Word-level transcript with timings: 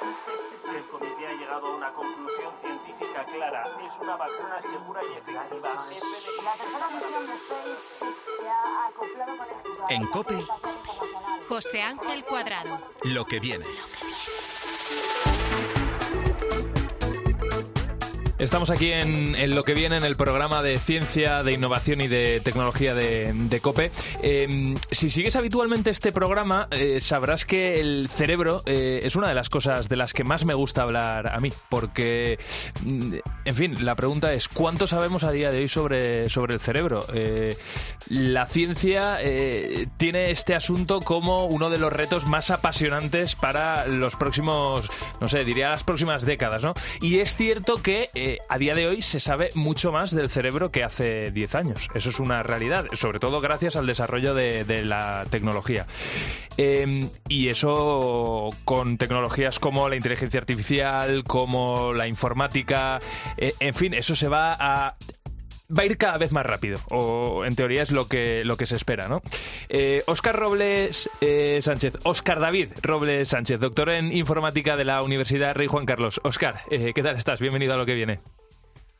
que 0.00 0.06
haya 0.06 0.16
cero 0.24 0.42
emisiones 0.42 0.50
de 0.50 0.58
CO2 0.60 0.70
en 0.70 0.70
2050 0.70 0.76
El 0.76 0.84
comité 0.88 1.26
ha 1.26 1.32
llegado 1.32 1.66
a 1.66 1.76
una 1.76 1.92
conclusión 1.92 2.54
científica 2.62 3.24
clara. 3.24 3.62
Es 3.64 4.00
una 4.00 4.16
vacuna 4.16 4.62
segura 4.62 5.00
y 5.02 5.12
efectiva. 5.12 5.68
La 6.44 6.52
tercera 6.52 6.86
misión 6.90 7.26
de 7.26 7.36
SpaceX 7.36 7.78
se 8.40 8.48
ha 8.48 8.86
acoplado 8.86 9.36
con 9.36 9.46
éxito 9.50 9.84
En 9.90 10.06
COPE. 10.06 10.46
José 11.48 11.82
Ángel 11.82 12.24
Cuadrado. 12.24 12.80
Lo 13.02 13.24
que 13.24 13.40
viene. 13.40 13.66
Estamos 18.40 18.70
aquí 18.70 18.90
en, 18.90 19.34
en 19.34 19.54
lo 19.54 19.64
que 19.64 19.74
viene 19.74 19.98
en 19.98 20.02
el 20.02 20.16
programa 20.16 20.62
de 20.62 20.78
ciencia, 20.78 21.42
de 21.42 21.52
innovación 21.52 22.00
y 22.00 22.08
de 22.08 22.40
tecnología 22.42 22.94
de, 22.94 23.34
de 23.34 23.60
COPE. 23.60 23.90
Eh, 24.22 24.76
si 24.90 25.10
sigues 25.10 25.36
habitualmente 25.36 25.90
este 25.90 26.10
programa, 26.10 26.66
eh, 26.70 27.02
sabrás 27.02 27.44
que 27.44 27.80
el 27.80 28.08
cerebro 28.08 28.62
eh, 28.64 29.00
es 29.02 29.14
una 29.14 29.28
de 29.28 29.34
las 29.34 29.50
cosas 29.50 29.90
de 29.90 29.96
las 29.96 30.14
que 30.14 30.24
más 30.24 30.46
me 30.46 30.54
gusta 30.54 30.80
hablar 30.80 31.28
a 31.28 31.38
mí, 31.38 31.52
porque, 31.68 32.38
mm, 32.82 33.14
en 33.44 33.54
fin, 33.54 33.84
la 33.84 33.94
pregunta 33.94 34.32
es, 34.32 34.48
¿cuánto 34.48 34.86
sabemos 34.86 35.22
a 35.22 35.32
día 35.32 35.50
de 35.50 35.58
hoy 35.58 35.68
sobre, 35.68 36.30
sobre 36.30 36.54
el 36.54 36.60
cerebro? 36.60 37.04
Eh, 37.12 37.58
la 38.08 38.46
ciencia 38.46 39.18
tiene 39.98 40.30
este 40.30 40.54
asunto 40.54 41.00
como 41.00 41.44
uno 41.44 41.68
de 41.68 41.76
los 41.76 41.92
retos 41.92 42.26
más 42.26 42.50
apasionantes 42.50 43.34
para 43.34 43.86
los 43.86 44.16
próximos, 44.16 44.90
no 45.20 45.28
sé, 45.28 45.44
diría 45.44 45.68
las 45.68 45.84
próximas 45.84 46.24
décadas, 46.24 46.64
¿no? 46.64 46.72
Y 47.02 47.18
es 47.18 47.36
cierto 47.36 47.82
que 47.82 48.08
eh, 48.30 48.38
a 48.48 48.58
día 48.58 48.76
de 48.76 48.86
hoy 48.86 49.02
se 49.02 49.18
sabe 49.18 49.50
mucho 49.56 49.90
más 49.90 50.12
del 50.12 50.30
cerebro 50.30 50.70
que 50.70 50.84
hace 50.84 51.32
10 51.32 51.54
años. 51.56 51.88
Eso 51.94 52.10
es 52.10 52.20
una 52.20 52.44
realidad, 52.44 52.86
sobre 52.92 53.18
todo 53.18 53.40
gracias 53.40 53.74
al 53.74 53.88
desarrollo 53.88 54.34
de, 54.34 54.84
la 54.84 55.26
tecnología. 55.30 55.86
Eh, 56.56 57.10
y 57.28 57.48
eso 57.48 58.50
con 58.64 58.98
tecnologías 58.98 59.58
como 59.58 59.88
la 59.88 59.96
inteligencia 59.96 60.38
artificial, 60.38 61.24
como 61.24 61.92
la 61.92 62.06
informática, 62.06 63.00
eh, 63.36 63.52
en 63.58 63.74
fin, 63.74 63.94
eso 63.94 64.14
se 64.14 64.28
va 64.28 64.56
a 64.58 64.94
va 65.76 65.82
a 65.82 65.86
ir 65.86 65.96
cada 65.96 66.18
vez 66.18 66.32
más 66.32 66.44
rápido, 66.44 66.80
o 66.90 67.44
en 67.44 67.54
teoría 67.54 67.82
es 67.82 67.90
lo 67.90 68.08
que, 68.08 68.42
lo 68.44 68.56
que 68.56 68.66
se 68.66 68.76
espera, 68.76 69.08
¿no? 69.08 69.22
Eh, 69.68 70.02
Óscar 70.06 70.36
Robles 70.36 71.08
eh, 71.20 71.60
Sánchez, 71.62 71.98
Óscar 72.04 72.40
David 72.40 72.70
Robles 72.82 73.28
Sánchez, 73.28 73.60
doctor 73.60 73.90
en 73.90 74.12
informática 74.12 74.76
de 74.76 74.84
la 74.84 75.02
Universidad 75.02 75.54
Rey 75.54 75.66
Juan 75.66 75.86
Carlos. 75.86 76.20
Óscar, 76.24 76.60
eh, 76.70 76.92
¿qué 76.94 77.02
tal 77.02 77.16
estás? 77.16 77.40
Bienvenido 77.40 77.74
a 77.74 77.76
lo 77.76 77.86
que 77.86 77.94
viene. 77.94 78.20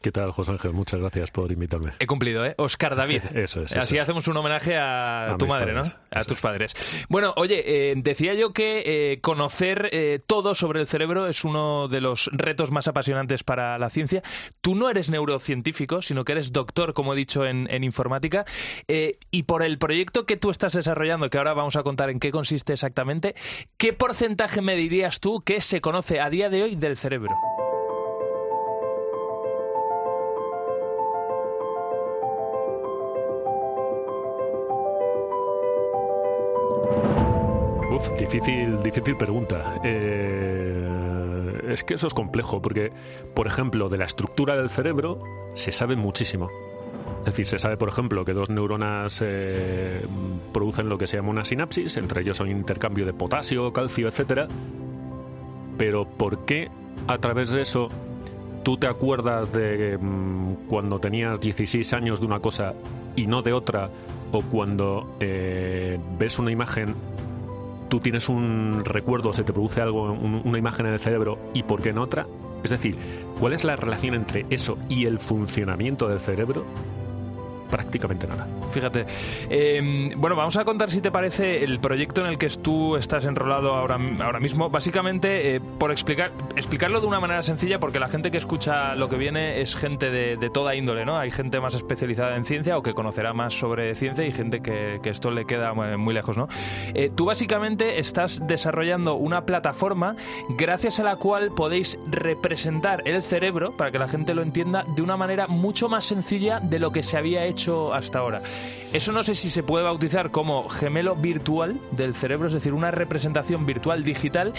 ¿Qué 0.03 0.13
tal, 0.13 0.33
José 0.33 0.53
Ángel? 0.53 0.73
Muchas 0.73 0.99
gracias 0.99 1.31
por 1.31 1.53
invitarme. 1.53 1.93
He 1.99 2.07
cumplido, 2.07 2.47
¿eh? 2.47 2.55
Óscar 2.57 2.97
David. 2.97 3.21
Eso 3.35 3.63
es, 3.63 3.73
eso 3.73 3.81
Así 3.81 3.97
es. 3.97 4.03
hacemos 4.03 4.27
un 4.29 4.37
homenaje 4.39 4.75
a, 4.79 5.33
A 5.33 5.37
tu 5.37 5.47
madre, 5.47 5.75
padres, 5.75 5.95
¿no? 5.95 6.01
A 6.11 6.21
eso 6.21 6.29
tus 6.29 6.39
es. 6.39 6.43
padres. 6.43 6.73
Bueno, 7.11 7.35
oye, 7.37 7.91
eh, 7.91 7.95
decía 7.99 8.33
yo 8.33 8.55
que 8.55 8.83
eh, 9.13 9.21
conocer 9.21 9.91
eh, 9.93 10.19
todo 10.27 10.55
sobre 10.55 10.81
el 10.81 10.87
cerebro 10.87 11.27
es 11.27 11.45
uno 11.45 11.87
de 11.89 12.01
los 12.01 12.31
retos 12.33 12.71
más 12.71 12.89
apasionantes 12.89 13.45
para 13.45 13.79
la 13.79 13.91
ciencia. 13.91 14.23
Tú 14.63 14.75
no 14.75 14.89
eres 14.89 15.11
neurocientífico, 15.11 16.01
sino 16.01 16.25
que 16.25 16.33
eres 16.33 16.51
doctor, 16.51 16.95
como 16.95 17.13
he 17.13 17.17
dicho, 17.17 17.45
en, 17.45 17.69
en 17.71 17.85
informática. 17.85 18.47
Y 19.31 19.43
por 19.43 19.63
el 19.63 19.77
proyecto 19.77 20.25
que 20.25 20.39
tú 20.39 20.51
estás 20.51 20.73
desarrollando, 20.73 21.29
que 21.29 21.37
ahora 21.37 21.53
vamos 21.53 21.77
a 21.77 21.83
contar 21.83 22.09
en 22.09 22.21
qué 22.21 22.31
consiste 22.31 22.73
exactamente, 22.73 23.35
¿qué 23.77 23.93
porcentaje 23.93 24.63
me 24.63 24.77
dirías 24.77 25.21
tú 25.21 25.43
que 25.43 25.61
se 25.61 25.83
conoce 25.83 26.21
a 26.21 26.31
día 26.31 26.49
de 26.49 26.63
hoy 26.63 26.75
del 26.77 26.97
cerebro? 26.97 27.35
Difícil, 38.19 38.83
difícil 38.83 39.17
pregunta. 39.17 39.81
Eh, 39.85 41.63
es 41.69 41.85
que 41.85 41.95
eso 41.95 42.07
es 42.07 42.15
complejo, 42.15 42.61
porque, 42.61 42.93
por 43.35 43.47
ejemplo, 43.47 43.89
de 43.89 43.99
la 43.99 44.05
estructura 44.05 44.57
del 44.57 44.71
cerebro 44.71 45.23
se 45.55 45.73
sabe 45.73 45.97
muchísimo. 45.97 46.51
Es 47.21 47.27
decir, 47.27 47.47
se 47.47 47.59
sabe, 47.59 47.77
por 47.77 47.89
ejemplo, 47.89 48.25
que 48.25 48.33
dos 48.33 48.49
neuronas 48.49 49.21
eh, 49.23 50.01
producen 50.53 50.89
lo 50.89 50.97
que 50.97 51.07
se 51.07 51.17
llama 51.19 51.31
una 51.31 51.45
sinapsis, 51.45 51.97
entre 51.97 52.23
ellos 52.23 52.41
un 52.41 52.51
intercambio 52.51 53.05
de 53.05 53.13
potasio, 53.13 53.73
calcio, 53.73 54.09
etcétera. 54.09 54.49
Pero 55.77 56.07
¿por 56.07 56.45
qué 56.45 56.71
a 57.07 57.19
través 57.19 57.51
de 57.51 57.61
eso 57.61 57.89
tú 58.63 58.77
te 58.77 58.87
acuerdas 58.87 59.53
de 59.53 59.99
mm, 59.99 60.67
cuando 60.69 60.99
tenías 60.99 61.41
16 61.41 61.93
años 61.93 62.21
de 62.21 62.27
una 62.27 62.41
cosa 62.41 62.75
y 63.17 63.27
no 63.27 63.43
de 63.43 63.53
otra? 63.53 63.91
O 64.33 64.43
cuando 64.43 65.17
eh, 65.21 65.99
ves 66.19 66.39
una 66.39 66.53
imagen 66.53 66.95
tú 67.91 68.01
tienes 68.01 68.31
un 68.31 68.83
recuerdo, 68.85 69.33
se 69.35 69.45
te 69.45 69.53
produce 69.53 69.83
algo, 69.83 70.05
un- 70.13 70.41
una 70.45 70.59
imagen 70.59 70.87
en 70.87 70.95
el 70.95 71.01
cerebro 71.01 71.39
y 71.53 71.63
por 71.65 71.83
qué 71.83 71.91
en 71.91 71.99
otra? 71.99 72.27
Es 72.65 72.71
decir, 72.71 72.97
¿cuál 73.39 73.53
es 73.53 73.65
la 73.65 73.77
relación 73.77 74.15
entre 74.15 74.47
eso 74.51 74.79
y 74.89 75.05
el 75.07 75.19
funcionamiento 75.19 76.09
del 76.09 76.21
cerebro? 76.21 76.65
Prácticamente 77.71 78.27
nada. 78.27 78.47
Fíjate. 78.71 79.07
Eh, 79.49 80.11
bueno, 80.17 80.37
vamos 80.37 80.57
a 80.57 80.65
contar, 80.65 80.91
si 80.91 81.01
te 81.01 81.11
parece, 81.11 81.63
el 81.63 81.81
proyecto 81.81 82.21
en 82.23 82.29
el 82.29 82.39
que 82.39 82.49
tú 82.49 82.97
estás 82.97 83.25
enrolado 83.25 83.75
ahora, 83.75 83.99
ahora 84.21 84.41
mismo. 84.41 84.71
Básicamente, 84.71 85.57
eh, 85.57 85.61
por 85.61 85.91
explicar, 85.93 86.33
explicarlo 86.57 87.01
de 87.01 87.07
una 87.07 87.21
manera 87.21 87.43
sencilla, 87.43 87.79
porque 87.79 88.01
la 88.01 88.09
gente 88.09 88.31
que 88.31 88.39
escucha 88.39 88.95
lo 88.95 89.09
que 89.09 89.17
viene 89.17 89.61
es 89.61 89.77
gente 89.77 90.11
de, 90.11 90.51
toda 90.51 90.75
índole, 90.75 91.05
¿no? 91.05 91.17
Hay 91.17 91.31
gente 91.31 91.61
más 91.61 91.75
especializada 91.75 92.37
en 92.37 92.45
ciencia 92.45 92.77
o 92.77 92.83
que 92.83 92.93
conocerá 92.93 93.33
más 93.33 93.55
sobre 93.55 93.95
ciencia 93.95 94.27
y 94.27 94.33
gente 94.33 94.61
que, 94.61 95.01
esto 95.05 95.31
le 95.31 95.45
queda 95.45 95.75
muy, 95.75 95.97
muy 95.97 96.15
lejos, 96.15 96.37
¿no? 96.37 96.49
Eh, 96.95 97.11
tú 97.15 97.25
básicamente 97.25 97.99
estás 97.99 98.47
desarrollando 98.47 99.15
una 99.15 99.45
plataforma 99.45 100.15
gracias 100.51 101.01
a 101.01 101.05
la 101.05 101.17
cual 101.17 101.51
podéis 101.57 101.99
representar 102.09 103.03
el 103.05 103.23
cerebro, 103.23 103.73
para 103.77 103.91
que 103.91 103.99
la 103.99 104.09
gente 104.09 104.35
lo 104.35 104.43
entienda, 104.43 104.85
de 104.95 105.03
una 105.03 105.17
manera 105.17 105.47
mucho 105.47 105.89
más 105.89 106.05
sencilla 106.05 106.61
de 106.61 106.79
lo 106.79 106.93
que 106.93 107.03
se 107.03 107.17
había 107.17 107.45
hecho 107.45 107.60
hasta 107.69 108.19
ahora. 108.19 108.43
Eso 108.93 109.13
no 109.13 109.23
sé 109.23 109.35
si 109.35 109.51
se 109.51 109.63
puede 109.63 109.85
bautizar 109.85 110.31
como 110.31 110.69
gemelo 110.69 111.15
virtual 111.15 111.77
del 111.93 112.15
cerebro, 112.15 112.49
es 112.49 112.53
decir, 112.55 112.73
una 112.73 112.91
representación 112.91 113.65
virtual 113.65 114.03
digital 114.03 114.53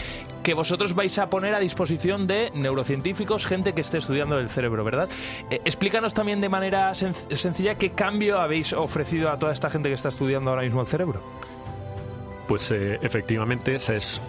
que 0.44 0.54
vosotros 0.54 0.96
vais 0.96 1.18
a 1.20 1.28
poner 1.30 1.54
a 1.54 1.60
disposición 1.60 2.28
de 2.28 2.50
neurocientíficos, 2.54 3.46
gente 3.46 3.74
que 3.74 3.82
esté 3.82 3.98
estudiando 3.98 4.40
el 4.40 4.50
cerebro, 4.50 4.84
¿verdad? 4.86 5.10
Eh, 5.50 5.60
explícanos 5.66 6.14
también 6.14 6.40
de 6.40 6.48
manera 6.50 6.92
sen- 6.92 7.14
sencilla 7.36 7.76
qué 7.76 7.90
cambio 7.92 8.40
habéis 8.40 8.72
ofrecido 8.74 9.30
a 9.32 9.38
toda 9.38 9.52
esta 9.52 9.70
gente 9.70 9.90
que 9.90 9.96
está 9.96 10.10
estudiando 10.10 10.50
ahora 10.52 10.64
mismo 10.64 10.80
el 10.82 10.88
cerebro. 10.88 11.22
Pues 12.48 12.72
eh, 12.72 13.00
efectivamente 13.02 13.76
esa 13.76 13.96
es 13.96 14.22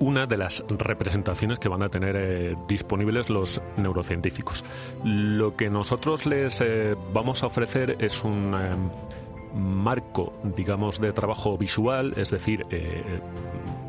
una 0.00 0.26
de 0.26 0.38
las 0.38 0.64
representaciones 0.68 1.58
que 1.58 1.68
van 1.68 1.82
a 1.82 1.90
tener 1.90 2.16
eh, 2.16 2.56
disponibles 2.66 3.28
los 3.30 3.60
neurocientíficos. 3.76 4.64
Lo 5.04 5.54
que 5.56 5.70
nosotros 5.70 6.26
les 6.26 6.60
eh, 6.62 6.96
vamos 7.12 7.42
a 7.42 7.46
ofrecer 7.46 7.96
es 8.00 8.24
un 8.24 8.54
eh, 8.54 9.60
marco, 9.60 10.32
digamos, 10.56 11.00
de 11.00 11.12
trabajo 11.12 11.56
visual, 11.58 12.14
es 12.16 12.30
decir, 12.30 12.64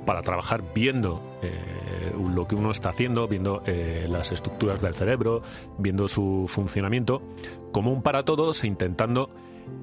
para 0.05 0.21
trabajar 0.21 0.63
viendo 0.73 1.21
lo 2.33 2.47
que 2.47 2.55
uno 2.55 2.71
está 2.71 2.89
haciendo, 2.89 3.27
viendo 3.27 3.61
las 4.07 4.31
estructuras 4.31 4.81
del 4.81 4.95
cerebro, 4.95 5.43
viendo 5.77 6.07
su 6.07 6.45
funcionamiento, 6.47 7.21
como 7.71 7.93
un 7.93 8.01
para 8.01 8.23
todos 8.23 8.63
e 8.63 8.67
intentando 8.67 9.29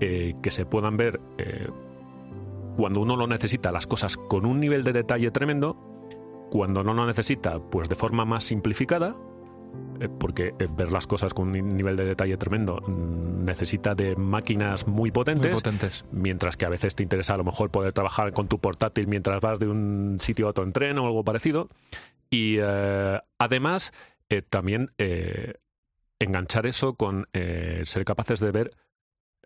que 0.01 0.51
se 0.51 0.67
puedan 0.67 0.97
ver 0.97 1.21
cuando 2.77 3.01
uno 3.01 3.15
lo 3.15 3.29
necesita 3.29 3.71
las 3.71 3.87
cosas 3.87 4.17
con 4.17 4.47
un 4.47 4.59
nivel 4.59 4.83
de 4.83 4.93
detalle 4.93 5.31
tremendo, 5.31 5.77
cuando 6.51 6.83
no 6.83 6.95
lo 6.95 7.07
necesita, 7.07 7.59
pues 7.59 7.89
de 7.89 7.95
forma 7.95 8.25
más 8.25 8.45
simplificada, 8.45 9.17
eh, 10.01 10.09
porque 10.09 10.55
eh, 10.59 10.69
ver 10.71 10.91
las 10.93 11.07
cosas 11.07 11.35
con 11.35 11.49
un 11.49 11.77
nivel 11.77 11.97
de 11.97 12.05
detalle 12.05 12.37
tremendo 12.37 12.81
mm, 12.87 13.45
necesita 13.45 13.95
de 13.95 14.17
máquinas 14.17 14.87
muy 14.87 15.11
potentes, 15.11 15.51
Muy 15.51 15.61
potentes. 15.61 16.05
mientras 16.11 16.57
que 16.57 16.65
a 16.67 16.69
veces 16.69 16.95
te 16.95 17.03
interesa 17.03 17.35
a 17.35 17.37
lo 17.37 17.45
mejor 17.45 17.71
poder 17.71 17.93
trabajar 17.93 18.33
con 18.33 18.49
tu 18.49 18.59
portátil 18.59 19.09
mientras 19.09 19.41
vas 19.41 19.59
de 19.59 19.69
un 19.69 20.19
sitio 20.21 20.47
a 20.47 20.51
otro 20.51 20.65
en 20.65 20.73
tren 20.73 20.99
o 20.99 21.07
algo 21.07 21.25
parecido. 21.25 21.69
Y 22.31 22.57
eh, 22.61 23.21
además, 23.39 23.93
eh, 24.29 24.43
también 24.43 24.91
eh, 24.99 25.55
enganchar 26.19 26.67
eso 26.67 26.95
con 26.95 27.27
ser 27.33 28.05
capaces 28.05 28.41
de 28.41 28.51
ver 28.51 28.71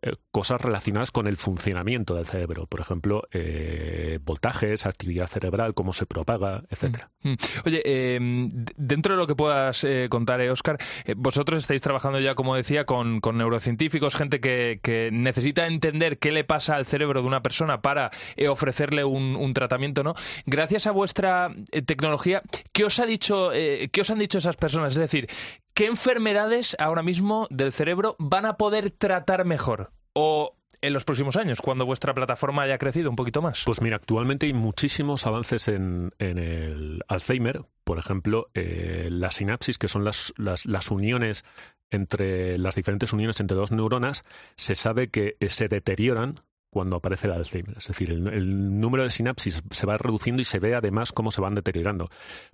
eh, 0.02 0.16
cosas 0.30 0.60
relacionadas 0.60 1.10
con 1.10 1.26
el 1.26 1.36
funcionamiento 1.36 2.14
del 2.14 2.26
cerebro. 2.26 2.66
Por 2.66 2.80
ejemplo, 2.80 3.22
eh, 3.32 4.18
voltajes, 4.22 4.84
actividad 4.86 5.28
cerebral, 5.28 5.74
cómo 5.74 5.92
se 5.92 6.06
propaga, 6.06 6.64
etcétera. 6.68 7.10
Mm. 7.22 7.34
Oye, 7.66 7.82
eh, 7.84 8.18
d- 8.20 8.72
dentro 8.76 9.14
de 9.14 9.18
lo 9.18 9.26
que 9.26 9.34
puedas 9.34 9.84
eh, 9.84 10.08
contar, 10.10 10.40
Oscar, 10.42 10.78
vosotros 11.16 11.60
estáis 11.60 11.82
trabajando 11.82 12.20
ya, 12.20 12.34
como 12.34 12.56
decía, 12.56 12.84
con, 12.84 13.20
neurocientíficos, 13.34 14.16
gente 14.16 14.40
que, 14.40 15.10
necesita 15.12 15.66
entender 15.66 16.18
qué 16.18 16.32
le 16.32 16.44
pasa 16.44 16.74
al 16.76 16.86
cerebro 16.86 17.22
de 17.22 17.28
una 17.28 17.42
persona 17.42 17.80
para 17.80 18.10
ofrecerle 18.48 19.04
un, 19.04 19.36
un 19.36 19.54
tratamiento, 19.54 20.02
¿no? 20.02 20.14
Gracias 20.46 20.86
a 20.86 20.90
vuestra 20.90 21.54
tecnología, 21.86 22.42
¿qué 22.72 22.84
os 22.84 22.98
ha 22.98 23.06
dicho, 23.06 23.50
qué 23.52 24.00
os 24.00 24.10
han 24.10 24.18
dicho 24.18 24.38
esas 24.38 24.56
personas? 24.56 24.92
Es 24.92 24.98
decir, 24.98 25.28
¿qué 25.74 25.86
enfermedades 25.86 26.76
ahora 26.78 27.02
mismo 27.02 27.46
del 27.50 27.72
cerebro 27.72 28.16
van 28.18 28.46
a 28.46 28.56
poder 28.56 28.90
tratar 28.90 29.44
mejor? 29.44 29.92
O 30.14 30.56
en 30.82 30.92
los 30.92 31.04
próximos 31.04 31.36
años, 31.36 31.60
cuando 31.60 31.86
vuestra 31.86 32.12
plataforma 32.12 32.62
haya 32.62 32.76
crecido 32.76 33.08
un 33.08 33.16
poquito 33.16 33.40
más. 33.40 33.62
Pues 33.64 33.80
mira, 33.80 33.96
actualmente 33.96 34.46
hay 34.46 34.52
muchísimos 34.52 35.26
avances 35.26 35.68
en, 35.68 36.12
el 36.18 37.02
Alzheimer. 37.06 37.64
Por 37.84 37.98
ejemplo, 37.98 38.50
eh, 38.54 39.08
las 39.10 39.36
sinapsis, 39.36 39.78
que 39.78 39.88
son 39.88 40.04
las, 40.04 40.34
las, 40.36 40.66
las 40.66 40.90
uniones 40.90 41.44
entre 41.90 42.58
las 42.58 42.74
diferentes 42.74 43.12
uniones 43.12 43.38
entre 43.38 43.56
dos 43.56 43.70
neuronas, 43.70 44.24
se 44.56 44.74
sabe 44.74 45.08
que 45.08 45.36
eh, 45.38 45.50
se 45.50 45.68
deterioran 45.68 46.40
cuando 46.72 46.96
aparece 46.96 47.26
el 47.26 47.34
Alzheimer. 47.34 47.76
Es 47.76 47.88
decir, 47.88 48.10
el, 48.10 48.80
número 48.80 49.04
de 49.04 49.10
sinapsis 49.10 49.62
se 49.70 49.86
va 49.86 49.98
reduciendo 49.98 50.40
y 50.40 50.46
se 50.46 50.58
ve 50.58 50.74
además 50.74 51.12
cómo 51.12 51.30
se 51.30 51.42
van 51.42 51.54
deteriorando. 51.54 52.08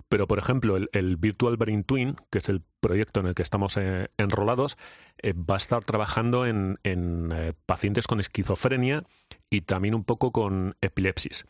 Pero, 0.09 0.27
por 0.27 0.39
ejemplo, 0.39 0.75
el, 0.75 1.15
Virtual 1.15 1.55
Brain 1.55 1.85
Twin, 1.85 2.17
que 2.29 2.39
es 2.39 2.49
el 2.49 2.61
proyecto 2.81 3.21
en 3.21 3.27
el 3.27 3.33
que 3.33 3.43
estamos 3.43 3.77
eh, 3.77 4.09
enrolados, 4.17 4.77
eh, 5.19 5.31
va 5.33 5.53
a 5.53 5.57
estar 5.57 5.85
trabajando 5.85 6.45
en, 6.45 6.79
en 6.83 7.31
eh, 7.33 7.53
pacientes 7.65 8.07
con 8.07 8.19
esquizofrenia 8.19 9.05
y 9.49 9.61
también 9.61 9.95
un 9.95 10.03
poco 10.03 10.33
con 10.33 10.75
epilepsis. 10.81 11.45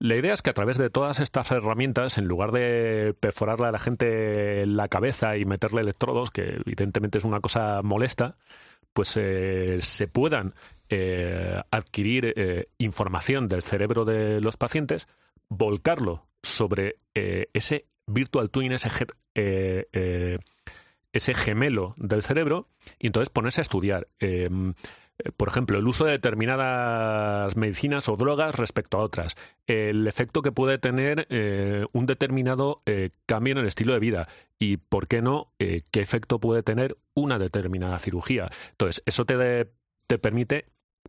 La 0.00 0.16
idea 0.16 0.34
es 0.34 0.42
que 0.42 0.50
a 0.50 0.54
través 0.54 0.76
de 0.76 0.90
todas 0.90 1.20
estas 1.20 1.52
herramientas, 1.52 2.18
en 2.18 2.26
lugar 2.26 2.50
de 2.50 3.14
perforarle 3.20 3.68
a 3.68 3.72
la 3.72 3.78
gente 3.78 4.66
la 4.66 4.88
cabeza 4.88 5.36
y 5.36 5.44
meterle 5.44 5.82
electrodos, 5.82 6.32
que 6.32 6.56
evidentemente 6.66 7.18
es 7.18 7.24
una 7.24 7.38
cosa 7.38 7.80
molesta, 7.82 8.36
pues 8.92 9.08
se 9.08 10.08
puedan 10.08 10.54
eh, 10.90 11.60
adquirir 11.70 12.32
eh, 12.36 12.68
información 12.78 13.48
del 13.48 13.62
cerebro 13.62 14.04
de 14.04 14.40
los 14.40 14.56
pacientes, 14.56 15.08
volcarlo 15.48 16.26
sobre 16.42 16.96
eh, 17.14 17.48
ese 17.52 17.86
virtual 18.06 18.50
twin, 18.50 18.72
ese, 18.72 18.90
ge- 18.90 19.06
ese 21.12 21.34
gemelo 21.34 21.94
del 21.96 22.22
cerebro, 22.22 22.66
y 22.98 23.06
entonces 23.08 23.28
ponerse 23.30 23.60
a 23.60 23.62
estudiar. 23.62 24.08
eh, 24.20 24.48
por 25.36 25.48
ejemplo, 25.48 25.78
el 25.80 25.88
uso 25.88 26.04
de 26.04 26.12
determinadas 26.12 27.56
medicinas 27.56 28.08
o 28.08 28.16
drogas 28.16 28.54
respecto 28.54 28.98
a 28.98 29.02
otras, 29.02 29.34
el 29.66 30.06
efecto 30.06 30.42
que 30.42 30.52
puede 30.52 30.78
tener 30.78 31.26
un 31.92 32.06
determinado 32.06 32.82
cambio 33.26 33.50
en 33.50 33.58
el 33.58 33.66
estilo 33.66 33.94
de 33.94 33.98
vida 33.98 34.28
y, 34.60 34.76
¿por 34.76 35.08
qué 35.08 35.20
no?, 35.20 35.52
qué 35.58 36.00
efecto 36.00 36.38
puede 36.38 36.62
tener 36.62 36.96
una 37.14 37.40
determinada 37.40 37.98
cirugía. 37.98 38.48
Entonces, 38.70 39.02
eso 39.06 39.24
te 39.24 40.18
permite 40.18 40.66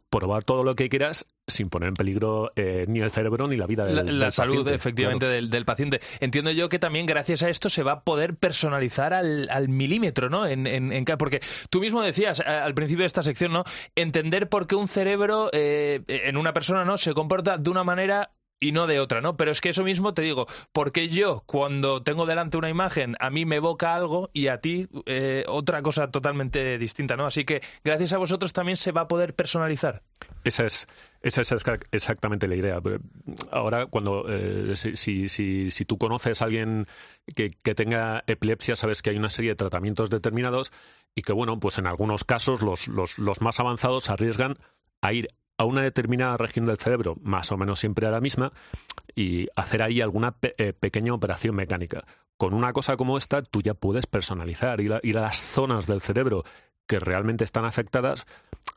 probar 0.10 0.44
todo 0.44 0.64
lo 0.64 0.76
que 0.76 0.90
quieras 0.90 1.26
sin 1.46 1.70
poner 1.70 1.90
en 1.90 1.94
peligro 1.94 2.52
eh, 2.56 2.86
ni 2.88 3.00
el 3.00 3.12
cerebro 3.12 3.48
ni 3.48 3.58
la 3.58 3.68
vida 3.68 3.86
del, 3.86 3.96
La, 3.96 4.04
la 4.04 4.26
del 4.26 4.32
salud, 4.32 4.54
paciente. 4.56 4.74
efectivamente, 4.76 5.26
Claro. 5.26 5.34
del, 5.36 5.50
del 5.52 5.66
paciente. 5.66 6.00
Entiendo 6.20 6.50
yo 6.52 6.68
que 6.70 6.80
también 6.80 7.06
gracias 7.06 7.44
a 7.44 7.50
esto 7.50 7.70
se 7.70 7.84
va 7.84 7.92
a 7.92 8.04
poder 8.04 8.36
personalizar 8.36 9.14
al, 9.14 9.48
al 9.52 9.70
milímetro, 9.70 10.30
¿no? 10.30 10.48
En, 10.48 10.66
en- 10.68 11.06
porque 11.18 11.42
tú 11.70 11.80
mismo 11.80 12.02
decías 12.02 12.40
al 12.40 12.74
principio 12.74 13.04
de 13.04 13.08
esta 13.08 13.24
sección, 13.24 13.52
¿no? 13.52 13.64
Entender 13.96 14.50
por 14.50 14.66
qué 14.68 14.76
un 14.76 14.88
cerebro 14.88 15.50
eh, 15.54 16.02
en 16.08 16.38
una 16.38 16.54
persona, 16.54 16.86
¿no? 16.86 16.98
Se 16.98 17.14
comporta 17.14 17.58
de 17.58 17.70
una 17.70 17.84
manera 17.84 18.32
y 18.60 18.72
no 18.72 18.88
de 18.88 19.00
otra, 19.00 19.22
¿no? 19.22 19.38
Pero 19.38 19.52
es 19.52 19.62
que 19.62 19.70
eso 19.70 19.84
mismo 19.84 20.14
te 20.14 20.22
digo, 20.22 20.48
porque 20.74 21.08
yo 21.10 21.44
cuando 21.46 22.04
tengo 22.04 22.26
delante 22.26 22.58
una 22.58 22.70
imagen 22.70 23.16
a 23.20 23.30
mí 23.30 23.46
me 23.46 23.58
evoca 23.58 23.96
algo 23.96 24.30
y 24.34 24.48
a 24.48 24.60
ti 24.60 24.88
eh, 25.06 25.46
otra 25.48 25.82
cosa 25.82 26.12
totalmente 26.12 26.78
distinta, 26.78 27.16
¿no? 27.16 27.26
Así 27.26 27.46
que 27.46 27.62
gracias 27.84 28.14
a 28.14 28.18
vosotros 28.18 28.54
también 28.54 28.78
se 28.78 28.92
va 28.92 29.02
a 29.02 29.08
poder 29.08 29.34
personalizar. 29.36 30.02
Esa 30.44 30.66
es, 30.66 30.88
esa 31.22 31.42
es 31.42 31.52
exac- 31.52 31.86
exactamente 31.92 32.48
la 32.48 32.56
idea. 32.56 32.80
Pero 32.82 33.00
Ahora, 33.52 33.86
cuando 33.88 34.26
eh, 34.30 34.76
si, 34.76 34.96
si, 34.96 35.30
si, 35.30 35.72
si 35.72 35.86
tú 35.86 35.98
conoces 35.98 36.42
a 36.42 36.46
alguien 36.46 36.86
que, 37.36 37.52
que 37.64 37.76
tenga 37.76 38.24
epilepsia, 38.28 38.76
sabes 38.76 39.02
que 39.02 39.10
hay 39.10 39.18
una 39.18 39.30
serie 39.30 39.52
de 39.52 39.56
tratamientos 39.56 40.10
determinados 40.10 40.72
y 41.16 41.22
que, 41.24 41.34
bueno, 41.34 41.60
pues 41.60 41.78
en 41.78 41.88
algunos 41.88 42.24
casos 42.24 42.62
los, 42.62 42.88
los, 42.88 43.18
los 43.20 43.42
más 43.42 43.60
avanzados 43.60 44.10
arriesgan 44.10 44.58
a 45.02 45.14
ir 45.14 45.28
a 45.60 45.66
una 45.66 45.82
determinada 45.82 46.38
región 46.38 46.66
del 46.66 46.78
cerebro, 46.78 47.18
más 47.22 47.52
o 47.52 47.58
menos 47.58 47.82
siempre 47.82 48.08
a 48.08 48.12
la 48.12 48.22
misma, 48.22 48.54
y 49.14 49.50
hacer 49.58 49.84
ahí 49.84 50.00
alguna 50.00 50.36
eh, 50.42 50.72
pequeña 50.72 51.14
operación 51.14 51.54
mecánica. 51.54 52.06
Con 52.38 52.54
una 52.54 52.72
cosa 52.72 52.96
como 52.96 53.18
esta, 53.18 53.42
tú 53.42 53.62
ya 53.62 53.74
puedes 53.74 54.06
personalizar, 54.06 54.80
ir 54.80 54.94
a, 54.94 55.00
ir 55.04 55.18
a 55.18 55.22
las 55.22 55.42
zonas 55.42 55.86
del 55.86 56.00
cerebro 56.00 56.46
que 56.88 57.00
realmente 57.00 57.44
están 57.44 57.66
afectadas, 57.66 58.26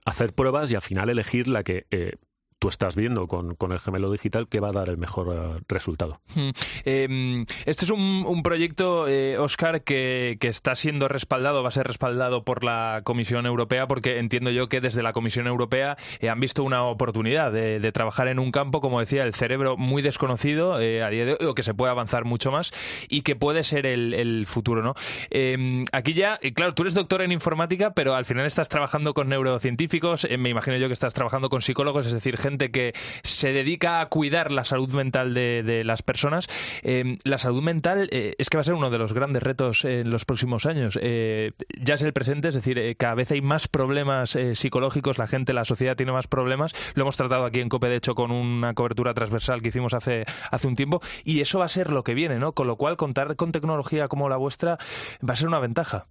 hacer 0.04 0.34
pruebas 0.34 0.72
y 0.72 0.74
al 0.74 0.82
final 0.82 1.08
elegir 1.08 1.46
la 1.46 1.62
que 1.62 1.86
eh, 1.92 2.16
tú 2.62 2.68
estás 2.68 2.94
viendo 2.94 3.26
con, 3.26 3.56
con 3.56 3.72
el 3.72 3.80
gemelo 3.80 4.08
digital 4.08 4.46
que 4.46 4.60
va 4.60 4.68
a 4.68 4.72
dar 4.72 4.88
el 4.88 4.96
mejor 4.96 5.34
eh, 5.34 5.60
resultado. 5.66 6.20
Mm. 6.36 6.50
Eh, 6.84 7.44
este 7.66 7.84
es 7.84 7.90
un, 7.90 8.24
un 8.24 8.44
proyecto, 8.44 9.08
eh, 9.08 9.36
Oscar, 9.36 9.82
que, 9.82 10.36
que 10.38 10.46
está 10.46 10.76
siendo 10.76 11.08
respaldado, 11.08 11.64
va 11.64 11.70
a 11.70 11.72
ser 11.72 11.88
respaldado 11.88 12.44
por 12.44 12.62
la 12.62 13.00
Comisión 13.02 13.46
Europea, 13.46 13.88
porque 13.88 14.20
entiendo 14.20 14.50
yo 14.50 14.68
que 14.68 14.80
desde 14.80 15.02
la 15.02 15.12
Comisión 15.12 15.48
Europea 15.48 15.96
eh, 16.20 16.28
han 16.28 16.38
visto 16.38 16.62
una 16.62 16.84
oportunidad 16.84 17.50
de, 17.50 17.90
trabajar 17.90 18.28
en 18.28 18.38
un 18.38 18.52
campo, 18.52 18.80
como 18.80 19.00
decía, 19.00 19.24
el 19.24 19.34
cerebro 19.34 19.76
muy 19.76 20.00
desconocido 20.00 20.80
eh, 20.80 21.02
a 21.02 21.10
día 21.10 21.24
de 21.24 21.32
hoy, 21.32 21.46
o 21.46 21.54
que 21.54 21.64
se 21.64 21.74
puede 21.74 21.90
avanzar 21.90 22.24
mucho 22.24 22.52
más 22.52 22.70
y 23.08 23.22
que 23.22 23.34
puede 23.34 23.64
ser 23.64 23.86
el, 23.86 24.14
el 24.14 24.46
futuro, 24.46 24.82
¿no? 24.82 24.94
Eh, 25.30 25.84
aquí 25.90 26.14
ya, 26.14 26.38
claro, 26.54 26.74
tú 26.74 26.84
eres 26.84 26.94
doctor 26.94 27.22
en 27.22 27.32
informática, 27.32 27.92
pero 27.92 28.14
al 28.14 28.24
final 28.24 28.46
estás 28.46 28.68
trabajando 28.68 29.14
con 29.14 29.28
neurocientíficos, 29.28 30.28
me 30.38 30.48
imagino 30.48 30.76
yo 30.76 30.86
que 30.86 30.94
estás 30.94 31.12
trabajando 31.12 31.48
con 31.48 31.60
psicólogos, 31.60 32.06
es 32.06 32.12
decir, 32.12 32.36
gente 32.36 32.51
que 32.58 32.92
se 33.22 33.52
dedica 33.52 34.00
a 34.00 34.06
cuidar 34.06 34.50
la 34.50 34.64
salud 34.64 34.92
mental 34.92 35.34
de, 35.34 35.82
las 35.84 36.02
personas. 36.02 36.48
Eh, 36.82 37.18
la 37.24 37.38
salud 37.38 37.62
mental 37.62 38.08
eh, 38.12 38.34
es 38.38 38.50
que 38.50 38.56
va 38.56 38.60
a 38.60 38.64
ser 38.64 38.74
uno 38.74 38.90
de 38.90 38.98
los 38.98 39.12
grandes 39.12 39.42
retos 39.42 39.84
en 39.84 40.10
los 40.10 40.24
próximos 40.24 40.66
años. 40.66 40.98
Eh, 41.00 41.52
ya 41.80 41.94
es 41.94 42.02
el 42.02 42.12
presente, 42.12 42.48
es 42.48 42.54
decir, 42.54 42.78
eh, 42.78 42.94
cada 42.94 43.14
vez 43.14 43.30
hay 43.30 43.40
más 43.40 43.68
problemas 43.68 44.36
psicológicos, 44.54 45.18
la 45.18 45.26
gente, 45.26 45.52
la 45.52 45.64
sociedad 45.64 45.96
tiene 45.96 46.12
más 46.12 46.26
problemas. 46.26 46.74
Lo 46.94 47.02
hemos 47.02 47.16
tratado 47.16 47.44
aquí 47.44 47.60
en 47.60 47.68
COPE, 47.68 47.88
de 47.88 47.96
hecho, 47.96 48.14
con 48.14 48.30
una 48.30 48.74
cobertura 48.74 49.14
transversal 49.14 49.62
que 49.62 49.68
hicimos 49.68 49.94
hace, 49.94 50.24
hace 50.50 50.68
un 50.68 50.76
tiempo, 50.76 51.00
y 51.24 51.40
eso 51.40 51.58
va 51.58 51.66
a 51.66 51.68
ser 51.68 51.90
lo 51.90 52.04
que 52.04 52.14
viene, 52.14 52.38
¿no? 52.38 52.52
Con 52.52 52.66
lo 52.66 52.76
cual, 52.76 52.96
contar 52.96 53.36
con 53.36 53.52
tecnología 53.52 54.08
como 54.08 54.28
la 54.28 54.36
vuestra 54.36 54.78
va 55.26 55.34
a 55.34 55.36
ser 55.36 55.48
una 55.48 55.58
ventaja. 55.58 56.06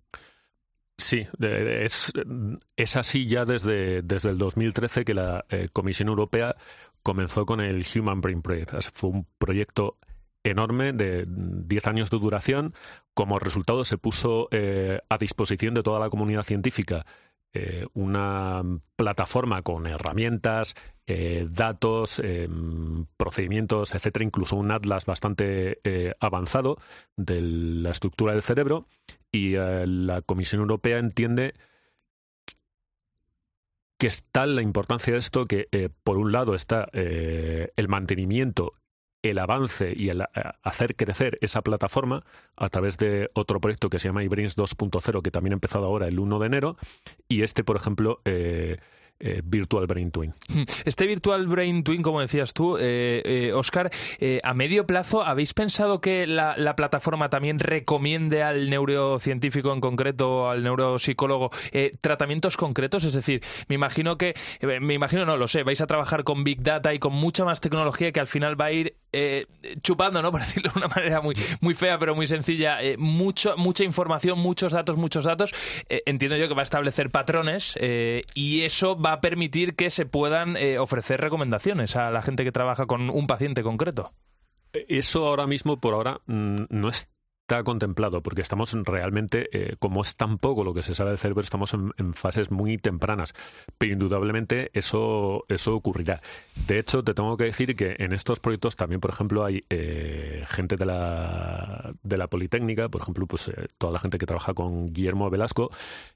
Sí, 1.02 1.28
es, 1.40 2.14
es 2.76 2.96
así 2.96 3.26
ya 3.26 3.44
desde, 3.44 4.04
desde 4.04 4.30
el 4.30 4.38
2013 4.38 5.04
que 5.04 5.16
la 5.16 5.44
eh, 5.50 5.66
Comisión 5.74 6.10
Europea 6.10 6.56
comenzó 7.02 7.48
con 7.48 7.60
el 7.60 7.84
Human 7.96 8.22
Brain 8.22 8.44
Project. 8.44 8.92
Fue 8.94 9.10
un 9.10 9.26
proyecto 9.40 9.98
enorme 10.44 10.94
de 10.94 11.26
10 11.28 11.88
años 11.88 12.12
de 12.12 12.20
duración. 12.20 12.76
Como 13.16 13.40
resultado 13.40 13.84
se 13.84 13.98
puso 13.98 14.48
eh, 14.52 15.00
a 15.10 15.18
disposición 15.18 15.74
de 15.74 15.82
toda 15.82 16.00
la 16.00 16.12
comunidad 16.12 16.44
científica 16.44 17.06
eh, 17.54 17.84
una 17.94 18.62
plataforma 18.96 19.64
con 19.64 19.88
herramientas, 19.88 20.76
eh, 21.08 21.48
datos, 21.50 22.22
procedimientos, 23.18 23.96
etcétera, 23.96 24.24
incluso 24.24 24.56
un 24.56 24.72
atlas 24.72 25.06
bastante 25.06 25.80
avanzado 26.20 26.78
de 27.18 27.42
la 27.42 27.90
estructura 27.90 28.34
del 28.34 28.44
cerebro 28.44 28.86
y 29.32 29.56
eh, 29.56 29.86
la 29.88 30.22
Comisión 30.22 30.62
Europea 30.62 30.98
entiende 30.98 31.54
que 33.98 34.08
es 34.08 34.26
tal 34.32 34.56
la 34.56 34.62
importancia 34.62 35.14
de 35.14 35.20
esto 35.20 35.46
que, 35.46 35.68
eh, 35.72 35.90
por 36.04 36.18
un 36.18 36.32
lado, 36.32 36.56
está 36.56 36.90
eh, 36.92 37.72
el 37.76 37.88
mantenimiento, 37.88 38.74
el 39.22 39.38
avance 39.38 39.94
y 39.96 40.10
el 40.10 40.24
hacer 40.64 40.96
crecer 40.96 41.38
esa 41.42 41.62
plataforma 41.62 42.24
a 42.56 42.70
través 42.70 42.98
de 42.98 43.30
otro 43.36 43.62
proyecto 43.62 43.90
que 43.90 44.00
se 44.00 44.08
llama 44.08 44.24
iBrains 44.24 44.58
2.0, 44.58 45.22
que 45.22 45.30
también 45.30 45.54
ha 45.54 45.58
empezado 45.58 45.86
ahora 45.86 46.08
el 46.08 46.18
1 46.18 46.40
de 46.40 46.46
enero, 46.48 46.78
y 47.28 47.44
este, 47.44 47.64
por 47.64 47.76
ejemplo, 47.76 48.22
eh, 49.22 49.38
eh, 49.38 49.42
Virtual 49.44 49.88
Brain 49.88 50.12
Twin. 50.12 50.32
Este 50.86 51.06
Virtual 51.08 51.48
Brain 51.48 51.84
Twin, 51.84 52.02
como 52.02 52.22
decías 52.22 52.54
tú, 52.54 52.78
eh, 52.80 53.52
Oscar, 53.56 53.92
a 54.44 54.54
medio 54.54 54.86
plazo, 54.86 55.24
¿habéis 55.24 55.54
pensado 55.54 56.02
que 56.02 56.28
la, 56.28 56.76
plataforma 56.76 57.30
también 57.30 57.60
recomiende 57.60 58.44
al 58.44 58.70
neurocientífico 58.70 59.74
en 59.74 59.82
concreto, 59.82 60.50
al 60.50 60.64
neuropsicólogo, 60.64 61.52
tratamientos 62.02 62.58
concretos? 62.58 63.04
Es 63.04 63.14
decir, 63.14 63.44
me 63.68 63.76
imagino 63.76 64.18
que, 64.18 64.34
me 64.62 64.94
imagino, 64.94 65.26
no 65.26 65.38
lo 65.38 65.48
sé, 65.48 65.64
vais 65.64 65.82
a 65.82 65.88
trabajar 65.88 66.24
con 66.24 66.44
Big 66.44 66.62
Data 66.64 66.94
y 66.94 67.00
con 67.00 67.14
mucha 67.14 67.46
más 67.46 67.62
tecnología 67.62 68.12
que 68.12 68.20
al 68.20 68.28
final 68.28 68.60
va 68.60 68.66
a 68.66 68.72
ir 68.72 68.96
chupando, 69.82 70.22
¿no? 70.22 70.32
Por 70.32 70.42
decirlo 70.42 70.72
de 70.72 70.80
una 70.80 70.88
manera 70.88 71.22
muy, 71.22 71.36
muy 71.60 71.74
fea, 71.74 71.98
pero 72.00 72.16
muy 72.16 72.28
sencilla, 72.28 72.80
mucho, 72.98 73.56
mucha 73.58 73.84
información, 73.84 74.40
muchos 74.40 74.74
datos, 74.74 74.98
muchos 74.98 75.26
datos. 75.26 75.54
entiendo 75.88 76.38
yo 76.38 76.48
que 76.48 76.54
va 76.54 76.62
a 76.62 76.64
establecer 76.64 77.10
patrones 77.10 77.76
y 78.34 78.62
eso 78.62 79.00
va 79.00 79.14
a 79.14 79.22
permitir 79.22 79.76
que 79.76 79.90
se 79.90 80.06
puedan 80.06 80.58
eh, 80.58 80.80
ofrecer 80.80 81.22
recomendaciones 81.22 81.96
a 81.96 82.12
la 82.12 82.22
gente 82.22 82.44
que 82.44 82.52
trabaja 82.52 82.86
con 82.86 83.10
un 83.10 83.28
paciente 83.28 83.64
concreto. 83.64 84.14
Eso 84.74 85.28
ahora 85.28 85.48
mismo, 85.48 85.80
por 85.80 85.94
ahora, 85.94 86.22
mm, 86.28 86.66
no 86.70 86.90
es 86.90 87.10
está 87.52 87.64
contemplado, 87.66 88.22
porque 88.22 88.42
estamos 88.42 88.72
realmente, 88.86 89.50
eh, 89.52 89.76
como 89.78 90.02
es 90.04 90.16
tan 90.16 90.38
poco 90.38 90.64
lo 90.64 90.74
que 90.74 90.82
se 90.82 90.96
sabe 90.96 91.10
del 91.10 91.20
cerebro, 91.20 91.42
estamos 91.42 91.74
en, 91.74 92.14
fases 92.14 92.50
muy 92.50 92.78
tempranas, 92.78 93.34
pero 93.78 93.92
indudablemente 93.92 94.72
eso, 94.74 95.44
eso 95.50 95.76
ocurrirá. 95.76 96.22
De 96.66 96.80
hecho, 96.80 97.04
te 97.04 97.14
tengo 97.14 97.36
que 97.36 97.46
decir 97.46 97.76
que 97.76 97.96
en 98.00 98.14
estos 98.14 98.40
proyectos 98.40 98.78
también, 98.78 99.02
por 99.02 99.12
ejemplo, 99.12 99.44
hay 99.44 99.66
eh, 99.70 100.46
gente 100.48 100.78
de 100.78 100.86
la, 100.86 101.94
de 102.04 102.18
la 102.18 102.28
Politécnica, 102.28 102.88
por 102.88 103.02
ejemplo, 103.02 103.28
pues 103.28 103.50
eh, 103.50 103.68
toda 103.78 103.92
la 103.92 104.00
gente 104.00 104.18
que 104.18 104.26
trabaja 104.26 104.54
con 104.54 104.86
Guillermo 104.86 105.30
Velasco, 105.30 105.72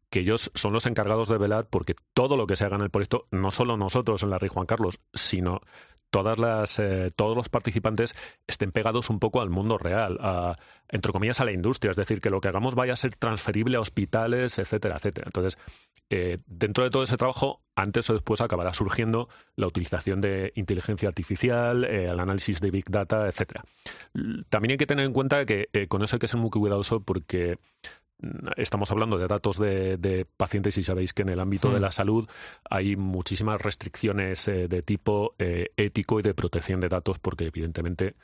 que 0.10 0.22
ellos 0.22 0.52
son 0.56 0.72
los 0.72 0.86
encargados 0.86 1.28
de 1.28 1.38
velar 1.38 1.68
porque 1.70 1.96
todo 2.14 2.38
lo 2.38 2.48
que 2.48 2.56
se 2.56 2.64
haga 2.64 2.78
en 2.78 2.84
el 2.84 2.92
proyecto, 2.92 3.28
no 3.32 3.52
solo 3.52 3.76
nosotros 3.76 4.24
en 4.24 4.30
la 4.30 4.40
Rey 4.40 4.50
Juan 4.50 4.68
Carlos, 4.68 5.02
sino 5.14 5.60
todas 6.16 6.38
las, 6.38 6.80
eh, 6.80 7.12
todos 7.14 7.36
los 7.36 7.50
participantes 7.50 8.16
estén 8.48 8.72
pegados 8.72 9.10
un 9.10 9.20
poco 9.20 9.42
al 9.42 9.50
mundo 9.50 9.78
real, 9.78 10.18
entre 10.88 11.12
comillas, 11.12 11.42
a 11.42 11.44
la 11.44 11.52
industria, 11.52 11.92
es 11.92 11.98
decir, 11.98 12.22
que 12.22 12.30
lo 12.30 12.40
que 12.40 12.48
hagamos 12.48 12.74
vaya 12.74 12.94
a 12.94 12.96
ser 12.96 13.16
transferible 13.16 13.76
a 13.76 13.82
hospitales, 13.82 14.58
etcétera, 14.58 14.96
etcétera. 14.96 15.26
Entonces, 15.26 15.58
eh, 16.10 16.38
dentro 16.48 16.86
de 16.86 16.90
todo 16.90 17.04
ese 17.04 17.18
trabajo, 17.18 17.60
antes 17.76 18.10
o 18.10 18.14
después 18.14 18.40
acabará 18.40 18.74
surgiendo 18.74 19.28
la 19.58 19.68
utilización 19.68 20.22
de 20.22 20.54
inteligencia 20.56 21.10
artificial, 21.10 21.84
eh, 21.84 22.06
el 22.06 22.18
análisis 22.18 22.62
de 22.62 22.72
big 22.72 22.90
data, 22.90 23.28
etcétera. 23.28 23.66
También 24.48 24.72
hay 24.72 24.78
que 24.78 24.86
tener 24.86 25.06
en 25.06 25.12
cuenta 25.12 25.46
que 25.46 25.68
con 25.90 26.02
eso 26.02 26.16
hay 26.16 26.20
que 26.20 26.30
ser 26.30 26.40
muy 26.40 26.50
cuidadoso 26.50 27.02
porque 27.02 27.58
estamos 28.58 28.92
hablando 28.92 29.18
de 29.18 29.28
datos 29.28 29.58
de, 29.58 30.26
pacientes 30.38 30.78
y 30.78 30.84
sabéis 30.84 31.14
que 31.14 31.24
en 31.24 31.30
el 31.30 31.40
ámbito 31.40 31.70
de 31.70 31.80
hmm. 31.80 31.82
la 31.82 31.92
salud 31.92 32.30
hay 32.70 32.96
muchísimas 32.96 33.62
restricciones 33.62 34.48
eh, 34.48 34.68
de 34.68 34.82
tipo 34.82 35.36
eh, 35.40 35.72
ético 35.78 36.20
y 36.20 36.24
de 36.24 36.34
protección 36.34 36.80
de 36.80 36.90
datos 36.90 37.20
porque 37.20 37.46
evidentemente 37.46 38.16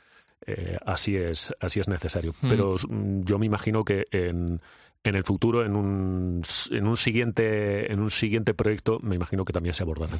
eh, 0.46 0.76
así 0.84 1.16
es 1.16 1.54
así 1.60 1.80
es 1.80 1.88
necesario. 1.88 2.34
Hmm. 2.40 2.48
Pero 2.48 2.74
mm, 2.88 3.22
yo 3.24 3.38
me 3.38 3.46
imagino 3.46 3.84
que 3.84 4.06
en, 4.10 4.60
en 5.04 5.16
el 5.16 5.24
futuro, 5.24 5.64
en 5.64 5.74
un, 5.74 6.42
en 6.70 6.86
un, 6.86 6.96
siguiente, 6.96 7.92
en 7.92 8.00
un 8.00 8.10
siguiente 8.10 8.54
proyecto, 8.54 9.00
me 9.02 9.16
imagino 9.16 9.44
que 9.44 9.52
también 9.52 9.74
se 9.74 9.82
abordará. 9.82 10.16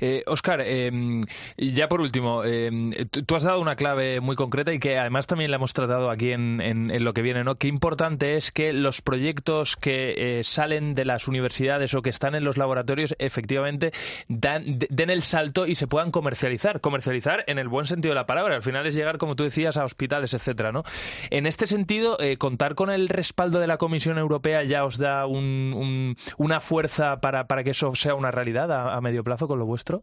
Eh, 0.00 0.24
Oscar, 0.26 0.62
em, 0.62 1.22
ya 1.56 1.88
por 1.88 2.00
último, 2.00 2.42
em, 2.44 2.92
tú 3.24 3.36
has 3.36 3.44
dado 3.44 3.60
una 3.60 3.76
clave 3.76 4.20
muy 4.20 4.34
concreta 4.34 4.72
y 4.72 4.80
que 4.80 4.98
además 4.98 5.28
también 5.28 5.50
la 5.50 5.58
hemos 5.58 5.72
tratado 5.74 6.10
aquí 6.10 6.32
en, 6.32 6.60
en, 6.60 7.04
lo 7.04 7.14
que 7.14 7.22
viene, 7.22 7.44
¿no? 7.44 7.54
Qué 7.54 7.68
importante 7.68 8.36
es 8.36 8.50
que 8.50 8.72
los 8.72 9.00
proyectos 9.00 9.76
que 9.76 10.38
eh, 10.38 10.44
salen 10.44 10.94
de 10.94 11.04
las 11.04 11.28
universidades 11.28 11.94
o 11.94 12.02
que 12.02 12.10
están 12.10 12.34
en 12.34 12.42
los 12.42 12.56
laboratorios 12.56 13.14
efectivamente 13.18 13.92
dan, 14.28 14.78
den 14.90 15.10
el 15.10 15.22
salto 15.22 15.66
y 15.66 15.76
se 15.76 15.86
puedan 15.86 16.10
comercializar. 16.10 16.80
Comercializar 16.80 17.44
en 17.46 17.58
el 17.58 17.68
buen 17.68 17.86
sentido 17.86 18.10
de 18.10 18.16
la 18.16 18.26
palabra. 18.26 18.56
Al 18.56 18.62
final 18.62 18.86
es 18.86 18.94
llegar, 18.96 19.18
como 19.18 19.36
tú 19.36 19.44
decías, 19.44 19.76
a 19.76 19.84
hospitales, 19.84 20.34
etcétera, 20.34 20.72
¿no? 20.72 20.82
En 21.30 21.46
este 21.46 21.68
sentido, 21.68 22.18
eh, 22.18 22.38
contar 22.38 22.74
con 22.74 22.90
el 22.90 23.08
respaldo 23.08 23.60
de 23.60 23.68
la 23.68 23.76
Comisión 23.76 24.15
Europea 24.18 24.64
ya 24.64 24.84
os 24.84 24.98
da 24.98 25.26
una 25.26 26.60
fuerza 26.60 27.20
para, 27.20 27.46
que 27.64 27.70
eso 27.70 27.94
sea 27.94 28.14
una 28.14 28.30
realidad 28.30 28.70
a, 28.72 29.00
medio 29.00 29.24
plazo 29.24 29.48
con 29.48 29.58
lo 29.58 29.66
vuestro? 29.66 30.02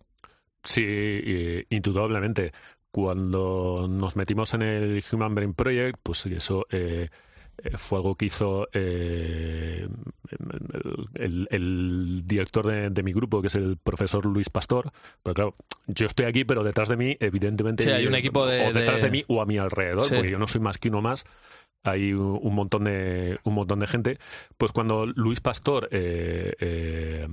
Sí, 0.64 1.66
indudablemente. 1.70 2.52
Cuando 2.94 3.88
nos 3.90 4.16
metimos 4.16 4.54
en 4.54 4.62
el 4.62 5.04
Human 5.12 5.34
Brain 5.34 5.54
Project, 5.56 5.98
pues 6.04 6.28
eso 6.28 6.68
eh, 6.70 7.10
eh, 7.58 7.78
fue 7.78 7.98
algo 7.98 8.16
que 8.16 8.26
hizo 8.26 8.68
eh, 8.72 9.88
el, 11.16 12.22
director 12.26 12.92
de, 12.92 13.04
mi 13.04 13.12
grupo, 13.12 13.42
que 13.42 13.48
es 13.48 13.56
el 13.56 13.78
profesor 13.78 14.26
Luis 14.26 14.50
Pastor. 14.50 14.92
Pero 15.24 15.34
claro, 15.34 15.56
yo 15.88 16.06
estoy 16.06 16.26
aquí, 16.26 16.46
pero 16.46 16.64
detrás 16.64 16.90
de 16.90 16.98
mí, 16.98 17.18
evidentemente, 17.20 17.92
hay 17.92 18.06
un 18.06 18.16
equipo 18.16 18.46
de, 18.46 18.68
o 18.68 18.74
detrás 18.74 19.02
de... 19.02 19.10
mí 19.10 19.24
o 19.28 19.42
a 19.42 19.46
mi 19.46 19.58
alrededor, 19.58 20.10
porque 20.10 20.30
yo 20.30 20.38
no 20.38 20.48
soy 20.48 20.62
más 20.62 20.78
que 20.78 20.90
uno 20.90 21.02
más 21.02 21.26
hay 21.84 22.14
un 22.14 22.56
montón 22.56 22.86
de 22.86 23.40
un 23.44 23.54
montón 23.54 23.80
de 23.80 23.88
gente. 23.88 24.18
Pues 24.58 24.72
cuando 24.72 25.06
Luis 25.06 25.42
Pastor 25.42 25.90
eh, 25.92 26.54
eh, 26.60 27.28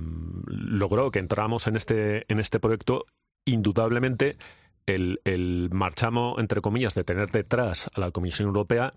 logró 0.45 1.09
que 1.09 1.19
entráramos 1.19 1.67
en 1.67 1.77
este 1.77 2.31
en 2.31 2.39
este 2.39 2.59
proyecto 2.59 3.05
indudablemente 3.45 4.37
el, 4.85 5.21
el 5.23 5.69
marchamo 5.71 6.35
entre 6.37 6.61
comillas 6.61 6.93
de 6.95 7.03
tener 7.03 7.31
detrás 7.31 7.89
a 7.93 7.99
la 7.99 8.11
Comisión 8.11 8.47
Europea 8.47 8.91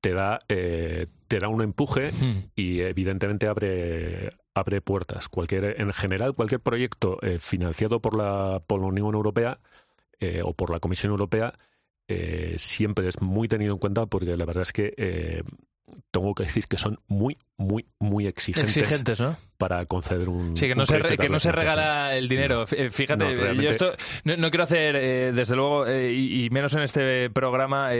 te 0.00 0.12
da 0.12 0.40
eh, 0.48 1.06
te 1.28 1.38
da 1.38 1.48
un 1.48 1.62
empuje 1.62 2.10
y 2.56 2.80
evidentemente 2.80 3.46
abre 3.46 4.30
abre 4.54 4.80
puertas. 4.80 5.28
Cualquier 5.28 5.80
en 5.80 5.92
general 5.92 6.34
cualquier 6.34 6.60
proyecto 6.60 7.18
financiado 7.38 8.00
por 8.00 8.16
la 8.16 8.60
por 8.66 8.80
la 8.80 8.88
Unión 8.88 9.14
Europea 9.14 9.60
o 10.42 10.52
por 10.52 10.70
la 10.70 10.80
Comisión 10.80 11.12
Europea 11.12 11.54
eh, 12.10 12.54
siempre 12.56 13.06
es 13.06 13.20
muy 13.20 13.48
tenido 13.48 13.74
en 13.74 13.78
cuenta 13.78 14.06
porque 14.06 14.34
la 14.34 14.46
verdad 14.46 14.62
es 14.62 14.72
que 14.72 14.94
eh, 14.96 15.42
tengo 16.10 16.34
que 16.34 16.44
decir 16.44 16.66
que 16.66 16.78
son 16.78 16.98
muy, 17.06 17.36
muy, 17.58 17.84
muy 17.98 18.26
exigentes, 18.26 19.22
para 19.58 19.84
conceder 19.84 20.30
un. 20.30 20.56
Sí, 20.56 20.68
que 20.68 20.74
no, 20.74 20.86
se, 20.86 20.98
que 21.18 21.28
no 21.28 21.38
se 21.38 21.52
regala 21.52 22.16
el 22.16 22.26
dinero. 22.30 22.64
Eh, 22.70 22.88
fíjate, 22.88 23.54
yo 23.56 23.68
esto 23.68 23.92
no, 24.24 24.48
quiero 24.48 24.64
hacer, 24.64 25.34
desde 25.34 25.54
luego, 25.54 25.86
y, 25.86 26.48
menos 26.50 26.72
en 26.74 26.82
este 26.82 27.28
programa, 27.28 27.90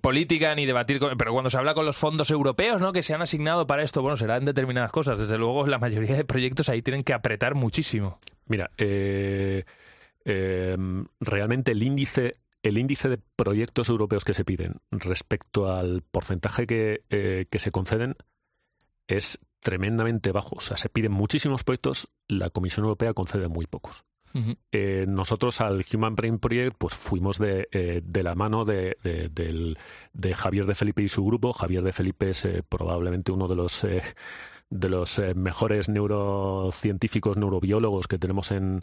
política 0.00 0.54
ni 0.54 0.64
debatir, 0.64 0.98
pero 1.18 1.32
cuando 1.32 1.50
se 1.50 1.58
habla 1.58 1.74
con 1.74 1.84
los 1.84 1.98
fondos 1.98 2.30
europeos 2.30 2.80
¿no? 2.80 2.94
que 2.94 3.02
se 3.02 3.12
han 3.12 3.20
asignado 3.20 3.66
para 3.66 3.82
esto, 3.82 4.00
bueno, 4.00 4.16
serán 4.16 4.46
determinadas 4.46 4.90
cosas. 4.90 5.18
Desde 5.18 5.36
luego, 5.36 5.66
la 5.66 5.78
mayoría 5.78 6.16
de 6.16 6.24
proyectos 6.24 6.70
ahí 6.70 6.80
tienen 6.80 7.04
que 7.04 7.12
apretar 7.12 7.54
muchísimo. 7.54 8.18
Mira, 8.46 8.70
realmente 11.20 11.72
el 11.72 11.82
índice 11.82 12.32
el 12.64 12.78
índice 12.78 13.10
de 13.10 13.18
proyectos 13.36 13.90
europeos 13.90 14.24
que 14.24 14.32
se 14.32 14.44
piden 14.44 14.80
respecto 14.90 15.70
al 15.70 16.02
porcentaje 16.02 16.66
que, 16.66 17.04
eh, 17.10 17.46
se 17.52 17.70
conceden 17.70 18.16
es 19.06 19.38
tremendamente 19.60 20.32
bajo. 20.32 20.56
O 20.56 20.60
sea, 20.60 20.78
se 20.78 20.88
piden 20.88 21.12
muchísimos 21.12 21.62
proyectos, 21.62 22.08
la 22.26 22.48
Comisión 22.48 22.84
Europea 22.84 23.12
concede 23.12 23.48
muy 23.48 23.66
pocos. 23.66 24.04
Eh, 24.72 25.04
nosotros 25.06 25.60
al 25.60 25.84
Human 25.94 26.16
Brain 26.16 26.40
Project 26.40 26.74
pues 26.76 26.92
fuimos 26.92 27.38
de, 27.38 27.68
eh, 27.70 28.02
la 28.20 28.34
mano 28.34 28.64
de, 28.64 28.96
de, 29.04 30.34
Javier 30.34 30.66
de 30.66 30.74
Felipe 30.74 31.02
y 31.02 31.08
su 31.08 31.24
grupo. 31.24 31.52
Javier 31.52 31.84
de 31.84 31.92
Felipe 31.92 32.30
es 32.30 32.48
probablemente 32.68 33.30
uno 33.30 33.46
de 33.46 33.54
los, 33.54 33.86
de 34.70 34.88
los 34.88 35.20
mejores 35.36 35.88
neurocientíficos, 35.88 37.36
neurobiólogos 37.36 38.08
que 38.08 38.18
tenemos 38.18 38.50
en, 38.50 38.82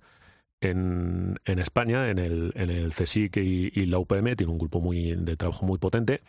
en, 0.62 1.40
España, 1.46 2.10
en 2.10 2.20
el, 2.20 2.54
en 2.56 2.90
CSIC 2.90 3.38
y, 3.38 3.86
la 3.86 4.00
UPM, 4.00 4.36
tiene 4.36 4.52
un 4.52 4.60
grupo 4.60 4.80
muy, 4.80 5.16
de 5.16 5.36
trabajo 5.36 5.66
muy 5.66 5.78
potente. 5.78 6.22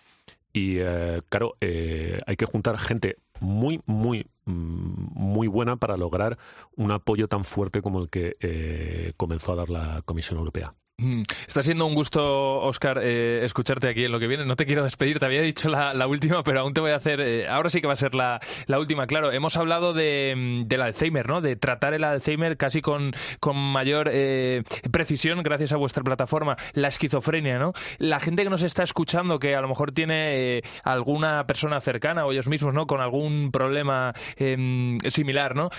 Y 0.52 0.78
eh, 0.78 1.22
claro, 1.28 1.54
eh, 1.60 2.18
hay 2.26 2.36
que 2.36 2.46
juntar 2.46 2.78
gente 2.78 3.16
muy, 3.40 3.80
muy, 3.86 4.26
mm, 4.44 5.12
muy 5.14 5.48
buena 5.48 5.76
para 5.76 5.96
lograr 5.96 6.38
un 6.76 6.90
apoyo 6.92 7.28
tan 7.28 7.44
fuerte 7.44 7.82
como 7.82 8.00
el 8.00 8.08
que 8.08 8.34
eh, 8.40 9.12
comenzó 9.16 9.52
a 9.52 9.56
dar 9.56 9.70
la 9.70 10.02
Comisión 10.04 10.38
Europea. 10.38 10.74
Mm, 10.98 11.22
está 11.48 11.62
siendo 11.62 11.86
un 11.86 11.94
gusto, 11.94 12.60
Oscar, 12.60 13.00
eh, 13.02 13.40
escucharte 13.44 13.88
aquí 13.88 14.04
en 14.04 14.12
lo 14.12 14.20
que 14.20 14.26
viene. 14.26 14.44
No 14.44 14.56
te 14.56 14.66
quiero 14.66 14.84
despedir, 14.84 15.18
te 15.18 15.24
había 15.24 15.40
dicho 15.40 15.68
la, 15.68 16.06
última, 16.06 16.42
pero 16.42 16.60
aún 16.60 16.74
te 16.74 16.80
voy 16.80 16.92
a 16.92 16.96
hacer. 16.96 17.20
Eh, 17.20 17.48
ahora 17.48 17.70
sí 17.70 17.80
que 17.80 17.86
va 17.86 17.94
a 17.94 17.96
ser 17.96 18.14
la, 18.14 18.40
última. 18.78 19.06
Claro, 19.06 19.32
hemos 19.32 19.56
hablado 19.56 19.94
de, 19.94 20.34
mm, 20.36 20.68
del 20.68 20.82
Alzheimer, 20.82 21.28
¿no? 21.28 21.40
De 21.40 21.56
tratar 21.56 21.94
el 21.94 22.04
Alzheimer 22.04 22.56
casi 22.56 22.82
con, 22.82 23.12
con 23.40 23.56
mayor 23.56 24.10
eh, 24.12 24.62
precisión 24.90 25.42
gracias 25.42 25.72
a 25.72 25.76
vuestra 25.76 26.04
plataforma. 26.04 26.56
La 26.74 26.88
esquizofrenia, 26.88 27.58
¿no? 27.58 27.72
La 27.98 28.20
gente 28.20 28.44
que 28.44 28.50
nos 28.50 28.62
está 28.62 28.82
escuchando, 28.82 29.38
que 29.38 29.56
a 29.56 29.60
lo 29.60 29.68
mejor 29.68 29.92
tiene 29.92 30.62
alguna 30.84 31.46
persona 31.46 31.80
cercana 31.80 32.26
o 32.26 32.32
ellos 32.32 32.48
mismos, 32.48 32.74
¿no? 32.74 32.86
Con 32.86 33.00
algún 33.00 33.50
problema 33.50 34.12
em, 34.36 34.98
similar, 35.08 35.56
¿no? 35.56 35.70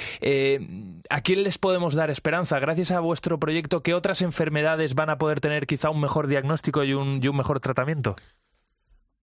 ¿A 1.09 1.21
quién 1.21 1.43
les 1.43 1.57
podemos 1.57 1.93
dar 1.93 2.09
esperanza? 2.09 2.59
Gracias 2.59 2.91
a 2.91 2.99
vuestro 2.99 3.39
proyecto, 3.39 3.83
¿qué 3.83 3.93
otras 3.93 4.21
enfermedades 4.21 4.95
van 4.95 5.02
a 5.09 5.17
poder 5.17 5.39
tener 5.39 5.65
quizá 5.67 5.89
un 5.89 6.01
mejor 6.01 6.27
diagnóstico 6.27 6.83
y 6.83 6.93
un, 6.93 7.19
y 7.21 7.27
un 7.27 7.37
mejor 7.37 7.59
tratamiento? 7.59 8.15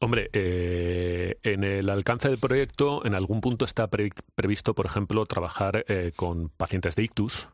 Hombre, 0.03 0.31
eh, 0.33 1.39
en 1.43 1.63
el 1.63 1.91
alcance 1.91 2.29
del 2.29 2.39
proyecto, 2.39 3.05
en 3.05 3.15
algún 3.15 3.43
punto 3.43 3.67
está 3.67 3.89
previsto, 3.89 4.75
por 4.75 4.87
ejemplo, 4.87 5.27
trabajar 5.27 5.85
eh, 5.89 6.13
con 6.17 6.49
pacientes 6.49 6.97
de 6.97 7.03
ictus, 7.03 7.49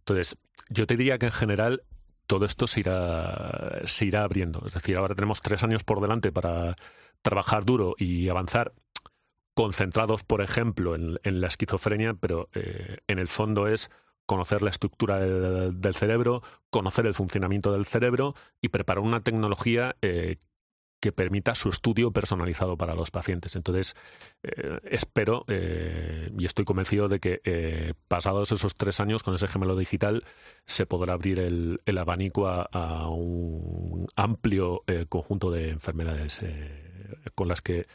Entonces, 0.00 0.36
yo 0.68 0.86
te 0.86 0.96
diría 0.96 1.18
que 1.18 1.26
en 1.26 1.32
general 1.32 1.82
todo 2.26 2.44
esto 2.44 2.66
se 2.66 2.80
irá, 2.80 3.82
se 3.84 4.04
irá 4.04 4.24
abriendo. 4.24 4.64
Es 4.66 4.74
decir, 4.74 4.96
ahora 4.96 5.14
tenemos 5.14 5.40
tres 5.42 5.62
años 5.62 5.84
por 5.84 6.00
delante 6.00 6.32
para 6.32 6.76
trabajar 7.22 7.64
duro 7.64 7.94
y 7.98 8.28
avanzar 8.28 8.72
concentrados, 9.54 10.24
por 10.24 10.42
ejemplo, 10.42 10.96
en, 10.96 11.40
la 11.40 11.46
esquizofrenia, 11.46 12.14
pero 12.14 12.48
eh, 12.52 12.98
en 13.06 13.18
el 13.18 13.28
fondo 13.28 13.68
es 13.68 13.90
conocer 14.26 14.62
la 14.62 14.70
estructura 14.70 15.20
del 15.20 15.94
cerebro, 15.94 16.42
conocer 16.70 17.06
el 17.06 17.14
funcionamiento 17.14 17.72
del 17.72 17.86
cerebro 17.86 18.34
y 18.60 18.68
preparar 18.68 19.02
una 19.02 19.20
tecnología 19.20 19.96
eh, 20.02 20.36
que 21.00 21.12
permita 21.12 21.54
su 21.54 21.68
estudio 21.68 22.10
personalizado 22.10 22.76
para 22.76 22.94
los 22.94 23.10
pacientes. 23.10 23.54
Entonces, 23.54 23.94
eh, 24.42 24.80
espero 24.90 25.44
eh, 25.46 26.30
y 26.36 26.44
estoy 26.46 26.64
convencido 26.64 27.08
de 27.08 27.20
que 27.20 27.94
pasados 28.08 28.50
esos 28.50 28.74
tres 28.74 28.98
años 28.98 29.22
con 29.22 29.34
ese 29.34 29.46
gemelo 29.46 29.76
digital 29.76 30.24
se 30.64 30.86
podrá 30.86 31.12
abrir 31.12 31.38
el, 31.38 31.98
abanico 31.98 32.48
a, 32.48 33.08
un 33.08 34.06
amplio 34.16 34.82
conjunto 35.08 35.50
de 35.50 35.70
enfermedades 35.70 36.42
con 37.34 37.46
las 37.46 37.60
que 37.60 37.86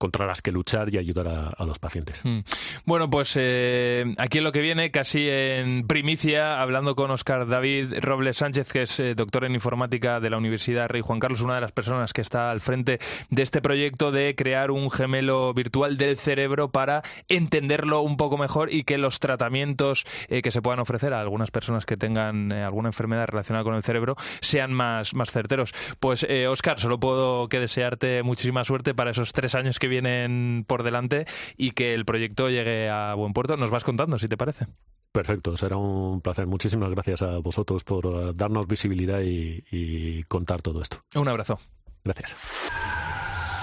contra 0.00 0.26
las 0.26 0.40
que 0.40 0.50
luchar 0.50 0.92
y 0.92 0.96
ayudar 0.96 1.28
a, 1.28 1.64
los 1.66 1.78
pacientes. 1.78 2.22
Mm. 2.24 2.38
Bueno, 2.86 3.10
pues 3.10 3.34
eh, 3.38 4.14
aquí 4.16 4.38
en 4.38 4.44
lo 4.44 4.50
que 4.50 4.62
viene, 4.62 4.90
casi 4.90 5.28
en 5.28 5.86
primicia, 5.86 6.62
hablando 6.62 6.96
con 6.96 7.10
Oscar 7.10 7.46
David 7.46 7.98
Robles 8.00 8.38
Sánchez, 8.38 8.72
que 8.72 8.82
es 8.82 8.98
eh, 8.98 9.14
doctor 9.14 9.44
en 9.44 9.54
informática 9.54 10.18
de 10.18 10.30
la 10.30 10.38
Universidad 10.38 10.88
Rey 10.88 11.02
Juan 11.02 11.20
Carlos, 11.20 11.42
una 11.42 11.56
de 11.56 11.60
las 11.60 11.72
personas 11.72 12.14
que 12.14 12.22
está 12.22 12.50
al 12.50 12.62
frente 12.62 12.98
de 13.28 13.42
este 13.42 13.60
proyecto 13.60 14.10
de 14.10 14.34
crear 14.34 14.70
un 14.70 14.90
gemelo 14.90 15.52
virtual 15.52 15.98
del 15.98 16.16
cerebro 16.16 16.70
para 16.70 17.02
entenderlo 17.28 18.00
un 18.00 18.16
poco 18.16 18.38
mejor 18.38 18.72
y 18.72 18.84
que 18.84 18.96
los 18.96 19.20
tratamientos 19.20 20.06
eh, 20.28 20.40
que 20.40 20.50
se 20.50 20.62
puedan 20.62 20.80
ofrecer 20.80 21.12
a 21.12 21.20
algunas 21.20 21.50
personas 21.50 21.84
que 21.84 21.98
tengan 21.98 22.52
alguna 22.52 22.88
enfermedad 22.88 23.28
relacionada 23.28 23.64
con 23.64 23.74
el 23.74 23.82
cerebro 23.82 24.16
sean 24.40 24.72
más, 24.72 25.12
más 25.12 25.30
certeros. 25.30 25.74
Pues 26.00 26.26
Oscar, 26.48 26.80
solo 26.80 26.98
puedo 26.98 27.50
que 27.50 27.60
desearte 27.60 28.22
muchísima 28.22 28.64
suerte 28.64 28.94
para 28.94 29.10
esos 29.10 29.34
tres 29.34 29.54
años 29.54 29.78
que 29.78 29.89
vienen 29.90 30.64
por 30.66 30.82
delante 30.82 31.26
y 31.58 31.72
que 31.72 31.92
el 31.92 32.06
proyecto 32.06 32.48
llegue 32.48 32.88
a 32.88 33.12
buen 33.12 33.34
puerto. 33.34 33.58
Nos 33.58 33.70
vas 33.70 33.84
contando, 33.84 34.18
si 34.18 34.26
te 34.28 34.38
parece. 34.38 34.66
Perfecto, 35.12 35.56
será 35.56 35.76
un 35.76 36.20
placer. 36.20 36.46
Muchísimas 36.46 36.90
gracias 36.90 37.22
a 37.22 37.38
vosotros 37.38 37.82
por 37.82 38.06
eh, 38.06 38.32
darnos 38.34 38.66
visibilidad 38.66 39.20
y, 39.22 40.22
contar 40.28 40.62
todo 40.62 40.80
esto. 40.80 41.02
Un 41.16 41.28
abrazo. 41.28 41.58
Gracias. 42.04 42.36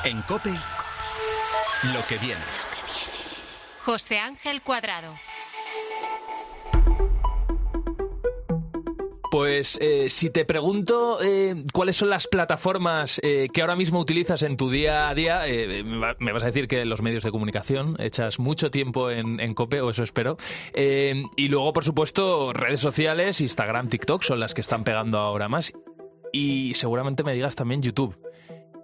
En 0.04 0.22
COPE, 0.24 0.52
lo 0.52 2.06
que 2.08 2.18
viene. 2.18 2.42
José 3.80 4.20
Ángel 4.20 4.62
Cuadrado. 4.62 5.14
Pues 9.30 9.78
eh, 9.82 10.10
si 10.10 10.30
te 10.30 10.46
pregunto 10.46 11.22
eh, 11.22 11.64
cuáles 11.74 11.98
son 11.98 12.10
las 12.10 12.28
plataformas 12.28 13.20
eh, 13.24 13.48
que 13.52 13.62
ahora 13.62 13.76
mismo 13.76 14.00
utilizas 14.00 14.42
en 14.44 14.56
tu 14.56 14.70
día 14.70 15.10
a 15.10 15.16
día, 15.16 15.42
me 16.20 16.32
vas 16.32 16.44
a 16.44 16.48
decir 16.48 16.68
que 16.68 16.86
los 16.86 17.02
medios 17.02 17.24
de 17.24 17.32
comunicación, 17.32 17.96
echas 18.00 18.40
mucho 18.40 18.72
tiempo 18.72 19.12
en, 19.12 19.40
en 19.40 19.54
COPE, 19.54 19.82
o 19.82 19.90
eso 19.90 20.04
espero. 20.04 20.38
y 20.74 21.48
luego, 21.48 21.74
por 21.74 21.84
supuesto, 21.84 22.54
redes 22.54 22.80
sociales, 22.80 23.42
Instagram, 23.42 23.90
TikTok 23.90 24.24
son 24.24 24.40
las 24.40 24.54
que 24.54 24.62
están 24.62 24.84
pegando 24.84 25.18
ahora 25.18 25.50
más. 25.50 25.74
Y 26.32 26.74
seguramente 26.76 27.24
me 27.24 27.34
digas 27.34 27.56
también 27.56 27.82
YouTube. 27.82 28.18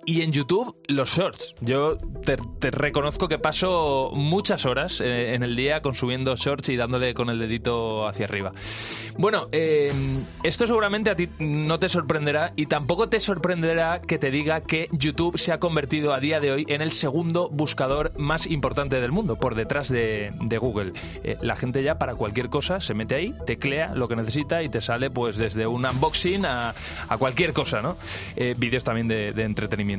Y 0.05 0.22
en 0.22 0.33
YouTube, 0.33 0.75
los 0.88 1.12
shorts. 1.12 1.55
Yo 1.62 1.98
te, 2.25 2.72
reconozco 2.72 3.29
que 3.29 3.39
paso 3.39 4.12
muchas 4.13 4.65
horas 4.65 5.00
eh, 5.00 5.33
en 5.33 5.43
el 5.43 5.55
día 5.55 5.81
consumiendo 5.81 6.36
shorts 6.36 6.69
y 6.69 6.75
dándole 6.75 7.13
con 7.13 7.29
el 7.29 7.39
dedito 7.39 8.05
hacia 8.05 8.25
arriba. 8.25 8.51
Bueno, 9.17 9.48
em, 9.51 10.25
esto 10.43 10.67
seguramente 10.67 11.10
a 11.10 11.15
ti 11.15 11.29
no 11.39 11.79
te 11.79 11.88
sorprenderá 11.88 12.51
y 12.57 12.65
tampoco 12.65 13.08
te 13.08 13.21
sorprenderá 13.21 14.01
que 14.01 14.17
te 14.17 14.30
diga 14.30 14.62
que 14.62 14.89
YouTube 14.91 15.38
se 15.38 15.54
ha 15.54 15.60
convertido 15.60 16.13
a 16.13 16.19
día 16.19 16.41
de 16.41 16.51
hoy 16.51 16.65
en 16.67 16.82
el 16.82 16.91
segundo 16.91 17.49
buscador 17.49 18.12
más 18.17 18.45
importante 18.47 18.99
del 18.99 19.12
mundo, 19.12 19.38
por 19.38 19.56
detrás 19.56 19.88
de, 19.88 20.34
Google. 20.60 20.93
Eh, 21.23 21.38
la 21.41 21.56
gente 21.56 21.82
ya 21.82 21.97
para 21.97 22.15
cualquier 22.15 22.49
cosa 22.49 22.80
se 22.80 22.93
mete 22.93 23.15
ahí, 23.15 23.34
teclea 23.45 23.95
lo 23.95 24.08
que 24.08 24.15
necesita 24.15 24.62
y 24.62 24.69
te 24.69 24.82
sale 24.82 25.10
pues 25.10 25.38
desde 25.38 25.65
un 25.65 25.86
unboxing 25.86 26.45
a, 26.45 26.73
cualquier 27.17 27.54
cosa, 27.54 27.82
¿no? 27.82 27.97
Eh, 28.36 28.56
vídeos 28.58 28.84
también 28.84 29.08
de 29.08 29.30
entretenimiento. 29.43 29.92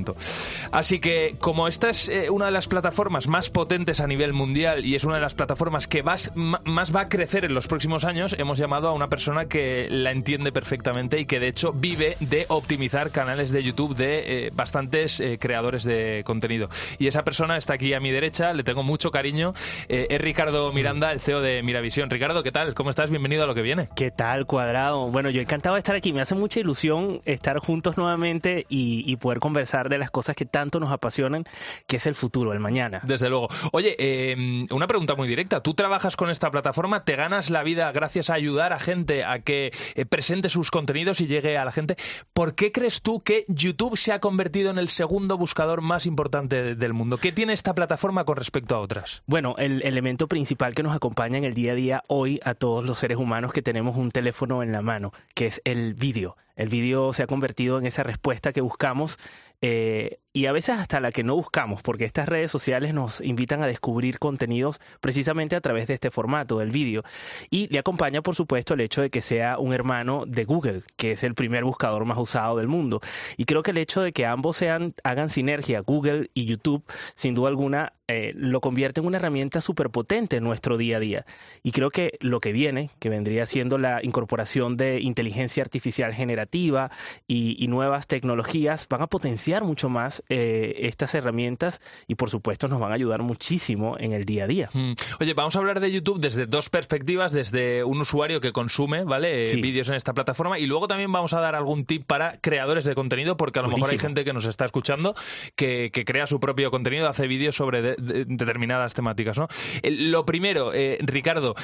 Así 0.72 0.98
que 0.98 1.36
como 1.38 1.68
esta 1.68 1.90
es 1.90 2.08
eh, 2.08 2.30
una 2.30 2.46
de 2.46 2.50
las 2.50 2.68
plataformas 2.68 3.28
más 3.28 3.50
potentes 3.50 4.00
a 4.00 4.06
nivel 4.06 4.32
mundial 4.32 4.84
y 4.84 4.94
es 4.94 5.04
una 5.04 5.16
de 5.16 5.20
las 5.20 5.34
plataformas 5.34 5.88
que 5.88 6.02
más, 6.02 6.32
más 6.34 6.94
va 6.94 7.02
a 7.02 7.08
crecer 7.08 7.44
en 7.44 7.54
los 7.54 7.68
próximos 7.68 8.04
años, 8.04 8.34
hemos 8.38 8.58
llamado 8.58 8.88
a 8.88 8.92
una 8.92 9.08
persona 9.08 9.46
que 9.46 9.88
la 9.90 10.10
entiende 10.10 10.52
perfectamente 10.52 11.20
y 11.20 11.26
que 11.26 11.40
de 11.40 11.48
hecho 11.48 11.72
vive 11.72 12.16
de 12.20 12.46
optimizar 12.48 13.10
canales 13.10 13.52
de 13.52 13.62
YouTube 13.62 13.94
de 13.94 14.46
eh, 14.46 14.50
bastantes 14.54 15.20
eh, 15.20 15.38
creadores 15.40 15.84
de 15.84 16.22
contenido. 16.24 16.68
Y 16.98 17.06
esa 17.06 17.22
persona 17.24 17.56
está 17.56 17.74
aquí 17.74 17.94
a 17.94 18.00
mi 18.00 18.10
derecha, 18.10 18.52
le 18.52 18.64
tengo 18.64 18.82
mucho 18.82 19.10
cariño, 19.10 19.54
es 19.88 20.20
Ricardo 20.20 20.72
Miranda, 20.72 21.12
el 21.12 21.20
CEO 21.20 21.40
de 21.40 21.62
Miravisión. 21.62 22.10
Ricardo, 22.10 22.42
¿qué 22.42 22.52
tal? 22.52 22.74
¿Cómo 22.74 22.90
estás? 22.90 23.10
Bienvenido 23.10 23.44
a 23.44 23.46
lo 23.46 23.54
que 23.54 23.62
viene. 23.62 23.88
¿Qué 23.94 24.10
tal, 24.10 24.46
Cuadrado? 24.46 25.08
Bueno, 25.10 25.30
yo 25.30 25.40
encantado 25.40 25.74
de 25.74 25.78
estar 25.78 25.94
aquí. 25.94 26.12
Me 26.12 26.20
hace 26.20 26.34
mucha 26.34 26.60
ilusión 26.60 27.20
estar 27.24 27.58
juntos 27.58 27.96
nuevamente 27.96 28.66
y 28.68 29.14
poder 29.16 29.38
conversar 29.38 29.83
de 29.88 29.98
las 29.98 30.10
cosas 30.10 30.36
que 30.36 30.46
tanto 30.46 30.80
nos 30.80 30.92
apasionan, 30.92 31.44
que 31.86 31.96
es 31.96 32.06
el 32.06 32.14
futuro, 32.14 32.52
el 32.52 32.60
mañana. 32.60 33.00
Desde 33.04 33.28
luego. 33.28 33.48
Oye, 33.72 33.96
eh, 33.98 34.66
una 34.70 34.86
pregunta 34.86 35.14
muy 35.14 35.28
directa. 35.28 35.62
¿Tú 35.62 35.74
trabajas 35.74 36.16
con 36.16 36.30
esta 36.30 36.50
plataforma? 36.50 37.04
¿Te 37.04 37.16
ganas 37.16 37.50
la 37.50 37.62
vida 37.62 37.90
gracias 37.92 38.30
a 38.30 38.34
ayudar 38.34 38.72
a 38.72 38.78
gente 38.78 39.24
a 39.24 39.40
que 39.40 39.72
eh, 39.94 40.04
presente 40.06 40.48
sus 40.48 40.70
contenidos 40.70 41.20
y 41.20 41.26
llegue 41.26 41.58
a 41.58 41.64
la 41.64 41.72
gente? 41.72 41.96
¿Por 42.32 42.54
qué 42.54 42.72
crees 42.72 43.02
tú 43.02 43.22
que 43.22 43.44
YouTube 43.48 43.96
se 43.96 44.12
ha 44.12 44.20
convertido 44.20 44.70
en 44.70 44.78
el 44.78 44.88
segundo 44.88 45.36
buscador 45.38 45.80
más 45.80 46.06
importante 46.06 46.74
del 46.74 46.92
mundo? 46.92 47.18
¿Qué 47.18 47.32
tiene 47.32 47.52
esta 47.52 47.74
plataforma 47.74 48.24
con 48.24 48.36
respecto 48.36 48.74
a 48.74 48.80
otras? 48.80 49.22
Bueno, 49.26 49.54
el 49.58 49.82
elemento 49.82 50.28
principal 50.28 50.74
que 50.74 50.82
nos 50.82 50.94
acompaña 50.94 51.38
en 51.38 51.44
el 51.44 51.54
día 51.54 51.72
a 51.72 51.74
día 51.74 52.02
hoy 52.08 52.40
a 52.44 52.54
todos 52.54 52.84
los 52.84 52.98
seres 52.98 53.18
humanos 53.18 53.52
que 53.52 53.62
tenemos 53.62 53.96
un 53.96 54.10
teléfono 54.10 54.62
en 54.62 54.72
la 54.72 54.82
mano, 54.82 55.12
que 55.34 55.46
es 55.46 55.60
el 55.64 55.94
vídeo. 55.94 56.36
El 56.56 56.68
vídeo 56.68 57.12
se 57.12 57.24
ha 57.24 57.26
convertido 57.26 57.78
en 57.78 57.86
esa 57.86 58.04
respuesta 58.04 58.52
que 58.52 58.60
buscamos 58.60 59.18
eh, 59.64 60.20
y 60.36 60.46
a 60.46 60.52
veces 60.52 60.80
hasta 60.80 60.98
la 60.98 61.12
que 61.12 61.22
no 61.22 61.36
buscamos, 61.36 61.80
porque 61.80 62.04
estas 62.04 62.28
redes 62.28 62.50
sociales 62.50 62.92
nos 62.92 63.20
invitan 63.20 63.62
a 63.62 63.68
descubrir 63.68 64.18
contenidos 64.18 64.80
precisamente 65.00 65.54
a 65.54 65.60
través 65.60 65.86
de 65.86 65.94
este 65.94 66.10
formato, 66.10 66.58
del 66.58 66.72
vídeo. 66.72 67.04
Y 67.50 67.68
le 67.68 67.78
acompaña, 67.78 68.20
por 68.20 68.34
supuesto, 68.34 68.74
el 68.74 68.80
hecho 68.80 69.00
de 69.00 69.10
que 69.10 69.20
sea 69.20 69.58
un 69.58 69.72
hermano 69.72 70.24
de 70.26 70.44
Google, 70.44 70.82
que 70.96 71.12
es 71.12 71.22
el 71.22 71.36
primer 71.36 71.62
buscador 71.62 72.04
más 72.04 72.18
usado 72.18 72.56
del 72.56 72.66
mundo. 72.66 73.00
Y 73.36 73.44
creo 73.44 73.62
que 73.62 73.70
el 73.70 73.78
hecho 73.78 74.02
de 74.02 74.12
que 74.12 74.26
ambos 74.26 74.56
sean, 74.56 74.92
hagan 75.04 75.30
sinergia, 75.30 75.78
Google 75.80 76.28
y 76.34 76.46
YouTube, 76.46 76.82
sin 77.14 77.34
duda 77.34 77.48
alguna, 77.48 77.92
eh, 78.08 78.32
lo 78.34 78.60
convierte 78.60 79.00
en 79.00 79.06
una 79.06 79.18
herramienta 79.18 79.60
súper 79.60 79.90
potente 79.90 80.36
en 80.36 80.44
nuestro 80.44 80.76
día 80.76 80.96
a 80.96 81.00
día. 81.00 81.26
Y 81.62 81.70
creo 81.70 81.90
que 81.90 82.18
lo 82.20 82.40
que 82.40 82.50
viene, 82.50 82.90
que 82.98 83.08
vendría 83.08 83.46
siendo 83.46 83.78
la 83.78 84.02
incorporación 84.02 84.76
de 84.76 85.00
inteligencia 85.00 85.62
artificial 85.62 86.12
generativa 86.12 86.90
y, 87.28 87.56
y 87.64 87.68
nuevas 87.68 88.08
tecnologías, 88.08 88.88
van 88.88 89.02
a 89.02 89.06
potenciar 89.06 89.62
mucho 89.62 89.88
más 89.88 90.23
eh, 90.28 90.76
estas 90.80 91.14
herramientas 91.14 91.80
y 92.06 92.14
por 92.14 92.30
supuesto 92.30 92.66
nos 92.66 92.80
van 92.80 92.92
a 92.92 92.94
ayudar 92.94 93.22
muchísimo 93.22 93.96
en 93.98 94.12
el 94.12 94.24
día 94.24 94.44
a 94.44 94.46
día. 94.46 94.70
Mm. 94.72 94.92
Oye, 95.20 95.34
vamos 95.34 95.54
a 95.56 95.58
hablar 95.58 95.80
de 95.80 95.92
YouTube 95.92 96.18
desde 96.18 96.46
dos 96.46 96.70
perspectivas, 96.70 97.32
desde 97.32 97.84
un 97.84 98.00
usuario 98.00 98.40
que 98.40 98.52
consume, 98.52 99.04
¿vale? 99.04 99.44
Eh, 99.44 99.56
vídeos 99.56 99.88
en 99.88 99.96
esta 99.96 100.14
plataforma 100.14 100.58
y 100.58 100.66
luego 100.66 100.88
también 100.88 101.12
vamos 101.12 101.34
a 101.34 101.40
dar 101.40 101.54
algún 101.54 101.84
tip 101.84 102.06
para 102.06 102.38
creadores 102.40 102.84
de 102.84 102.94
contenido 102.94 103.36
porque 103.36 103.58
a 103.58 103.62
lo 103.62 103.68
mejor 103.68 103.90
hay 103.90 103.98
gente 103.98 104.24
que 104.24 104.32
nos 104.32 104.46
está 104.46 104.64
escuchando 104.64 105.14
que, 105.56 105.90
crea 106.04 106.26
su 106.26 106.38
propio 106.38 106.70
contenido, 106.70 107.08
hace 107.08 107.26
vídeos 107.26 107.56
sobre 107.56 107.82
determinadas 107.96 108.94
temáticas, 108.94 109.38
¿no? 109.38 109.48
lo 109.82 110.26
primero, 110.26 110.72
eh, 110.74 110.98
Ricardo, 111.00 111.54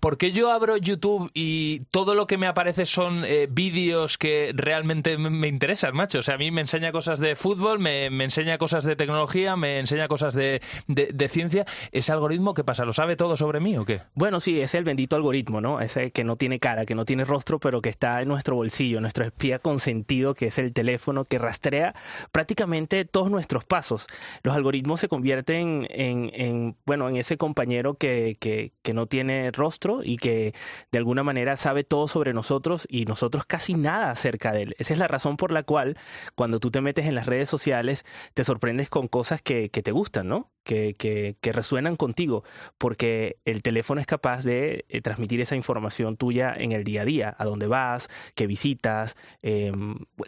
¿por 0.00 0.16
qué 0.16 0.32
yo 0.32 0.50
abro 0.50 0.76
YouTube 0.76 1.30
y 1.34 1.80
todo 1.90 2.14
lo 2.14 2.26
que 2.26 2.38
me 2.38 2.46
aparece 2.46 2.86
son 2.86 3.24
vídeos 3.50 4.16
que 4.16 4.52
realmente 4.54 5.18
me 5.18 5.48
interesan, 5.48 5.94
macho? 5.94 6.20
O 6.20 6.22
sea, 6.22 6.36
a 6.36 6.38
mí 6.38 6.50
me 6.50 6.62
enseña 6.62 6.92
cosas 6.92 7.18
de 7.18 7.36
fútbol, 7.36 7.78
me, 7.78 8.01
me 8.10 8.24
enseña 8.24 8.58
cosas 8.58 8.84
de 8.84 8.96
tecnología, 8.96 9.56
me 9.56 9.78
enseña 9.78 10.08
cosas 10.08 10.34
de, 10.34 10.60
de, 10.86 11.28
ciencia. 11.28 11.66
¿Ese 11.92 12.12
algoritmo 12.12 12.54
qué 12.54 12.64
pasa? 12.64 12.84
¿Lo 12.84 12.92
sabe 12.92 13.16
todo 13.16 13.36
sobre 13.36 13.60
mí 13.60 13.76
o 13.76 13.84
qué? 13.84 14.00
Bueno, 14.14 14.40
sí, 14.40 14.60
es 14.60 14.74
el 14.74 14.84
bendito 14.84 15.16
algoritmo, 15.16 15.60
¿no? 15.60 15.80
Ese 15.80 16.10
que 16.10 16.24
no 16.24 16.36
tiene 16.36 16.58
cara, 16.58 16.86
que 16.86 16.94
no 16.94 17.04
tiene 17.04 17.24
rostro, 17.24 17.58
pero 17.58 17.80
que 17.80 17.88
está 17.88 18.22
en 18.22 18.28
nuestro 18.28 18.56
bolsillo, 18.56 19.00
nuestro 19.00 19.24
espía 19.24 19.58
consentido, 19.58 20.34
que 20.34 20.46
es 20.46 20.58
el 20.58 20.72
teléfono, 20.72 21.24
que 21.24 21.38
rastrea 21.38 21.94
prácticamente 22.30 23.04
todos 23.04 23.30
nuestros 23.30 23.64
pasos. 23.64 24.06
Los 24.42 24.54
algoritmos 24.54 25.00
se 25.00 25.08
convierten 25.08 25.86
en, 25.90 26.30
en 26.34 26.76
bueno, 26.84 27.08
en 27.08 27.16
ese 27.16 27.36
compañero 27.36 27.94
que, 27.94 28.36
que, 28.40 28.72
que 28.82 28.94
no 28.94 29.06
tiene 29.06 29.50
rostro 29.50 30.00
y 30.02 30.16
que 30.16 30.54
de 30.90 30.98
alguna 30.98 31.22
manera 31.22 31.56
sabe 31.56 31.84
todo 31.84 32.08
sobre 32.08 32.32
nosotros 32.32 32.86
y 32.88 33.04
nosotros 33.04 33.44
casi 33.46 33.74
nada 33.74 34.10
acerca 34.10 34.52
de 34.52 34.62
él. 34.62 34.76
Esa 34.78 34.92
es 34.92 34.98
la 34.98 35.08
razón 35.08 35.36
por 35.36 35.52
la 35.52 35.62
cual 35.62 35.96
cuando 36.34 36.60
tú 36.60 36.70
te 36.70 36.80
metes 36.80 37.06
en 37.06 37.14
las 37.14 37.26
redes 37.26 37.48
sociales 37.48 37.91
te 38.34 38.44
sorprendes 38.44 38.88
con 38.88 39.08
cosas 39.08 39.42
que, 39.42 39.68
te 39.68 39.92
gustan, 39.92 40.28
¿no? 40.28 40.50
Que, 40.64 41.36
resuenan 41.42 41.96
contigo, 41.96 42.44
porque 42.78 43.36
el 43.44 43.62
teléfono 43.62 44.00
es 44.00 44.06
capaz 44.06 44.44
de 44.44 44.84
eh, 44.88 45.00
transmitir 45.00 45.40
esa 45.40 45.56
información 45.56 46.16
tuya 46.16 46.54
en 46.56 46.72
el 46.72 46.84
día 46.84 47.02
a 47.02 47.04
día, 47.04 47.36
a 47.38 47.44
dónde 47.44 47.66
vas, 47.66 48.08
qué 48.34 48.46
visitas, 48.46 49.16
eh, 49.42 49.72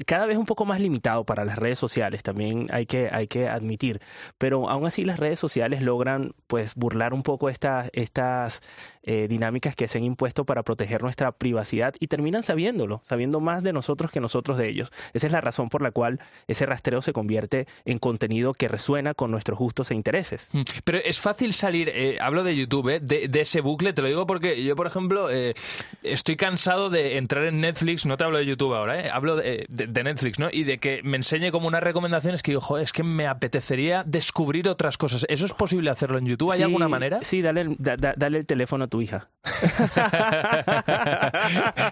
cada 0.07 0.27
vez 0.27 0.37
un 0.37 0.47
poco 0.47 0.65
más 0.65 0.81
limitado 0.81 1.25
para 1.25 1.45
las 1.45 1.59
redes 1.59 1.79
sociales, 1.79 2.23
también 2.23 2.69
hay 2.71 2.87
que, 2.87 3.09
hay 3.11 3.27
que 3.27 3.49
admitir, 3.49 4.01
pero 4.39 4.69
aún 4.69 4.87
así 4.87 5.05
las 5.05 5.19
redes 5.19 5.39
sociales 5.39 5.83
logran 5.83 6.35
pues 6.47 6.75
burlar 6.75 7.15
un 7.15 7.23
poco 7.23 7.49
estas, 7.49 7.91
estas 7.93 8.61
eh, 9.03 9.27
dinámicas 9.29 9.77
que 9.77 9.87
se 9.87 9.99
han 9.99 10.05
impuesto 10.05 10.45
para 10.47 10.63
proteger 10.63 11.03
nuestra 11.03 11.33
privacidad 11.33 11.95
y 12.01 12.07
terminan 12.07 12.43
sabiéndolo, 12.43 13.03
sabiendo 13.05 13.41
más 13.41 13.63
de 13.63 13.73
nosotros 13.73 14.11
que 14.11 14.21
nosotros 14.21 14.57
de 14.57 14.69
ellos. 14.69 14.93
Esa 15.13 15.27
es 15.27 15.33
la 15.33 15.41
razón 15.41 15.69
por 15.69 15.83
la 15.83 15.91
cual 15.91 16.21
ese 16.47 16.65
rastreo 16.67 17.03
se 17.03 17.13
convierte 17.13 17.54
en 17.85 17.99
contenido 17.99 18.55
que 18.55 18.69
resuena 18.69 19.15
con 19.15 19.31
nuestros 19.31 19.59
gustos 19.59 19.91
e 19.91 19.95
intereses. 19.95 20.49
Mm, 20.53 20.63
pero 20.85 20.99
es 20.99 21.19
fácil 21.21 21.53
salir, 21.53 21.89
eh, 21.89 22.19
hablo 22.21 22.45
de 22.45 22.57
YouTube, 22.57 22.89
eh, 22.89 23.01
de, 23.01 23.29
de, 23.29 23.41
ese 23.41 23.61
bucle, 23.61 23.93
te 23.93 24.03
lo 24.03 24.09
digo 24.09 24.27
porque 24.27 24.63
yo, 24.63 24.77
por 24.77 24.87
ejemplo, 24.87 25.31
eh, 25.31 25.55
estoy 26.03 26.37
cansado 26.37 26.91
de 26.91 27.19
entrar 27.19 27.45
en 27.45 27.61
Netflix, 27.61 28.07
no 28.07 28.17
te 28.17 28.25
hablo 28.25 28.39
de 28.39 28.47
YouTube 28.47 28.75
ahora, 28.75 29.15
hablo 29.15 29.37
de, 29.37 29.67
de, 29.69 30.05
Netflix, 30.05 30.39
¿no? 30.39 30.49
Y 30.51 30.65
de 30.65 30.79
que 30.79 31.03
me 31.03 31.17
enseñe 31.17 31.51
como 31.51 31.69
unas 31.69 31.83
recomendaciones 31.83 32.43
que 32.43 32.53
digo, 32.53 32.61
joder, 32.61 32.85
es 32.85 32.93
que 32.93 33.03
me 33.03 33.27
apetecería 33.27 34.03
descubrir 34.05 34.69
otras 34.69 34.99
cosas. 34.99 35.25
¿Eso 35.29 35.47
es 35.47 35.53
posible 35.53 35.91
hacerlo 35.91 36.19
en 36.19 36.27
YouTube? 36.27 36.53
¿Hay 36.53 36.59
sí, 36.59 36.63
alguna 36.63 36.89
manera? 36.89 37.21
Sí, 37.23 37.43
dale, 37.43 37.75
da, 37.79 37.97
dale 37.97 38.39
el 38.39 38.47
teléfono 38.47 38.85
a 38.85 38.89
tu 38.89 39.01
hija. 39.01 39.29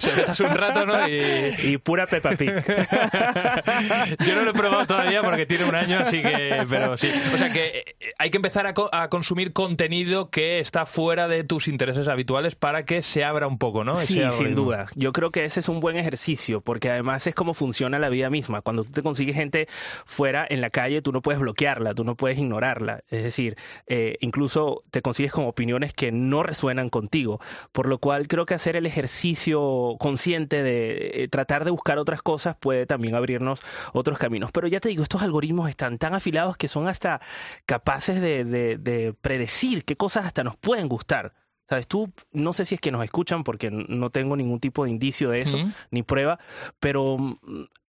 Se 0.01 0.13
metas 0.17 0.41
un 0.41 0.55
rato, 0.55 0.87
¿no? 0.87 1.09
Y, 1.09 1.55
y 1.63 1.79
pura 1.79 2.07
Peppa 2.07 2.31
Pig. 2.37 2.53
yo 4.27 4.35
no 4.35 4.43
lo 4.43 4.51
he 4.51 4.55
probado 4.55 4.87
todavía 4.87 5.23
porque 5.23 5.47
tiene 5.57 5.69
un 5.69 5.75
año, 5.75 5.99
así 6.01 6.23
que, 6.23 6.65
pero 6.69 6.97
sí. 6.97 7.11
O 7.33 7.37
sea 7.37 7.53
que 7.53 7.97
hay 8.19 8.31
que 8.31 8.37
empezar 8.37 8.67
a, 8.67 8.75
co 8.75 8.89
a, 8.93 9.09
consumir 9.09 9.53
contenido 9.53 10.31
que 10.31 10.61
está 10.61 10.87
fuera 10.87 11.29
de 11.29 11.45
tus 11.45 11.69
intereses 11.69 12.09
habituales 12.09 12.55
para 12.55 12.85
que 12.85 13.03
se 13.03 13.25
abra 13.25 13.47
un 13.47 13.59
poco, 13.59 13.85
¿no? 13.85 13.95
Sí, 13.97 14.21
sin 14.33 14.55
duda. 14.55 14.87
Yo 14.95 15.13
creo 15.13 15.31
que 15.31 15.45
ese 15.45 15.61
es 15.61 15.69
un 15.69 15.81
buen 15.81 15.97
ejercicio 15.97 16.61
porque 16.61 16.91
además 16.91 17.27
es 17.27 17.35
como 17.35 17.55
funciona 17.55 17.99
la 17.99 18.09
vida 18.09 18.31
misma. 18.31 18.63
Cuando 18.63 18.85
tú 18.85 18.93
te 18.93 19.03
consigues 19.03 19.37
gente 19.37 19.69
fuera 20.07 20.47
en 20.49 20.61
la 20.61 20.71
calle, 20.71 21.03
tú 21.03 21.13
no 21.13 21.21
puedes 21.21 21.41
bloquearla, 21.41 21.95
tú 21.95 22.05
no 22.05 22.15
puedes 22.15 22.39
ignorarla. 22.39 23.03
Es 23.11 23.23
decir, 23.23 23.57
eh, 23.87 24.17
incluso 24.21 24.83
te 24.91 25.03
consigues 25.03 25.33
con 25.33 25.45
opiniones 25.45 25.93
que 25.93 26.13
no 26.13 26.43
resuenan 26.43 26.89
contigo. 26.89 27.41
Por 27.73 27.87
lo 27.87 27.99
cual 27.99 28.29
creo 28.29 28.47
que 28.47 28.55
hacer 28.55 28.77
el 28.77 28.87
ejercicio 28.87 29.97
consciente 29.99 30.63
de 30.63 31.25
eh, 31.25 31.29
tratar 31.29 31.65
de 31.65 31.71
buscar 31.71 31.99
otras 31.99 32.23
cosas 32.23 32.57
puede 32.57 32.87
también 32.87 33.15
abrirnos 33.15 33.61
otros 33.93 34.19
caminos. 34.19 34.53
Pero 34.53 34.69
ya 34.69 34.81
te 34.81 34.89
digo, 34.89 35.03
estos 35.03 35.23
algoritmos 35.33 35.69
están 35.69 35.99
tan 35.99 36.15
afilados 36.15 36.57
que 36.57 36.69
son 36.69 36.89
hasta 36.89 37.21
capaces 37.65 38.21
de, 38.21 38.45
de, 38.45 38.77
de, 38.77 39.15
predecir 39.15 39.85
qué 39.85 39.97
cosas 39.97 40.27
hasta 40.27 40.45
nos 40.45 40.57
pueden 40.57 40.89
gustar. 40.89 41.35
¿Sabes? 41.69 41.87
Tú, 41.87 42.13
no 42.33 42.53
sé 42.53 42.67
si 42.67 42.75
es 42.75 42.81
que 42.83 42.91
nos 42.91 43.03
escuchan 43.03 43.45
porque 43.45 43.71
no 43.71 44.11
tengo 44.11 44.37
ningún 44.37 44.61
tipo 44.61 44.85
de 44.85 44.91
indicio 44.91 45.31
de 45.31 45.41
eso, 45.41 45.57
ni 45.91 46.03
prueba, 46.03 46.39
pero 46.79 47.39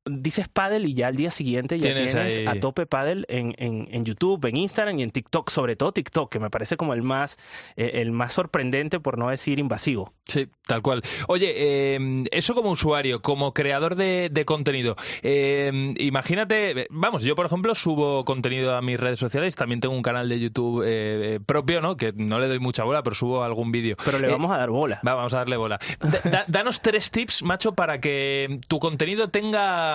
dices 0.04 0.48
paddle 0.48 0.88
y 0.88 0.94
ya 0.94 1.08
al 1.08 1.16
día 1.16 1.30
siguiente 1.30 1.78
ya 1.78 1.94
tienes, 1.94 2.12
tienes 2.12 2.48
a 2.48 2.58
tope 2.58 2.86
paddle 2.86 3.24
en, 3.28 3.54
en, 3.58 3.88
en, 3.90 4.04
YouTube, 4.04 4.44
en 4.46 4.56
Instagram 4.56 4.98
y 4.98 5.02
en 5.04 5.10
TikTok, 5.10 5.50
sobre 5.50 5.76
todo 5.76 5.92
TikTok, 5.92 6.30
que 6.30 6.40
me 6.40 6.50
parece 6.50 6.76
como 6.76 6.94
el 6.94 7.02
más, 7.02 7.38
eh, 7.76 7.92
el 7.94 8.10
más 8.10 8.32
sorprendente, 8.32 9.00
por 9.00 9.18
no 9.18 9.28
decir 9.28 9.58
invasivo. 9.58 10.12
Sí, 10.26 10.48
tal 10.66 10.82
cual. 10.82 11.02
Oye, 11.28 11.52
eh, 11.54 12.24
eso 12.32 12.54
como 12.54 12.70
usuario, 12.70 13.22
como 13.22 13.54
creador 13.54 13.94
de, 13.94 14.28
de 14.30 14.44
contenido, 14.44 14.96
eh, 15.22 15.70
imagínate, 15.98 16.86
vamos, 16.90 17.22
yo 17.22 17.36
por 17.36 17.46
ejemplo 17.46 17.74
subo 17.74 18.24
contenido 18.24 18.74
a 18.76 18.82
mis 18.82 18.98
redes 18.98 19.20
sociales, 19.20 19.54
también 19.54 19.80
tengo 19.80 19.94
un 19.94 20.02
canal 20.02 20.28
de 20.28 20.40
YouTube 20.40 20.84
eh, 20.86 21.38
propio, 21.44 21.80
¿no? 21.80 21.96
Que 21.96 22.12
no 22.12 22.40
le 22.40 22.48
doy 22.48 22.58
mucha 22.58 22.84
bola, 22.84 23.02
pero 23.02 23.14
subo 23.14 23.44
algún 23.44 23.70
vídeo. 23.70 23.96
Pero 24.04 24.18
le 24.18 24.28
vamos 24.28 24.50
a 24.50 24.58
dar 24.58 24.70
bola. 24.70 25.00
Va, 25.06 25.14
vamos 25.14 25.34
a 25.34 25.38
darle 25.38 25.56
bola. 25.56 25.78
Da, 26.24 26.44
danos 26.48 26.80
tres 26.80 27.10
tips, 27.10 27.42
macho, 27.42 27.74
para 27.74 28.00
que 28.00 28.60
tu 28.68 28.78
contenido 28.78 29.28
tenga 29.28 29.91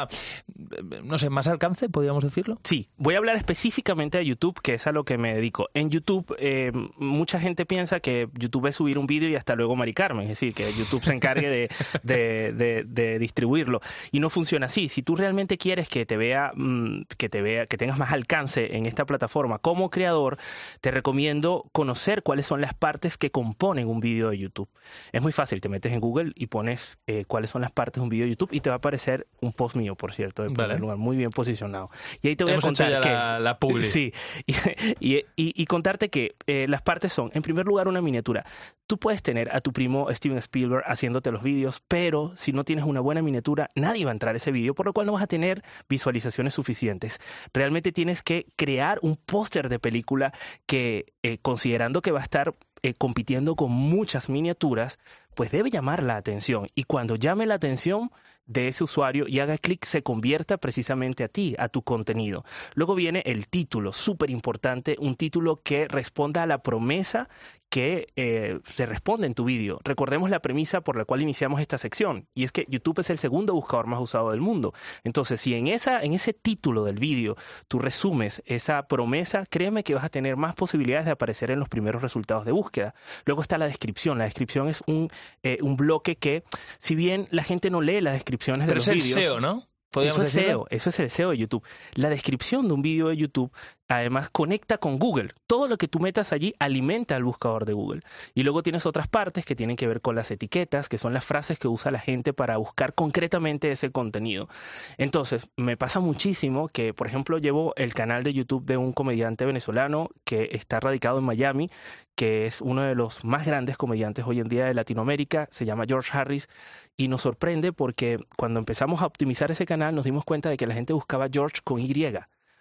no 1.04 1.18
sé, 1.18 1.30
más 1.30 1.48
alcance, 1.48 1.90
podríamos 1.90 2.24
decirlo. 2.24 2.60
Sí, 2.64 2.90
voy 2.98 3.16
a 3.16 3.18
hablar 3.18 3.36
específicamente 3.36 4.18
de 4.18 4.26
YouTube, 4.26 4.62
que 4.62 4.76
es 4.76 4.88
a 4.88 4.92
lo 4.92 5.04
que 5.04 5.18
me 5.18 5.34
dedico. 5.34 5.70
En 5.74 5.90
YouTube, 5.90 6.36
eh, 6.40 6.72
mucha 6.98 7.40
gente 7.40 7.66
piensa 7.66 8.00
que 8.00 8.30
YouTube 8.34 8.68
es 8.68 8.76
subir 8.76 8.98
un 8.98 9.08
vídeo 9.08 9.30
y 9.30 9.36
hasta 9.36 9.56
luego 9.56 9.76
maricarme, 9.76 10.24
es 10.24 10.30
decir, 10.30 10.54
que 10.54 10.74
YouTube 10.74 11.04
se 11.04 11.14
encargue 11.14 11.70
de, 12.04 13.18
distribuirlo. 13.20 13.82
Y 14.12 14.20
no 14.20 14.30
funciona 14.30 14.68
así. 14.68 14.90
Si 14.90 15.02
tú 15.02 15.16
realmente 15.16 15.58
quieres 15.58 15.90
que 15.90 16.06
te 16.06 16.18
vea, 16.18 16.52
mm, 16.56 17.04
que 17.18 17.30
te 17.30 17.42
vea, 17.42 17.66
que 17.68 17.78
tengas 17.78 17.98
más 17.98 18.12
alcance 18.12 18.76
en 18.76 18.86
esta 18.86 19.06
plataforma 19.06 19.60
como 19.60 19.90
creador, 19.90 20.38
te 20.82 20.92
recomiendo 20.92 21.70
conocer 21.72 22.24
cuáles 22.24 22.46
son 22.46 22.62
las 22.62 22.74
partes 22.74 23.18
que 23.18 23.32
componen 23.32 23.88
un 23.88 24.00
vídeo 24.00 24.30
de 24.30 24.38
YouTube. 24.38 24.70
Es 25.12 25.22
muy 25.22 25.32
fácil, 25.32 25.62
te 25.62 25.70
metes 25.70 25.92
en 25.94 26.00
Google 26.00 26.32
y 26.36 26.48
pones 26.48 26.98
eh, 27.08 27.26
cuáles 27.28 27.50
son 27.50 27.62
las 27.62 27.72
partes 27.72 27.96
de 27.96 28.02
un 28.02 28.10
vídeo 28.10 28.26
de 28.26 28.32
YouTube 28.32 28.50
y 28.52 28.62
te 28.62 28.70
va 28.70 28.76
a 28.76 28.78
aparecer 28.78 29.28
un 29.42 29.54
post 29.54 29.76
mío, 29.76 29.87
por 29.96 30.14
cierto, 30.14 30.44
de 30.44 30.50
primer 30.50 30.68
vale. 30.68 30.80
lugar, 30.80 30.98
muy 30.98 31.18
bien 31.18 31.30
posicionado. 31.30 31.90
Y 32.22 32.30
ahí 32.30 32.36
te 32.36 32.44
voy 32.44 32.54
Hemos 32.54 32.66
a 32.66 32.68
contar 32.68 32.92
hecho 32.92 32.98
ya 32.98 33.02
que 33.02 33.10
la, 33.10 33.40
la 33.40 33.58
sí, 33.84 34.14
y, 34.46 34.54
y, 35.00 35.16
y, 35.18 35.24
y 35.36 35.66
contarte 35.66 36.10
que 36.10 36.36
eh, 36.48 36.66
las 36.68 36.82
partes 36.82 37.14
son, 37.14 37.32
en 37.34 37.42
primer 37.42 37.66
lugar, 37.66 37.88
una 37.88 38.02
miniatura. 38.02 38.46
Tú 38.88 38.98
puedes 38.98 39.22
tener 39.22 39.54
a 39.54 39.60
tu 39.60 39.74
primo 39.74 40.08
Steven 40.14 40.38
Spielberg 40.38 40.84
haciéndote 40.86 41.32
los 41.32 41.44
vídeos, 41.44 41.82
pero 41.88 42.34
si 42.36 42.54
no 42.54 42.64
tienes 42.64 42.86
una 42.86 43.02
buena 43.02 43.22
miniatura, 43.22 43.70
nadie 43.76 44.06
va 44.06 44.12
a 44.12 44.14
entrar 44.14 44.34
a 44.34 44.38
ese 44.38 44.52
vídeo, 44.52 44.74
por 44.76 44.86
lo 44.86 44.94
cual 44.94 45.08
no 45.08 45.14
vas 45.14 45.24
a 45.24 45.28
tener 45.28 45.64
visualizaciones 45.90 46.54
suficientes. 46.54 47.20
Realmente 47.54 47.92
tienes 47.92 48.24
que 48.24 48.48
crear 48.56 49.00
un 49.02 49.18
póster 49.18 49.68
de 49.70 49.80
película 49.80 50.34
que, 50.66 51.14
eh, 51.24 51.38
considerando 51.42 52.02
que 52.02 52.12
va 52.12 52.20
a 52.20 52.24
estar 52.24 52.56
eh, 52.84 52.94
compitiendo 52.94 53.56
con 53.56 53.72
muchas 53.72 54.30
miniaturas, 54.30 55.00
pues 55.36 55.52
debe 55.52 55.70
llamar 55.70 56.04
la 56.04 56.16
atención. 56.16 56.68
Y 56.76 56.84
cuando 56.84 57.16
llame 57.16 57.46
la 57.46 57.56
atención, 57.56 58.12
de 58.48 58.70
ese 58.70 58.84
usuario 58.84 59.26
y 59.28 59.40
haga 59.40 59.58
clic 59.58 59.86
se 59.86 60.02
convierta 60.02 60.58
precisamente 60.58 61.24
a 61.24 61.28
ti, 61.28 61.56
a 61.60 61.70
tu 61.70 61.84
contenido. 61.84 62.44
Luego 62.74 62.96
viene 62.96 63.22
el 63.26 63.48
título, 63.48 63.94
súper 63.94 64.30
importante, 64.30 64.96
un 65.00 65.16
título 65.16 65.62
que 65.64 65.88
responda 65.88 66.44
a 66.44 66.48
la 66.48 66.64
promesa 66.64 67.30
que 67.70 68.08
eh, 68.16 68.60
se 68.64 68.86
responde 68.86 69.28
en 69.28 69.34
tu 69.34 69.44
vídeo. 69.44 69.80
Recordemos 69.84 70.30
la 70.30 70.40
premisa 70.40 70.82
por 70.82 70.98
la 70.98 71.06
cual 71.06 71.22
iniciamos 71.22 71.60
esta 71.60 71.78
sección, 71.78 72.28
y 72.34 72.44
es 72.44 72.52
que 72.52 72.66
YouTube 72.70 73.00
es 73.00 73.10
el 73.10 73.18
segundo 73.18 73.54
buscador 73.54 73.88
más 73.88 74.00
usado 74.00 74.32
del 74.32 74.42
mundo. 74.42 74.74
Entonces, 75.04 75.42
si 75.42 75.54
en, 75.54 75.68
esa, 75.68 76.02
en 76.02 76.14
ese 76.14 76.34
título 76.34 76.86
del 76.86 76.98
vídeo 76.98 77.36
tú 77.68 77.80
resumes 77.80 78.42
esa 78.46 78.88
promesa, 78.88 79.46
créeme 79.50 79.84
que 79.84 79.96
vas 79.96 80.06
a 80.06 80.10
tener 80.10 80.38
más 80.38 80.56
posibilidades 80.56 81.06
de 81.06 81.12
aparecer 81.12 81.52
en 81.52 81.60
los 81.60 81.68
primeros 81.68 82.02
resultados 82.02 82.46
de 82.46 82.52
búsqueda. 82.52 82.94
Luego 83.26 83.42
está 83.42 83.58
la 83.58 83.66
descripción. 83.66 84.18
La 84.18 84.26
descripción 84.26 84.70
es 84.70 84.84
un, 84.88 85.10
eh, 85.44 85.58
un 85.62 85.76
bloque 85.76 86.16
que, 86.16 86.44
si 86.80 86.96
bien 86.96 87.28
la 87.32 87.44
gente 87.44 87.70
no 87.70 87.82
lee 87.82 88.02
las 88.02 88.14
descripciones 88.38 88.68
Pero 88.68 88.82
de 88.82 88.86
los 88.86 88.88
es 88.88 89.06
vídeos... 89.06 89.18
el 89.18 89.24
SEO, 89.24 89.40
¿no? 89.40 89.68
Eso 90.02 90.22
es 90.22 90.30
SEO, 90.30 90.68
eso 90.70 90.90
es 90.90 91.00
el 91.00 91.10
SEO 91.10 91.32
de 91.32 91.38
YouTube. 91.38 91.64
La 91.94 92.10
descripción 92.10 92.68
de 92.68 92.74
un 92.74 92.82
vídeo 92.82 93.08
de 93.08 93.18
YouTube 93.18 93.52
además 93.88 94.30
conecta 94.30 94.78
con 94.78 95.00
Google. 95.00 95.34
Todo 95.48 95.68
lo 95.68 95.78
que 95.78 95.88
tú 95.88 96.00
metas 96.00 96.34
allí 96.34 96.54
alimenta 96.60 97.16
al 97.16 97.24
buscador 97.24 97.66
de 97.66 97.74
Google. 97.74 98.02
Y 98.34 98.44
luego 98.44 98.64
tienes 98.64 98.86
otras 98.86 99.08
partes 99.08 99.46
que 99.46 99.56
tienen 99.56 99.76
que 99.76 99.88
ver 99.88 100.02
con 100.02 100.16
las 100.16 100.32
etiquetas, 100.32 100.90
que 100.90 100.98
son 100.98 101.14
las 101.14 101.26
frases 101.26 101.60
que 101.60 101.68
usa 101.68 101.92
la 101.92 102.00
gente 102.00 102.34
para 102.34 102.58
buscar 102.58 102.94
concretamente 102.94 103.72
ese 103.72 103.92
contenido. 103.92 104.50
Entonces, 104.98 105.50
me 105.56 105.78
pasa 105.78 106.00
muchísimo 106.00 106.68
que, 106.68 106.94
por 106.94 107.08
ejemplo, 107.08 107.38
llevo 107.38 107.74
el 107.76 107.94
canal 107.94 108.24
de 108.24 108.34
YouTube 108.34 108.66
de 108.66 108.78
un 108.78 108.94
comediante 108.94 109.46
venezolano 109.46 110.10
que 110.24 110.50
está 110.52 110.80
radicado 110.80 111.20
en 111.20 111.26
Miami, 111.26 111.70
que 112.16 112.46
es 112.46 112.62
uno 112.62 112.82
de 112.82 112.96
los 112.96 113.24
más 113.24 113.46
grandes 113.46 113.78
comediantes 113.78 114.26
hoy 114.26 114.40
en 114.40 114.50
día 114.50 114.66
de 114.66 114.74
Latinoamérica, 114.74 115.48
se 115.52 115.66
llama 115.66 115.86
George 115.88 116.10
Harris, 116.18 116.50
y 116.98 117.08
nos 117.08 117.22
sorprende 117.22 117.74
porque 117.74 118.18
cuando 118.36 118.60
empezamos 118.60 119.02
a 119.02 119.06
optimizar 119.06 119.52
ese 119.52 119.68
canal 119.68 119.94
nos 119.94 120.06
dimos 120.06 120.26
cuenta 120.26 120.50
de 120.50 120.58
que 120.58 120.66
la 120.66 120.74
gente 120.74 120.94
buscaba 120.94 121.28
George 121.32 121.62
con 121.64 121.80
Y. 121.80 121.88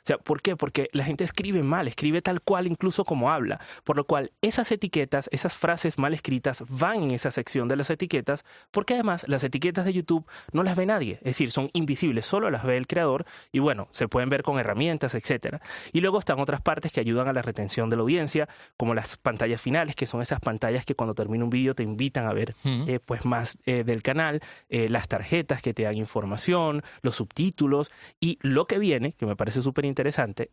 O 0.07 0.11
sea, 0.15 0.19
¿por 0.19 0.41
qué? 0.41 0.55
Porque 0.55 0.89
la 0.93 1.03
gente 1.03 1.25
escribe 1.25 1.65
mal, 1.65 1.89
escribe 1.89 2.23
tal 2.23 2.41
cual 2.41 2.69
incluso 2.69 3.05
como 3.05 3.33
habla. 3.33 3.61
Por 3.83 3.97
lo 3.97 4.05
cual, 4.05 4.31
esas 4.41 4.71
etiquetas, 4.71 5.29
esas 5.33 5.57
frases 5.57 5.99
mal 5.99 6.15
escritas 6.15 6.63
van 6.69 7.03
en 7.03 7.11
esa 7.11 7.33
sección 7.33 7.67
de 7.67 7.75
las 7.75 7.91
etiquetas, 7.91 8.45
porque 8.71 8.95
además 8.95 9.25
las 9.27 9.43
etiquetas 9.43 9.85
de 9.85 9.93
YouTube 9.93 10.25
no 10.53 10.63
las 10.63 10.77
ve 10.77 10.87
nadie. 10.87 11.15
Es 11.15 11.25
decir, 11.25 11.51
son 11.51 11.71
invisibles, 11.73 12.25
solo 12.25 12.53
las 12.53 12.63
ve 12.63 12.77
el 12.77 12.87
creador 12.87 13.25
y 13.51 13.59
bueno, 13.59 13.89
se 13.91 14.07
pueden 14.07 14.29
ver 14.29 14.45
con 14.45 14.61
herramientas, 14.61 15.17
etcétera. 15.17 15.61
Y 15.93 16.01
luego 16.01 16.21
están 16.21 16.39
otras 16.39 16.61
partes 16.61 16.93
que 16.93 17.01
ayudan 17.01 17.27
a 17.27 17.33
la 17.33 17.43
retención 17.43 17.91
de 17.91 17.97
la 17.97 18.03
audiencia, 18.03 18.49
como 18.77 18.95
las 18.95 19.17
pantallas 19.17 19.61
finales, 19.61 19.97
que 19.97 20.07
son 20.07 20.23
esas 20.23 20.39
pantallas 20.39 20.85
que 20.85 20.95
cuando 20.95 21.15
termina 21.15 21.43
un 21.43 21.51
vídeo 21.51 21.75
te 21.75 21.83
invitan 21.83 22.29
a 22.29 22.33
ver 22.33 22.55
eh, 22.65 23.01
pues 23.05 23.25
más 23.25 23.59
eh, 23.67 23.83
del 23.83 24.05
canal, 24.05 24.41
eh, 24.69 24.89
las 24.89 25.09
tarjetas 25.09 25.63
que 25.63 25.75
te 25.75 25.83
dan 25.83 25.97
información, 25.97 26.85
los 27.03 27.17
subtítulos 27.17 27.91
y 28.21 28.39
lo 28.43 28.69
que 28.69 28.79
viene, 28.79 29.11
que 29.11 29.27
me 29.27 29.35
parece 29.35 29.63
súper 29.63 29.85
interesante, 29.85 29.96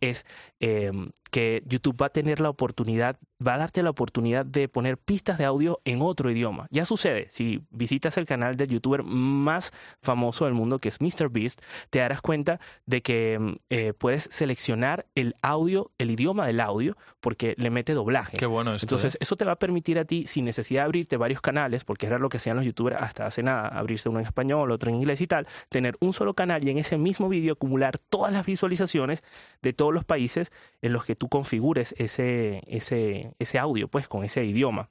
es 0.01 0.25
eh, 0.60 0.91
que 1.32 1.63
YouTube 1.65 2.01
va 2.01 2.08
a 2.08 2.10
tener 2.10 2.39
la 2.39 2.49
oportunidad 2.49 3.17
va 3.45 3.56
a 3.56 3.58
darte 3.58 3.84
la 3.84 3.89
oportunidad 3.89 4.45
de 4.45 4.67
poner 4.67 4.97
pistas 4.97 5.38
de 5.38 5.45
audio 5.45 5.79
en 5.86 6.01
otro 6.01 6.32
idioma. 6.32 6.67
Ya 6.69 6.86
sucede, 6.86 7.27
si 7.29 7.63
visitas 7.69 8.17
el 8.17 8.25
canal 8.25 8.56
del 8.56 8.69
youtuber 8.69 9.03
más 9.03 9.71
famoso 10.01 10.45
del 10.45 10.53
mundo, 10.53 10.79
que 10.79 10.89
es 10.89 10.99
MrBeast, 11.01 11.62
te 11.89 11.99
darás 11.99 12.21
cuenta 12.21 12.60
de 12.86 13.01
que 13.01 13.38
mm, 13.39 13.56
eh, 13.69 13.93
puedes 13.97 14.29
seleccionar 14.32 15.06
el 15.15 15.36
audio, 15.41 15.91
el 15.97 16.12
idioma 16.12 16.47
del 16.47 16.60
audio, 16.60 16.97
porque 17.19 17.56
le 17.58 17.69
mete 17.69 17.93
doblaje. 17.93 18.38
Qué 18.38 18.45
bueno 18.45 18.73
esto, 18.73 18.86
Entonces, 18.86 19.15
¿eh? 19.15 19.19
eso 19.21 19.36
te 19.36 19.45
va 19.45 19.53
a 19.53 19.60
permitir 19.60 19.99
a 19.99 20.06
ti, 20.06 20.25
sin 20.27 20.45
necesidad 20.45 20.82
de 20.82 20.86
abrirte 20.86 21.17
varios 21.17 21.41
canales, 21.41 21.84
porque 21.84 22.06
era 22.06 22.17
lo 22.17 22.29
que 22.29 22.38
hacían 22.38 22.56
los 22.56 22.65
youtubers 22.65 22.97
hasta 22.99 23.25
hace 23.25 23.43
nada, 23.43 23.67
abrirse 23.67 24.10
uno 24.10 24.19
en 24.19 24.25
español, 24.25 24.71
otro 24.71 24.89
en 24.89 24.97
inglés 24.97 25.21
y 25.21 25.27
tal, 25.27 25.47
tener 25.69 25.95
un 25.99 26.13
solo 26.13 26.34
canal 26.34 26.65
y 26.67 26.71
en 26.71 26.77
ese 26.77 26.97
mismo 26.97 27.29
vídeo 27.29 27.53
acumular 27.53 27.97
todas 27.97 28.32
las 28.32 28.45
visualizaciones 28.45 29.23
de 29.62 29.73
todos 29.73 29.93
los 29.93 30.06
países 30.06 30.51
en 30.82 30.93
los 30.93 31.06
que 31.06 31.15
tú 31.15 31.29
configures 31.29 31.95
ese, 31.97 32.63
ese, 32.67 33.33
ese 33.39 33.60
audio, 33.60 33.88
pues 33.88 34.08
con 34.08 34.24
ese 34.24 34.43
idioma. 34.43 34.89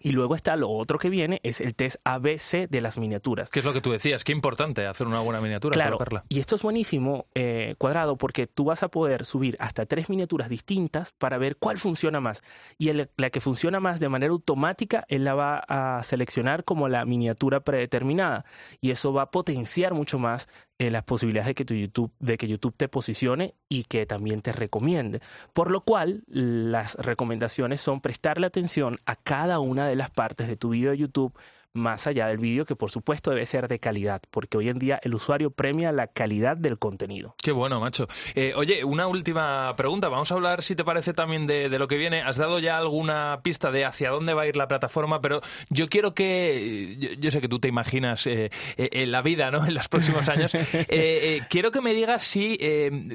Y 0.00 0.12
luego 0.12 0.36
está 0.36 0.54
lo 0.54 0.68
otro 0.70 0.96
que 0.98 1.08
viene, 1.08 1.40
es 1.42 1.60
el 1.60 1.74
test 1.74 1.96
ABC 2.04 2.68
de 2.68 2.80
las 2.80 2.98
miniaturas. 2.98 3.50
¿Qué 3.50 3.58
es 3.58 3.64
lo 3.64 3.72
que 3.72 3.80
tú 3.80 3.90
decías? 3.90 4.22
Qué 4.22 4.30
importante 4.32 4.86
hacer 4.86 5.06
una 5.08 5.18
buena 5.20 5.40
miniatura, 5.40 5.72
Claro, 5.72 5.92
colocarla. 5.96 6.24
y 6.28 6.38
esto 6.38 6.54
es 6.54 6.62
buenísimo, 6.62 7.26
eh, 7.34 7.74
cuadrado, 7.78 8.16
porque 8.16 8.46
tú 8.46 8.64
vas 8.64 8.84
a 8.84 8.88
poder 8.88 9.24
subir 9.24 9.56
hasta 9.58 9.86
tres 9.86 10.08
miniaturas 10.08 10.50
distintas 10.50 11.12
para 11.18 11.36
ver 11.38 11.56
cuál 11.56 11.78
funciona 11.78 12.20
más. 12.20 12.42
Y 12.76 12.90
el- 12.90 13.10
la 13.16 13.30
que 13.30 13.40
funciona 13.40 13.80
más 13.80 13.98
de 13.98 14.08
manera 14.08 14.30
automática, 14.30 15.04
él 15.08 15.24
la 15.24 15.34
va 15.34 15.64
a 15.66 16.00
seleccionar 16.04 16.62
como 16.64 16.88
la 16.88 17.04
miniatura 17.04 17.60
predeterminada. 17.60 18.44
Y 18.80 18.90
eso 18.92 19.12
va 19.12 19.22
a 19.22 19.30
potenciar 19.32 19.94
mucho 19.94 20.18
más 20.20 20.48
eh, 20.78 20.90
las 20.90 21.02
posibilidades 21.02 21.48
de 21.48 21.54
que, 21.54 21.64
tu 21.64 21.74
YouTube, 21.74 22.12
de 22.20 22.38
que 22.38 22.46
YouTube 22.46 22.74
te 22.76 22.88
posicione 22.88 23.54
y 23.68 23.84
que 23.84 24.06
también 24.06 24.42
te 24.42 24.52
recomiende. 24.52 25.20
Por 25.52 25.70
lo 25.70 25.80
cual, 25.80 26.22
las 26.28 26.94
recomendaciones 26.94 27.80
son 27.80 28.00
prestarle 28.00 28.46
atención 28.46 28.96
a 29.04 29.16
cada 29.16 29.58
una 29.58 29.88
de 29.88 29.96
las 29.96 30.10
partes 30.10 30.46
de 30.46 30.56
tu 30.56 30.70
video 30.70 30.92
de 30.92 30.98
YouTube 30.98 31.32
más 31.74 32.06
allá 32.06 32.26
del 32.28 32.38
vídeo, 32.38 32.64
que 32.64 32.76
por 32.76 32.90
supuesto 32.90 33.30
debe 33.30 33.46
ser 33.46 33.68
de 33.68 33.78
calidad, 33.78 34.22
porque 34.30 34.58
hoy 34.58 34.68
en 34.68 34.78
día 34.78 34.98
el 35.02 35.14
usuario 35.14 35.50
premia 35.50 35.92
la 35.92 36.08
calidad 36.08 36.56
del 36.56 36.78
contenido. 36.78 37.34
Qué 37.42 37.52
bueno, 37.52 37.80
macho. 37.80 38.08
Eh, 38.34 38.52
oye, 38.56 38.84
una 38.84 39.06
última 39.06 39.74
pregunta. 39.76 40.08
Vamos 40.08 40.30
a 40.32 40.34
hablar, 40.34 40.62
si 40.62 40.74
te 40.74 40.84
parece, 40.84 41.14
también 41.14 41.46
de, 41.46 41.68
de 41.68 41.78
lo 41.78 41.88
que 41.88 41.96
viene. 41.96 42.22
Has 42.22 42.36
dado 42.36 42.58
ya 42.58 42.78
alguna 42.78 43.40
pista 43.42 43.70
de 43.70 43.84
hacia 43.84 44.10
dónde 44.10 44.34
va 44.34 44.42
a 44.42 44.46
ir 44.46 44.56
la 44.56 44.68
plataforma, 44.68 45.20
pero 45.20 45.40
yo 45.70 45.88
quiero 45.88 46.14
que. 46.14 46.96
Yo, 46.98 47.08
yo 47.18 47.30
sé 47.30 47.40
que 47.40 47.48
tú 47.48 47.58
te 47.58 47.68
imaginas 47.68 48.26
eh, 48.26 48.50
eh, 48.76 48.88
en 48.92 49.12
la 49.12 49.22
vida, 49.22 49.50
¿no? 49.50 49.58
En 49.68 49.74
los 49.74 49.88
próximos 49.88 50.28
años. 50.28 50.52
Eh, 50.90 51.42
quiero 51.50 51.70
que 51.70 51.80
me 51.80 51.92
digas 51.92 52.22
si 52.22 52.56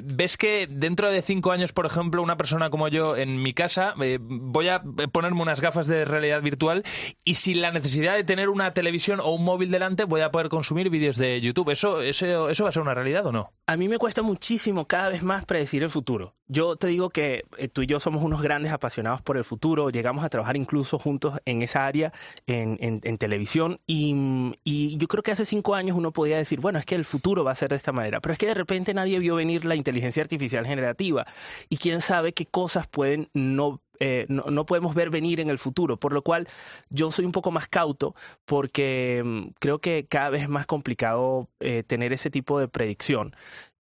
ves 0.04 0.36
que 0.36 0.66
dentro 0.68 1.10
de 1.10 1.22
cinco 1.22 1.50
años, 1.50 1.72
por 1.72 1.86
ejemplo, 1.86 2.22
una 2.22 2.36
persona 2.36 2.70
como 2.70 2.88
yo 2.88 3.16
en 3.16 3.42
mi 3.42 3.52
casa, 3.52 3.94
voy 4.18 4.68
a 4.68 4.82
ponerme 5.12 5.42
unas 5.42 5.60
gafas 5.60 5.86
de 5.86 6.04
realidad 6.04 6.40
virtual 6.40 6.84
y 7.24 7.34
sin 7.34 7.60
la 7.60 7.72
necesidad 7.72 8.14
de 8.14 8.24
tener 8.24 8.43
una 8.48 8.72
televisión 8.72 9.20
o 9.20 9.30
un 9.34 9.44
móvil 9.44 9.70
delante, 9.70 10.04
voy 10.04 10.20
a 10.20 10.30
poder 10.30 10.48
consumir 10.48 10.90
vídeos 10.90 11.16
de 11.16 11.40
YouTube. 11.40 11.70
¿Eso, 11.70 12.00
eso, 12.00 12.48
¿Eso 12.50 12.64
va 12.64 12.68
a 12.70 12.72
ser 12.72 12.82
una 12.82 12.94
realidad 12.94 13.26
o 13.26 13.32
no? 13.32 13.52
A 13.66 13.76
mí 13.76 13.88
me 13.88 13.98
cuesta 13.98 14.22
muchísimo 14.22 14.86
cada 14.86 15.08
vez 15.08 15.22
más 15.22 15.44
predecir 15.44 15.82
el 15.82 15.90
futuro. 15.90 16.34
Yo 16.46 16.76
te 16.76 16.88
digo 16.88 17.08
que 17.08 17.44
eh, 17.56 17.68
tú 17.68 17.80
y 17.82 17.86
yo 17.86 17.98
somos 18.00 18.22
unos 18.22 18.42
grandes 18.42 18.70
apasionados 18.72 19.22
por 19.22 19.38
el 19.38 19.44
futuro, 19.44 19.88
llegamos 19.88 20.24
a 20.24 20.28
trabajar 20.28 20.56
incluso 20.58 20.98
juntos 20.98 21.38
en 21.46 21.62
esa 21.62 21.86
área, 21.86 22.12
en, 22.46 22.76
en- 22.80 23.00
en 23.02 23.16
televisión, 23.18 23.78
y, 23.86 24.52
y 24.62 24.96
yo 24.98 25.08
creo 25.08 25.22
que 25.22 25.32
hace 25.32 25.46
cinco 25.46 25.74
años 25.74 25.96
uno 25.96 26.12
podía 26.12 26.36
decir, 26.36 26.60
bueno, 26.60 26.78
es 26.78 26.84
que 26.84 26.94
el 26.96 27.06
futuro 27.06 27.44
va 27.44 27.52
a 27.52 27.54
ser 27.54 27.70
de 27.70 27.76
esta 27.76 27.92
manera, 27.92 28.20
pero 28.20 28.34
es 28.34 28.38
que 28.38 28.46
de 28.46 28.54
repente 28.54 28.92
nadie 28.92 29.18
vio 29.18 29.36
venir 29.36 29.64
la 29.64 29.74
inteligencia 29.74 30.22
artificial 30.22 30.66
generativa, 30.66 31.24
y 31.70 31.78
quién 31.78 32.02
sabe 32.02 32.34
qué 32.34 32.44
cosas 32.44 32.86
pueden 32.88 33.30
no 33.32 33.80
eh, 34.00 34.26
no, 34.28 34.44
no 34.44 34.66
podemos 34.66 34.94
ver 34.94 35.10
venir 35.10 35.40
en 35.40 35.50
el 35.50 35.58
futuro, 35.58 35.96
por 35.98 36.12
lo 36.12 36.22
cual 36.22 36.48
yo 36.90 37.10
soy 37.10 37.24
un 37.24 37.32
poco 37.32 37.50
más 37.50 37.68
cauto 37.68 38.14
porque 38.44 39.22
mm, 39.24 39.48
creo 39.58 39.78
que 39.80 40.06
cada 40.08 40.30
vez 40.30 40.42
es 40.42 40.48
más 40.48 40.66
complicado 40.66 41.48
eh, 41.60 41.82
tener 41.86 42.12
ese 42.12 42.30
tipo 42.30 42.58
de 42.58 42.68
predicción. 42.68 43.34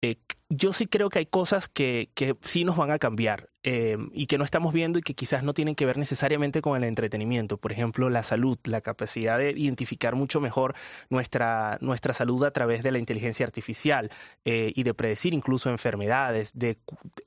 Eh, 0.02 0.18
yo 0.50 0.74
sí 0.74 0.88
creo 0.88 1.10
que 1.10 1.20
hay 1.20 1.26
cosas 1.28 1.70
que, 1.70 2.10
que 2.16 2.36
sí 2.42 2.64
nos 2.64 2.76
van 2.76 2.92
a 2.92 3.00
cambiar 3.00 3.50
eh, 3.62 3.98
y 4.14 4.28
que 4.28 4.38
no 4.38 4.46
estamos 4.46 4.74
viendo 4.74 5.00
y 5.00 5.02
que 5.02 5.16
quizás 5.16 5.44
no 5.44 5.54
tienen 5.54 5.76
que 5.76 5.86
ver 5.86 5.98
necesariamente 5.98 6.62
con 6.62 6.78
el 6.78 6.86
entretenimiento. 6.86 7.58
Por 7.58 7.74
ejemplo, 7.74 8.10
la 8.10 8.24
salud, 8.24 8.58
la 8.64 8.80
capacidad 8.80 9.38
de 9.38 9.52
identificar 9.52 10.16
mucho 10.16 10.40
mejor 10.40 10.76
nuestra, 11.10 11.78
nuestra 11.82 12.14
salud 12.14 12.46
a 12.46 12.52
través 12.52 12.84
de 12.84 12.92
la 12.92 13.00
inteligencia 13.00 13.46
artificial 13.46 14.12
eh, 14.46 14.72
y 14.74 14.84
de 14.84 14.94
predecir 14.94 15.34
incluso 15.34 15.70
enfermedades, 15.70 16.58
de, 16.58 16.78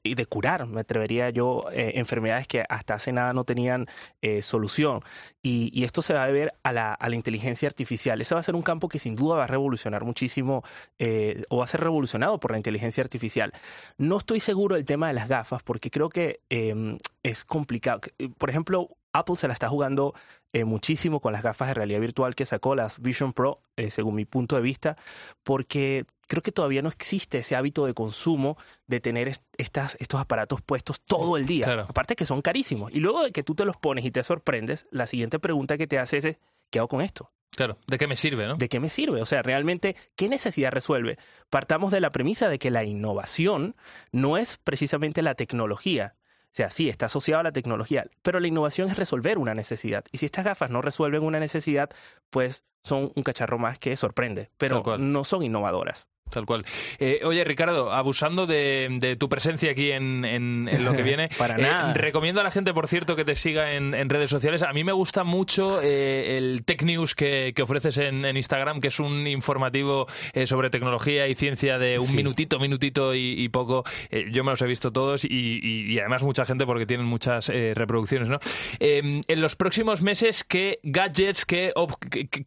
y 0.03 0.15
de 0.15 0.25
curar, 0.25 0.67
me 0.67 0.81
atrevería 0.81 1.29
yo, 1.29 1.67
eh, 1.71 1.93
enfermedades 1.97 2.47
que 2.47 2.65
hasta 2.67 2.95
hace 2.95 3.13
nada 3.13 3.35
no 3.35 3.45
tenían 3.45 3.87
solución. 4.41 5.01
Y, 5.43 5.83
esto 5.83 6.01
se 6.01 6.15
va 6.15 6.23
a 6.23 6.27
deber 6.29 6.55
a 6.63 6.73
la, 6.73 6.95
a 6.95 7.09
la 7.09 7.17
inteligencia 7.17 7.67
artificial. 7.67 8.21
Ese 8.21 8.35
va 8.35 8.41
a 8.41 8.45
ser 8.45 8.55
un 8.55 8.63
campo 8.63 8.89
que 8.89 9.01
sin 9.01 9.17
duda 9.17 9.37
va 9.37 9.45
a 9.45 9.47
revolucionar 9.49 10.05
muchísimo 10.05 10.63
o 11.49 11.57
va 11.57 11.65
a 11.65 11.67
ser 11.67 11.81
revolucionado 11.81 12.39
por 12.39 12.53
la 12.53 12.57
inteligencia 12.57 13.03
artificial. 13.17 13.53
No 13.99 14.17
estoy 14.17 14.41
seguro 14.41 14.75
del 14.77 14.85
tema 14.87 15.09
de 15.09 15.15
las 15.15 15.29
gafas 15.29 15.63
porque 15.63 15.91
creo 15.91 16.09
que 16.09 16.41
eh, 16.51 16.97
es 17.23 17.45
complicado. 17.45 18.01
Eh, 18.19 18.29
Por 18.39 18.49
ejemplo, 18.49 18.89
Apple 19.13 19.37
se 19.37 19.47
la 19.47 19.53
está 19.53 19.69
jugando 19.69 20.15
eh, 20.55 20.65
muchísimo 20.65 21.21
con 21.21 21.35
las 21.35 21.43
gafas 21.43 21.69
de 21.69 21.75
realidad 21.75 22.01
virtual 22.01 22.35
que 22.35 22.47
sacó, 22.47 22.75
las 22.75 23.01
Vision 23.01 23.35
Pro, 23.35 23.61
eh, 23.77 23.91
según 23.91 24.15
mi 24.15 24.25
punto 24.25 24.57
de 24.57 24.63
vista, 24.63 24.97
porque 25.43 26.07
creo 26.27 26.43
que 26.43 26.53
todavía 26.53 26.81
no 26.81 26.89
existe 26.89 27.39
ese 27.39 27.55
hábito 27.55 27.85
de 27.85 27.93
consumo 27.93 28.57
de 28.87 29.01
tener 29.01 29.29
est- 29.29 29.45
estas, 29.59 29.97
estos 30.01 30.19
aparatos 30.19 30.63
puestos 30.63 31.01
todo 31.03 31.37
el 31.37 31.45
día. 31.45 31.67
Claro. 31.67 31.87
Aparte 31.89 32.17
que 32.17 32.25
son 32.25 32.41
carísimos. 32.41 32.91
Y 32.95 33.01
luego 33.01 33.23
de 33.25 33.33
que 33.33 33.43
tú 33.43 33.55
te 33.55 33.67
los 33.67 33.77
pones 33.77 34.05
y 34.07 34.11
te 34.11 34.25
sorprendes, 34.25 34.87
la 34.91 35.07
siguiente 35.07 35.39
pregunta 35.39 35.77
que 35.77 35.87
te 35.87 35.99
haces 35.99 36.25
es, 36.25 36.37
¿qué 36.71 36.79
hago 36.79 36.89
con 36.89 37.03
esto? 37.03 37.31
Claro, 37.55 37.79
¿de 37.87 37.99
qué 37.99 38.07
me 38.07 38.17
sirve, 38.17 38.47
no? 38.47 38.57
¿De 38.57 38.69
qué 38.69 38.81
me 38.81 38.89
sirve? 38.89 39.21
O 39.21 39.27
sea, 39.27 39.43
realmente, 39.43 39.95
¿qué 40.17 40.29
necesidad 40.29 40.73
resuelve? 40.73 41.19
Partamos 41.51 41.93
de 41.93 42.01
la 42.01 42.11
premisa 42.11 42.49
de 42.49 42.59
que 42.59 42.71
la 42.71 42.85
innovación 42.85 43.77
no 44.11 44.39
es 44.39 44.59
precisamente 44.65 45.21
la 45.21 45.35
tecnología. 45.35 46.15
O 46.47 46.55
sea, 46.55 46.71
sí, 46.71 46.89
está 46.89 47.07
asociado 47.07 47.41
a 47.41 47.45
la 47.45 47.53
tecnología, 47.53 48.07
pero 48.23 48.41
la 48.41 48.49
innovación 48.49 48.91
es 48.91 48.97
resolver 48.97 49.39
una 49.39 49.55
necesidad. 49.55 50.05
Y 50.13 50.19
si 50.19 50.27
estas 50.27 50.45
gafas 50.45 50.71
no 50.71 50.83
resuelven 50.83 51.23
una 51.23 51.41
necesidad, 51.41 51.91
pues 52.31 52.65
son 52.83 53.13
un 53.15 53.23
cacharro 53.23 53.59
más 53.59 53.79
que 53.79 53.97
sorprende, 53.97 54.51
pero 54.57 54.83
no 54.99 55.25
son 55.25 55.43
innovadoras. 55.43 56.09
Tal 56.33 56.47
cual. 56.47 56.65
Eh, 56.99 57.21
oye, 57.25 57.45
Ricardo, 57.45 57.93
abusando 57.93 58.47
de, 58.47 58.89
de 58.99 59.17
tu 59.17 59.29
presencia 59.29 59.71
aquí 59.73 59.91
en, 59.93 60.25
en- 60.25 60.69
en 60.71 60.85
lo 60.85 60.95
que 60.95 61.03
viene, 61.03 61.29
Para 61.39 61.57
eh, 61.59 61.63
nada. 61.63 61.93
recomiendo 61.95 62.41
a 62.41 62.45
la 62.45 62.51
gente, 62.51 62.73
por 62.73 62.89
cierto, 62.89 63.15
que 63.17 63.25
te 63.25 63.35
siga 63.35 63.75
en, 63.75 63.95
en 63.95 64.09
redes 64.09 64.31
sociales. 64.31 64.63
A 64.63 64.73
mí 64.73 64.83
me 64.85 64.93
gusta 64.93 65.25
mucho 65.25 65.81
eh, 65.83 66.37
el 66.39 66.65
Tech 66.65 66.83
News 66.83 67.15
que, 67.15 67.53
que 67.55 67.63
ofreces 67.63 67.99
en, 67.99 68.25
Instagram, 68.37 68.81
que 68.81 68.89
es 68.89 68.99
un 68.99 69.27
informativo 69.27 70.07
sobre 70.47 70.71
tecnología 70.71 71.29
y 71.29 71.35
ciencia 71.35 71.79
de 71.79 71.99
un 71.99 72.07
Sí. 72.09 72.17
minutito, 72.17 72.59
minutito 72.59 73.15
y, 73.15 73.35
y 73.43 73.49
poco. 73.51 73.85
Yo 74.31 74.43
me 74.45 74.51
los 74.53 74.63
he 74.63 74.67
visto 74.67 74.91
todos 74.93 75.25
y, 75.25 75.29
y- 75.31 75.93
y 75.93 75.99
además 75.99 76.23
mucha 76.23 76.45
gente 76.45 76.65
porque 76.67 76.87
tienen 76.87 77.07
muchas 77.07 77.49
reproducciones. 77.49 78.29
¿no? 78.29 78.39
Eh, 78.81 79.21
en 79.27 79.41
los 79.41 79.57
próximos 79.57 80.03
meses, 80.03 80.45
¿qué 80.45 80.79
gadgets, 80.83 81.45
qué- 81.45 81.73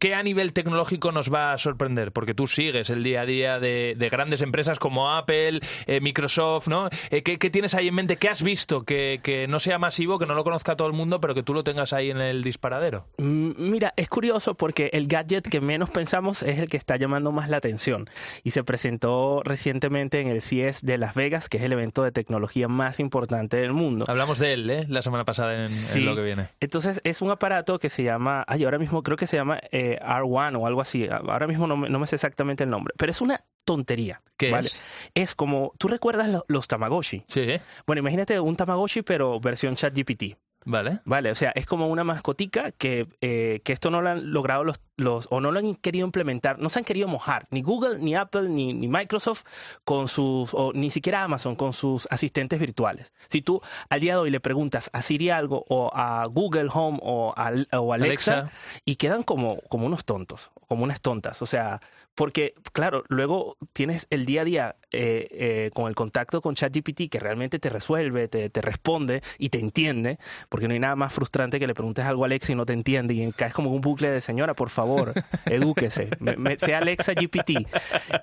qué 0.00 0.14
a 0.14 0.22
nivel 0.22 0.52
tecnológico 0.52 1.12
nos 1.12 1.32
va 1.32 1.52
a 1.52 1.58
sorprender? 1.58 2.12
Porque 2.12 2.34
tú 2.34 2.46
sigues 2.46 2.90
el 2.90 3.02
día 3.02 3.22
a 3.22 3.26
día 3.26 3.58
de, 3.60 3.75
de 3.96 4.08
grandes 4.08 4.42
empresas 4.42 4.78
como 4.78 5.10
Apple, 5.10 5.60
eh, 5.86 6.00
Microsoft, 6.00 6.68
¿no? 6.68 6.88
Eh, 7.10 7.22
¿qué, 7.22 7.38
qué 7.38 7.50
tienes 7.50 7.74
ahí 7.74 7.88
en 7.88 7.94
mente? 7.94 8.16
¿Qué 8.16 8.28
has 8.28 8.42
visto 8.42 8.84
que, 8.84 9.20
que 9.22 9.46
no 9.48 9.60
sea 9.60 9.78
masivo, 9.78 10.18
que 10.18 10.26
no 10.26 10.34
lo 10.34 10.44
conozca 10.44 10.76
todo 10.76 10.88
el 10.88 10.94
mundo, 10.94 11.20
pero 11.20 11.34
que 11.34 11.42
tú 11.42 11.54
lo 11.54 11.64
tengas 11.64 11.92
ahí 11.92 12.10
en 12.10 12.20
el 12.20 12.42
disparadero? 12.42 13.06
Mm, 13.18 13.52
Mira, 13.58 13.92
es 13.96 14.08
curioso 14.08 14.54
porque 14.54 14.90
el 14.92 15.06
gadget 15.06 15.48
que 15.48 15.60
menos 15.60 15.90
pensamos 15.90 16.42
es 16.42 16.58
el 16.58 16.68
que 16.68 16.76
está 16.76 16.96
llamando 16.96 17.32
más 17.32 17.48
la 17.48 17.56
atención 17.56 18.08
y 18.42 18.50
se 18.50 18.64
presentó 18.64 19.42
recientemente 19.44 20.20
en 20.20 20.28
el 20.28 20.40
CES 20.40 20.82
de 20.82 20.98
Las 20.98 21.14
Vegas, 21.14 21.48
que 21.48 21.58
es 21.58 21.62
el 21.62 21.72
evento 21.72 22.02
de 22.02 22.12
tecnología 22.12 22.68
más 22.68 23.00
importante 23.00 23.56
del 23.56 23.72
mundo. 23.72 24.04
Hablamos 24.08 24.38
de 24.38 24.52
él, 24.52 24.70
¿eh? 24.70 24.86
La 24.88 25.02
semana 25.02 25.24
pasada 25.24 25.66
en, 25.66 26.04
lo 26.04 26.14
que 26.14 26.22
viene. 26.22 26.48
Entonces 26.60 27.00
es 27.04 27.22
un 27.22 27.30
aparato 27.30 27.78
que 27.78 27.90
se 27.90 28.02
llama, 28.02 28.44
ay, 28.46 28.64
ahora 28.64 28.78
mismo 28.78 29.02
creo 29.02 29.16
que 29.16 29.26
se 29.26 29.36
llama 29.36 29.58
eh, 29.72 29.98
R1 30.00 30.58
o 30.60 30.66
algo 30.66 30.80
así, 30.80 31.08
ahora 31.08 31.46
mismo 31.46 31.66
no 31.66 31.76
me, 31.76 31.88
no 31.88 31.98
me 31.98 32.06
sé 32.06 32.16
exactamente 32.16 32.64
el 32.64 32.70
nombre, 32.70 32.94
pero 32.96 33.10
es 33.10 33.20
una 33.20 33.44
tontería. 33.66 34.22
¿Qué 34.38 34.50
¿vale? 34.50 34.68
es? 34.68 34.80
Es 35.14 35.34
como, 35.34 35.72
¿tú 35.78 35.88
recuerdas 35.88 36.28
lo- 36.30 36.44
los 36.48 36.68
Tamagotchi? 36.68 37.24
Sí. 37.26 37.46
Bueno, 37.86 38.00
imagínate 38.00 38.38
un 38.40 38.56
Tamagotchi 38.56 39.02
pero 39.02 39.40
versión 39.40 39.76
ChatGPT. 39.76 40.36
Vale. 40.66 40.98
Vale, 41.04 41.30
o 41.30 41.34
sea, 41.36 41.52
es 41.54 41.64
como 41.64 41.86
una 41.86 42.02
mascotica 42.02 42.72
que, 42.72 43.06
eh, 43.20 43.60
que 43.64 43.72
esto 43.72 43.88
no 43.88 44.02
lo 44.02 44.10
han 44.10 44.32
logrado 44.32 44.64
los, 44.64 44.80
los, 44.96 45.28
o 45.30 45.40
no 45.40 45.52
lo 45.52 45.60
han 45.60 45.76
querido 45.76 46.04
implementar, 46.04 46.58
no 46.58 46.68
se 46.68 46.80
han 46.80 46.84
querido 46.84 47.06
mojar, 47.06 47.46
ni 47.50 47.62
Google, 47.62 48.00
ni 48.00 48.16
Apple, 48.16 48.48
ni, 48.48 48.74
ni 48.74 48.88
Microsoft, 48.88 49.44
con 49.84 50.08
sus, 50.08 50.52
o 50.54 50.72
ni 50.74 50.90
siquiera 50.90 51.22
Amazon, 51.22 51.54
con 51.54 51.72
sus 51.72 52.08
asistentes 52.10 52.58
virtuales. 52.58 53.12
Si 53.28 53.42
tú 53.42 53.62
al 53.88 54.00
día 54.00 54.14
de 54.14 54.18
hoy 54.18 54.30
le 54.30 54.40
preguntas 54.40 54.90
a 54.92 55.02
Siri 55.02 55.30
algo, 55.30 55.64
o 55.68 55.88
a 55.94 56.26
Google 56.26 56.68
Home, 56.72 56.98
o 57.00 57.32
a, 57.36 57.52
o 57.78 57.92
Alexa, 57.92 58.40
Alexa. 58.40 58.56
y 58.84 58.96
quedan 58.96 59.22
como, 59.22 59.60
como 59.68 59.86
unos 59.86 60.04
tontos, 60.04 60.50
como 60.66 60.82
unas 60.82 61.00
tontas. 61.00 61.42
O 61.42 61.46
sea, 61.46 61.80
porque, 62.16 62.54
claro, 62.72 63.04
luego 63.08 63.56
tienes 63.72 64.06
el 64.10 64.26
día 64.26 64.40
a 64.40 64.44
día 64.44 64.76
eh, 64.90 65.28
eh, 65.30 65.70
con 65.74 65.86
el 65.86 65.94
contacto 65.94 66.40
con 66.40 66.54
ChatGPT 66.54 67.10
que 67.10 67.20
realmente 67.20 67.58
te 67.58 67.68
resuelve, 67.68 68.26
te, 68.26 68.48
te 68.48 68.62
responde 68.62 69.22
y 69.38 69.50
te 69.50 69.58
entiende, 69.58 70.18
porque 70.56 70.68
no 70.68 70.72
hay 70.72 70.80
nada 70.80 70.96
más 70.96 71.12
frustrante 71.12 71.60
que 71.60 71.66
le 71.66 71.74
preguntes 71.74 72.02
algo 72.06 72.24
a 72.24 72.26
Alexa 72.28 72.50
y 72.50 72.54
no 72.54 72.64
te 72.64 72.72
entiende 72.72 73.12
y 73.12 73.30
caes 73.32 73.52
como 73.52 73.70
un 73.70 73.82
bucle 73.82 74.08
de 74.08 74.22
señora, 74.22 74.54
por 74.54 74.70
favor, 74.70 75.12
edúquese, 75.44 76.08
me- 76.18 76.34
me- 76.38 76.58
sea 76.58 76.78
Alexa 76.78 77.12
GPT. 77.12 77.66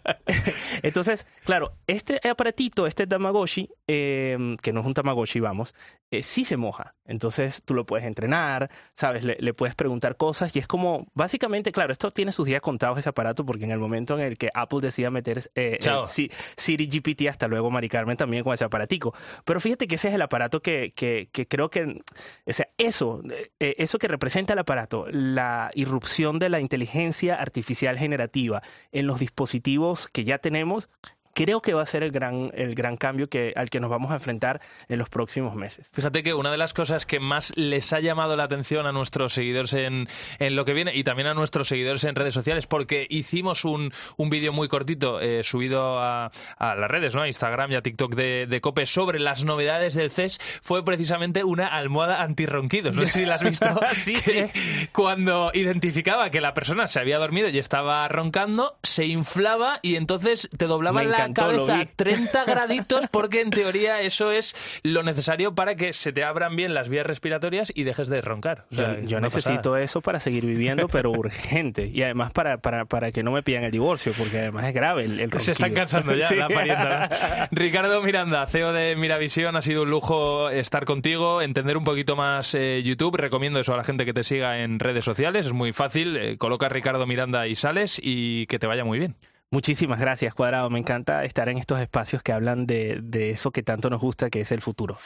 Entonces, 0.81 1.27
claro, 1.45 1.73
este 1.85 2.19
aparatito, 2.27 2.87
este 2.87 3.05
Tamagotchi, 3.05 3.69
eh, 3.87 4.55
que 4.63 4.73
no 4.73 4.79
es 4.81 4.85
un 4.87 4.95
Tamagotchi, 4.95 5.39
vamos, 5.39 5.75
eh, 6.09 6.23
sí 6.23 6.43
se 6.43 6.57
moja. 6.57 6.95
Entonces 7.05 7.61
tú 7.63 7.73
lo 7.75 7.85
puedes 7.85 8.05
entrenar, 8.07 8.71
¿sabes? 8.95 9.23
Le, 9.25 9.35
le 9.39 9.53
puedes 9.53 9.75
preguntar 9.75 10.15
cosas 10.17 10.55
y 10.55 10.59
es 10.59 10.67
como, 10.67 11.05
básicamente, 11.13 11.71
claro, 11.71 11.91
esto 11.91 12.09
tiene 12.09 12.31
sus 12.31 12.47
días 12.47 12.61
contados 12.61 12.97
ese 12.97 13.09
aparato 13.09 13.45
porque 13.45 13.65
en 13.65 13.71
el 13.71 13.79
momento 13.79 14.15
en 14.17 14.21
el 14.25 14.37
que 14.39 14.49
Apple 14.55 14.79
decida 14.81 15.11
meter 15.11 15.39
eh, 15.55 15.77
eh, 15.79 15.79
Si- 16.05 16.31
Siri 16.57 16.87
GPT, 16.87 17.27
hasta 17.29 17.47
luego 17.47 17.69
Mari 17.69 17.89
Carmen 17.89 18.17
también 18.17 18.43
con 18.43 18.53
ese 18.55 18.63
aparatico. 18.63 19.13
Pero 19.45 19.59
fíjate 19.59 19.87
que 19.87 19.95
ese 19.95 20.07
es 20.09 20.15
el 20.15 20.21
aparato 20.23 20.61
que, 20.61 20.93
que, 20.95 21.29
que 21.31 21.47
creo 21.47 21.69
que, 21.69 22.01
o 22.45 22.53
sea, 22.53 22.67
eso, 22.77 23.21
eh, 23.59 23.75
eso 23.77 23.97
que 23.97 24.07
representa 24.07 24.53
el 24.53 24.59
aparato, 24.59 25.05
la 25.09 25.71
irrupción 25.73 26.39
de 26.39 26.49
la 26.49 26.59
inteligencia 26.59 27.35
artificial 27.35 27.97
generativa 27.97 28.61
en 28.91 29.07
los 29.07 29.19
dispositivos 29.19 30.07
que 30.07 30.23
ya 30.23 30.37
tenemos, 30.37 30.89
creo 31.33 31.61
que 31.61 31.73
va 31.73 31.83
a 31.83 31.85
ser 31.85 32.03
el 32.03 32.11
gran, 32.11 32.51
el 32.53 32.75
gran 32.75 32.97
cambio 32.97 33.27
que, 33.27 33.53
al 33.55 33.69
que 33.69 33.79
nos 33.79 33.89
vamos 33.89 34.11
a 34.11 34.15
enfrentar 34.15 34.61
en 34.87 34.99
los 34.99 35.09
próximos 35.09 35.55
meses. 35.55 35.89
Fíjate 35.91 36.23
que 36.23 36.33
una 36.33 36.51
de 36.51 36.57
las 36.57 36.73
cosas 36.73 37.05
que 37.05 37.19
más 37.19 37.53
les 37.55 37.91
ha 37.93 37.99
llamado 37.99 38.35
la 38.35 38.43
atención 38.43 38.85
a 38.85 38.91
nuestros 38.91 39.33
seguidores 39.33 39.73
en, 39.73 40.07
en 40.39 40.55
lo 40.55 40.65
que 40.65 40.73
viene 40.73 40.95
y 40.95 41.03
también 41.03 41.27
a 41.27 41.33
nuestros 41.33 41.67
seguidores 41.67 42.03
en 42.03 42.15
redes 42.15 42.33
sociales, 42.33 42.67
porque 42.67 43.07
hicimos 43.09 43.65
un, 43.65 43.91
un 44.17 44.29
vídeo 44.29 44.53
muy 44.53 44.67
cortito 44.67 45.19
eh, 45.19 45.43
subido 45.43 45.99
a, 45.99 46.31
a 46.57 46.75
las 46.75 46.89
redes, 46.89 47.15
¿no? 47.15 47.21
a 47.21 47.27
Instagram 47.27 47.71
y 47.71 47.75
a 47.75 47.81
TikTok 47.81 48.15
de, 48.15 48.47
de 48.47 48.61
Cope 48.61 48.85
sobre 48.85 49.19
las 49.19 49.43
novedades 49.43 49.95
del 49.95 50.11
CES, 50.11 50.39
fue 50.61 50.83
precisamente 50.85 51.43
una 51.43 51.67
almohada 51.67 52.21
antirronquidos. 52.21 52.95
No 52.95 53.01
sé 53.05 53.19
si 53.19 53.25
la 53.25 53.35
has 53.35 53.43
visto. 53.43 53.63
Sí, 53.93 54.15
que 54.15 54.49
Cuando 54.91 55.51
identificaba 55.53 56.29
que 56.29 56.41
la 56.41 56.53
persona 56.53 56.87
se 56.87 56.99
había 56.99 57.19
dormido 57.19 57.47
y 57.47 57.57
estaba 57.57 58.07
roncando, 58.07 58.77
se 58.83 59.05
inflaba 59.05 59.79
y 59.81 59.95
entonces 59.95 60.49
te 60.57 60.65
doblaba 60.65 61.03
la 61.03 61.22
lo 61.27 61.33
cabeza 61.33 61.77
vi. 61.77 61.85
30 61.95 62.45
graditos 62.45 63.07
porque 63.09 63.41
en 63.41 63.49
teoría 63.49 64.01
eso 64.01 64.31
es 64.31 64.55
lo 64.83 65.03
necesario 65.03 65.55
para 65.55 65.75
que 65.75 65.93
se 65.93 66.11
te 66.13 66.23
abran 66.23 66.55
bien 66.55 66.73
las 66.73 66.89
vías 66.89 67.05
respiratorias 67.05 67.71
y 67.75 67.83
dejes 67.83 68.07
de 68.09 68.21
roncar. 68.21 68.65
O 68.71 68.75
sea, 68.75 68.99
yo 69.01 69.19
necesito 69.19 69.71
pasada. 69.71 69.81
eso 69.81 70.01
para 70.01 70.19
seguir 70.19 70.45
viviendo, 70.45 70.87
pero 70.87 71.11
urgente. 71.11 71.87
Y 71.87 72.01
además 72.03 72.31
para, 72.31 72.57
para, 72.57 72.85
para 72.85 73.11
que 73.11 73.23
no 73.23 73.31
me 73.31 73.43
pidan 73.43 73.63
el 73.63 73.71
divorcio, 73.71 74.13
porque 74.17 74.39
además 74.39 74.65
es 74.65 74.73
grave 74.73 75.05
el, 75.05 75.19
el 75.19 75.31
Se 75.39 75.51
están 75.53 75.73
cansando 75.73 76.13
ya 76.15 76.27
Sí. 76.33 76.35
la 76.35 76.47
parienta. 76.47 77.47
Ricardo 77.51 78.01
Miranda, 78.01 78.45
CEO 78.47 78.73
de 78.73 78.95
Miravisión, 78.95 79.55
ha 79.55 79.61
sido 79.61 79.83
un 79.83 79.89
lujo 79.89 80.49
estar 80.49 80.85
contigo, 80.85 81.41
entender 81.41 81.77
un 81.77 81.83
poquito 81.83 82.15
más 82.15 82.53
eh, 82.55 82.81
YouTube. 82.83 83.15
Recomiendo 83.17 83.59
eso 83.59 83.73
a 83.73 83.77
la 83.77 83.83
gente 83.83 84.05
que 84.05 84.13
te 84.13 84.23
siga 84.23 84.59
en 84.59 84.79
redes 84.79 85.03
sociales, 85.05 85.45
es 85.45 85.53
muy 85.53 85.73
fácil. 85.73 86.17
Eh, 86.17 86.37
coloca 86.37 86.69
Ricardo 86.69 87.05
Miranda 87.05 87.47
y 87.47 87.55
sales 87.55 87.99
y 88.01 88.45
que 88.47 88.59
te 88.59 88.67
vaya 88.67 88.83
muy 88.85 88.99
bien. 88.99 89.15
Muchísimas 89.53 89.99
gracias, 89.99 90.33
Cuadrado. 90.33 90.71
Me 90.71 90.79
encanta 90.79 91.23
estar 91.25 91.47
en 91.47 91.59
estos 91.59 91.79
espacios 91.79 92.23
que 92.23 92.31
hablan 92.31 92.65
de, 92.65 92.97
de 93.03 93.29
eso 93.29 93.51
que 93.51 93.61
tanto 93.61 93.87
nos 93.91 94.01
gusta, 94.01 94.31
que 94.31 94.41
es 94.41 94.51
el 94.51 94.63
futuro. 94.63 94.97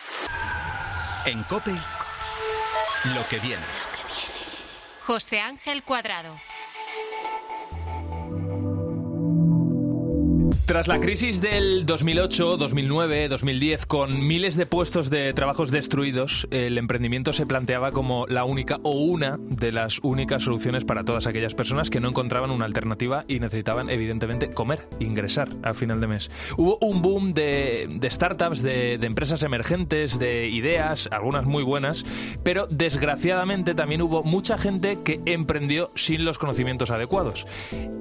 En 1.26 1.44
Cope, 1.44 1.72
lo 1.72 3.28
que 3.30 3.40
viene. 3.40 3.62
José 5.02 5.42
Ángel 5.42 5.84
Cuadrado. 5.84 6.34
Tras 10.66 10.88
la 10.88 11.00
crisis 11.00 11.42
del 11.42 11.86
2008, 11.86 12.58
2009, 12.58 13.30
2010, 13.30 13.86
con 13.86 14.26
miles 14.28 14.56
de 14.56 14.66
puestos 14.66 15.10
de 15.10 15.34
trabajos 15.34 15.72
destruidos, 15.72 16.48
el 16.52 16.78
emprendimiento 16.78 17.34
se 17.34 17.46
planteaba 17.46 17.92
como 17.92 18.28
la 18.28 18.44
única 18.44 18.78
o 18.84 18.92
una 18.92 19.38
de 19.40 19.72
las 19.72 20.00
únicas 20.04 20.44
soluciones 20.44 20.86
para 20.86 21.04
todas 21.04 21.28
aquellas 21.28 21.54
personas 21.54 21.90
que 21.90 22.00
no 22.00 22.10
encontraban 22.10 22.52
una 22.52 22.66
alternativa 22.66 23.26
y 23.28 23.40
necesitaban, 23.40 23.90
evidentemente, 23.90 24.50
comer, 24.50 24.88
ingresar 25.00 25.50
al 25.64 25.76
final 25.76 26.02
de 26.02 26.08
mes. 26.08 26.32
Hubo 26.58 26.78
un 26.82 27.02
boom 27.02 27.34
de, 27.34 27.88
de 28.00 28.10
startups, 28.10 28.62
de, 28.62 28.98
de 28.98 29.08
empresas 29.08 29.44
emergentes, 29.44 30.20
de 30.20 30.48
ideas, 30.48 31.10
algunas 31.12 31.46
muy 31.46 31.64
buenas, 31.64 32.06
pero 32.44 32.68
desgraciadamente 32.70 33.76
también 33.76 34.02
hubo 34.02 34.24
mucha 34.24 34.58
gente 34.58 34.98
que 35.04 35.20
emprendió 35.26 35.92
sin 35.96 36.26
los 36.26 36.38
conocimientos 36.38 36.92
adecuados 36.92 37.46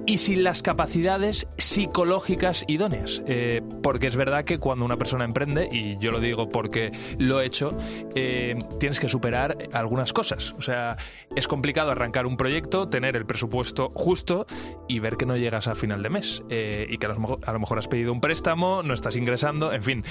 y 0.06 0.18
sin 0.18 0.44
las 0.44 0.62
capacidades 0.62 1.46
psicológicas 1.58 2.45
idóneas. 2.66 3.22
Eh, 3.26 3.62
porque 3.82 4.06
es 4.06 4.16
verdad 4.16 4.44
que 4.44 4.58
cuando 4.58 4.84
una 4.84 4.96
persona 4.96 5.24
emprende, 5.24 5.68
y 5.70 5.98
yo 5.98 6.10
lo 6.10 6.20
digo 6.20 6.48
porque 6.48 6.90
lo 7.18 7.40
he 7.40 7.46
hecho, 7.46 7.76
eh, 8.14 8.56
tienes 8.78 9.00
que 9.00 9.08
superar 9.08 9.56
algunas 9.72 10.12
cosas. 10.12 10.52
O 10.58 10.62
sea, 10.62 10.96
es 11.34 11.48
complicado 11.48 11.90
arrancar 11.90 12.26
un 12.26 12.36
proyecto, 12.36 12.88
tener 12.88 13.16
el 13.16 13.26
presupuesto 13.26 13.90
justo 13.94 14.46
y 14.88 14.98
ver 15.00 15.16
que 15.16 15.26
no 15.26 15.36
llegas 15.36 15.68
a 15.68 15.74
final 15.74 16.02
de 16.02 16.10
mes. 16.10 16.42
Eh, 16.50 16.86
y 16.88 16.98
que 16.98 17.06
a 17.06 17.10
lo, 17.10 17.58
mejor, 17.58 17.78
has 17.78 17.88
pedido 17.88 18.12
un 18.12 18.20
préstamo, 18.20 18.82
no 18.82 18.94
estás 18.94 19.16
ingresando, 19.16 19.72
en 19.72 19.82
fin, 19.82 20.04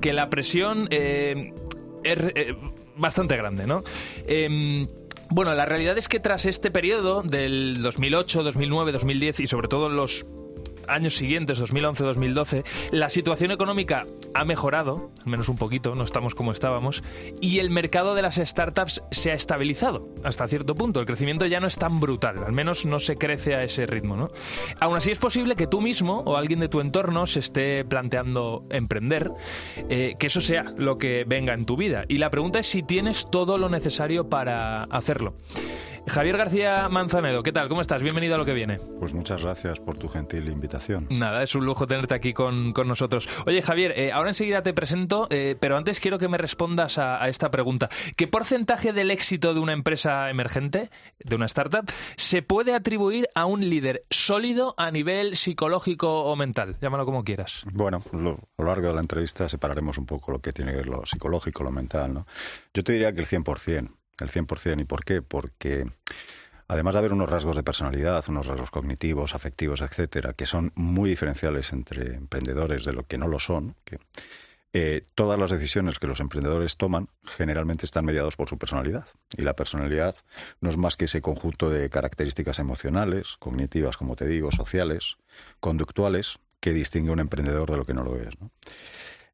que 0.00 0.12
la 0.12 0.30
presión 0.30 0.88
es 0.90 1.38
bastante 2.96 3.36
grande, 3.36 3.66
¿no? 3.66 3.82
Em, 4.26 4.88
bueno, 5.30 5.54
la 5.54 5.64
realidad 5.64 5.96
es 5.96 6.08
que 6.08 6.20
tras 6.20 6.44
este 6.44 6.70
periodo 6.70 7.22
del 7.22 7.80
2008, 7.80 8.42
2009, 8.42 8.92
2010 8.92 9.40
y 9.40 9.46
sobre 9.46 9.68
todo 9.68 9.88
los 9.88 10.26
años 10.92 11.14
siguientes, 11.14 11.58
2011, 11.58 12.04
2012, 12.04 12.64
la 12.90 13.10
situación 13.10 13.50
económica 13.50 14.06
ha 14.34 14.44
mejorado, 14.44 15.10
al 15.20 15.30
menos 15.30 15.48
un 15.48 15.56
poquito, 15.56 15.94
no 15.94 16.04
estamos 16.04 16.34
como 16.34 16.52
estábamos, 16.52 17.02
y 17.40 17.58
el 17.58 17.70
mercado 17.70 18.14
de 18.14 18.22
las 18.22 18.36
startups 18.36 19.02
se 19.10 19.30
ha 19.30 19.34
estabilizado 19.34 20.08
hasta 20.24 20.48
cierto 20.48 20.74
punto. 20.74 21.00
El 21.00 21.06
crecimiento 21.06 21.46
ya 21.46 21.60
no 21.60 21.66
es 21.66 21.76
tan 21.76 22.00
brutal, 22.00 22.44
al 22.44 22.52
menos 22.52 22.86
no 22.86 22.98
se 22.98 23.16
crece 23.16 23.54
a 23.54 23.64
ese 23.64 23.86
ritmo, 23.86 24.16
¿no? 24.16 24.30
Aún 24.80 24.96
así 24.96 25.10
es 25.10 25.18
posible 25.18 25.56
que 25.56 25.66
tú 25.66 25.80
mismo 25.80 26.22
o 26.26 26.36
alguien 26.36 26.60
de 26.60 26.68
tu 26.68 26.80
entorno 26.80 27.26
se 27.26 27.40
esté 27.40 27.84
planteando 27.84 28.66
emprender, 28.70 29.30
eh, 29.88 30.14
que 30.18 30.26
eso 30.26 30.40
sea 30.40 30.64
lo 30.76 30.96
que 30.96 31.24
venga 31.26 31.54
en 31.54 31.64
tu 31.64 31.76
vida. 31.76 32.04
Y 32.08 32.18
la 32.18 32.30
pregunta 32.30 32.58
es 32.58 32.66
si 32.66 32.82
tienes 32.82 33.30
todo 33.30 33.58
lo 33.58 33.68
necesario 33.68 34.28
para 34.28 34.84
hacerlo. 34.84 35.34
Javier 36.08 36.36
García 36.36 36.88
Manzanedo, 36.90 37.42
¿qué 37.42 37.52
tal? 37.52 37.68
¿Cómo 37.68 37.80
estás? 37.80 38.02
Bienvenido 38.02 38.34
a 38.34 38.38
lo 38.38 38.44
que 38.44 38.52
viene. 38.52 38.78
Pues 38.98 39.14
muchas 39.14 39.42
gracias 39.42 39.78
por 39.80 39.96
tu 39.96 40.08
gentil 40.08 40.48
invitación. 40.48 41.06
Nada, 41.10 41.42
es 41.42 41.54
un 41.54 41.64
lujo 41.64 41.86
tenerte 41.86 42.12
aquí 42.14 42.34
con, 42.34 42.72
con 42.72 42.86
nosotros. 42.88 43.28
Oye, 43.46 43.62
Javier, 43.62 43.92
eh, 43.96 44.12
ahora 44.12 44.30
enseguida 44.30 44.62
te 44.62 44.74
presento, 44.74 45.26
eh, 45.30 45.56
pero 45.58 45.76
antes 45.76 46.00
quiero 46.00 46.18
que 46.18 46.28
me 46.28 46.36
respondas 46.38 46.98
a, 46.98 47.22
a 47.22 47.28
esta 47.28 47.50
pregunta. 47.50 47.88
¿Qué 48.16 48.26
porcentaje 48.26 48.92
del 48.92 49.10
éxito 49.10 49.54
de 49.54 49.60
una 49.60 49.72
empresa 49.72 50.28
emergente, 50.28 50.90
de 51.20 51.36
una 51.36 51.46
startup, 51.46 51.90
se 52.16 52.42
puede 52.42 52.74
atribuir 52.74 53.28
a 53.34 53.46
un 53.46 53.60
líder 53.70 54.04
sólido 54.10 54.74
a 54.76 54.90
nivel 54.90 55.36
psicológico 55.36 56.24
o 56.24 56.36
mental? 56.36 56.76
Llámalo 56.82 57.06
como 57.06 57.24
quieras. 57.24 57.62
Bueno, 57.72 58.02
lo- 58.12 58.38
a 58.58 58.62
lo 58.62 58.68
largo 58.68 58.88
de 58.88 58.94
la 58.94 59.00
entrevista 59.00 59.48
separaremos 59.48 59.96
un 59.98 60.06
poco 60.06 60.32
lo 60.32 60.40
que 60.40 60.52
tiene 60.52 60.72
que 60.72 60.78
ver 60.78 60.88
lo 60.88 61.06
psicológico, 61.06 61.62
lo 61.64 61.70
mental, 61.70 62.12
¿no? 62.12 62.26
Yo 62.74 62.82
te 62.84 62.92
diría 62.92 63.12
que 63.14 63.20
el 63.20 63.26
100%, 63.26 63.88
el 64.22 64.30
100%. 64.30 64.80
¿Y 64.80 64.84
por 64.84 65.04
qué? 65.04 65.22
Porque 65.22 65.86
además 66.68 66.94
de 66.94 66.98
haber 66.98 67.12
unos 67.12 67.28
rasgos 67.28 67.56
de 67.56 67.62
personalidad, 67.62 68.24
unos 68.28 68.46
rasgos 68.46 68.70
cognitivos, 68.70 69.34
afectivos, 69.34 69.80
etcétera, 69.80 70.32
que 70.32 70.46
son 70.46 70.72
muy 70.74 71.10
diferenciales 71.10 71.72
entre 71.72 72.14
emprendedores 72.14 72.84
de 72.84 72.92
lo 72.92 73.04
que 73.04 73.18
no 73.18 73.28
lo 73.28 73.38
son, 73.38 73.74
que 73.84 73.98
eh, 74.74 75.04
todas 75.14 75.38
las 75.38 75.50
decisiones 75.50 75.98
que 75.98 76.06
los 76.06 76.20
emprendedores 76.20 76.78
toman 76.78 77.08
generalmente 77.24 77.84
están 77.84 78.06
mediados 78.06 78.36
por 78.36 78.48
su 78.48 78.56
personalidad. 78.56 79.06
Y 79.36 79.42
la 79.42 79.54
personalidad 79.54 80.16
no 80.60 80.70
es 80.70 80.78
más 80.78 80.96
que 80.96 81.04
ese 81.04 81.20
conjunto 81.20 81.68
de 81.68 81.90
características 81.90 82.58
emocionales, 82.58 83.36
cognitivas, 83.38 83.98
como 83.98 84.16
te 84.16 84.26
digo, 84.26 84.50
sociales, 84.50 85.18
conductuales, 85.60 86.38
que 86.60 86.72
distingue 86.72 87.10
a 87.10 87.12
un 87.12 87.20
emprendedor 87.20 87.70
de 87.70 87.76
lo 87.76 87.84
que 87.84 87.92
no 87.92 88.02
lo 88.02 88.16
es. 88.16 88.34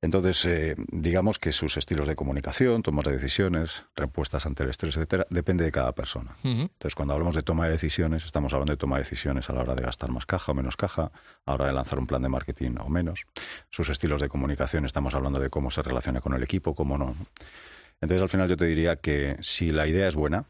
Entonces, 0.00 0.44
eh, 0.44 0.76
digamos 0.92 1.40
que 1.40 1.50
sus 1.50 1.76
estilos 1.76 2.06
de 2.06 2.14
comunicación, 2.14 2.82
tomas 2.82 3.04
de 3.04 3.12
decisiones, 3.12 3.84
respuestas 3.96 4.46
ante 4.46 4.62
el 4.62 4.70
estrés, 4.70 4.96
etcétera, 4.96 5.26
depende 5.28 5.64
de 5.64 5.72
cada 5.72 5.92
persona. 5.92 6.36
Entonces, 6.44 6.94
cuando 6.94 7.14
hablamos 7.14 7.34
de 7.34 7.42
toma 7.42 7.64
de 7.64 7.72
decisiones, 7.72 8.24
estamos 8.24 8.52
hablando 8.52 8.72
de 8.72 8.76
toma 8.76 8.96
de 8.96 9.02
decisiones 9.02 9.50
a 9.50 9.54
la 9.54 9.62
hora 9.62 9.74
de 9.74 9.82
gastar 9.82 10.10
más 10.12 10.24
caja 10.24 10.52
o 10.52 10.54
menos 10.54 10.76
caja, 10.76 11.10
a 11.44 11.50
la 11.50 11.54
hora 11.54 11.66
de 11.66 11.72
lanzar 11.72 11.98
un 11.98 12.06
plan 12.06 12.22
de 12.22 12.28
marketing 12.28 12.76
o 12.78 12.88
menos. 12.88 13.26
Sus 13.70 13.88
estilos 13.88 14.20
de 14.20 14.28
comunicación, 14.28 14.84
estamos 14.84 15.14
hablando 15.14 15.40
de 15.40 15.50
cómo 15.50 15.72
se 15.72 15.82
relaciona 15.82 16.20
con 16.20 16.32
el 16.32 16.44
equipo, 16.44 16.76
cómo 16.76 16.96
no. 16.96 17.16
Entonces, 18.00 18.22
al 18.22 18.28
final 18.28 18.48
yo 18.48 18.56
te 18.56 18.66
diría 18.66 18.96
que 18.96 19.36
si 19.40 19.72
la 19.72 19.88
idea 19.88 20.06
es 20.06 20.14
buena, 20.14 20.44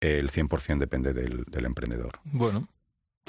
el 0.00 0.32
100% 0.32 0.78
depende 0.78 1.12
del, 1.12 1.44
del 1.44 1.64
emprendedor. 1.64 2.18
Bueno. 2.24 2.66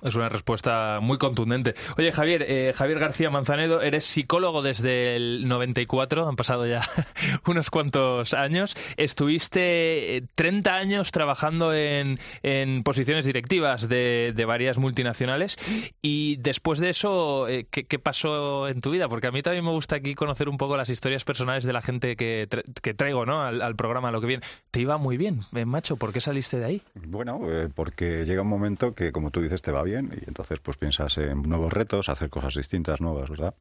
Es 0.04 0.16
una 0.16 0.30
respuesta 0.30 1.00
muy 1.00 1.20
contundente. 1.20 1.76
Oye, 1.98 2.12
Javier, 2.12 2.44
eh, 2.48 2.74
Javier 2.76 2.98
García 2.98 3.30
Manzanedo, 3.30 3.82
eres 3.82 4.04
psicólogo 4.04 4.64
desde 4.64 5.16
el 5.16 5.48
94, 5.48 6.28
han 6.28 6.36
pasado 6.36 6.66
ya 6.66 6.82
unos 7.46 7.70
cuantos 7.70 8.34
años. 8.34 8.76
Estuviste 8.98 10.24
30 10.34 10.70
eh, 10.70 10.74
años 10.74 11.12
trabajando 11.12 11.74
en, 11.74 12.20
en 12.42 12.82
posiciones 12.82 13.26
directivas 13.26 13.89
de, 13.89 14.34
de, 14.36 14.46
varias 14.46 14.80
multinacionales 14.80 15.58
y 16.02 16.38
después 16.38 16.80
de 16.80 16.89
eso, 16.89 17.48
eh, 17.48 17.68
¿qué, 17.70 17.86
¿qué, 17.86 18.00
pasó 18.00 18.68
en 18.68 18.82
tu 18.82 18.89
vida? 18.89 19.08
Porque 19.08 19.28
a 19.28 19.32
mí 19.32 19.44
también 19.44 19.64
me 19.64 19.72
gusta 19.72 19.98
aquí 19.98 20.16
conocer 20.16 20.50
un 20.50 20.58
poco 20.58 20.78
las 20.78 20.89
historias 20.89 21.24
personales 21.24 21.64
de 21.64 21.74
la 21.74 21.84
gente 21.84 22.16
que, 22.16 22.48
que 22.82 22.94
traigo 22.96 23.28
¿no? 23.28 23.44
al, 23.44 23.76
programa, 23.76 24.12
lo 24.12 24.20
que 24.20 24.28
viene. 24.28 24.44
Te 24.72 24.82
iba 24.82 24.98
muy 24.98 25.18
bien, 25.18 25.42
macho, 25.66 25.96
¿por 25.98 26.12
qué 26.12 26.22
saliste 26.22 26.58
de 26.58 26.66
ahí? 26.66 26.82
Bueno, 26.96 27.39
porque 27.76 28.26
llega 28.26 28.42
un 28.42 28.48
momento 28.48 28.96
que, 28.96 29.12
como 29.12 29.30
tú 29.30 29.42
dices, 29.42 29.62
te 29.62 29.72
va 29.72 29.81
bien 29.84 30.12
y 30.20 30.28
entonces 30.28 30.60
pues 30.60 30.78
piensas 30.78 31.18
en 31.18 31.42
nuevos 31.44 31.74
retos, 31.74 32.10
hacer 32.10 32.30
cosas 32.30 32.56
distintas, 32.56 33.02
nuevas, 33.02 33.30
¿verdad? 33.30 33.54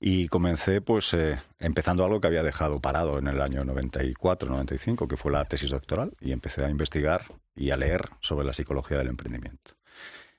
Y 0.00 0.28
comencé 0.28 0.80
pues 0.80 1.12
eh, 1.14 1.38
empezando 1.58 2.04
algo 2.04 2.20
que 2.20 2.28
había 2.28 2.42
dejado 2.42 2.80
parado 2.80 3.18
en 3.18 3.26
el 3.26 3.40
año 3.40 3.64
94, 3.64 4.48
95, 4.48 5.08
que 5.08 5.16
fue 5.16 5.32
la 5.32 5.44
tesis 5.44 5.70
doctoral, 5.70 6.12
y 6.20 6.30
empecé 6.32 6.64
a 6.64 6.70
investigar 6.70 7.24
y 7.56 7.70
a 7.70 7.76
leer 7.76 8.10
sobre 8.20 8.46
la 8.46 8.52
psicología 8.52 8.98
del 8.98 9.08
emprendimiento. 9.08 9.72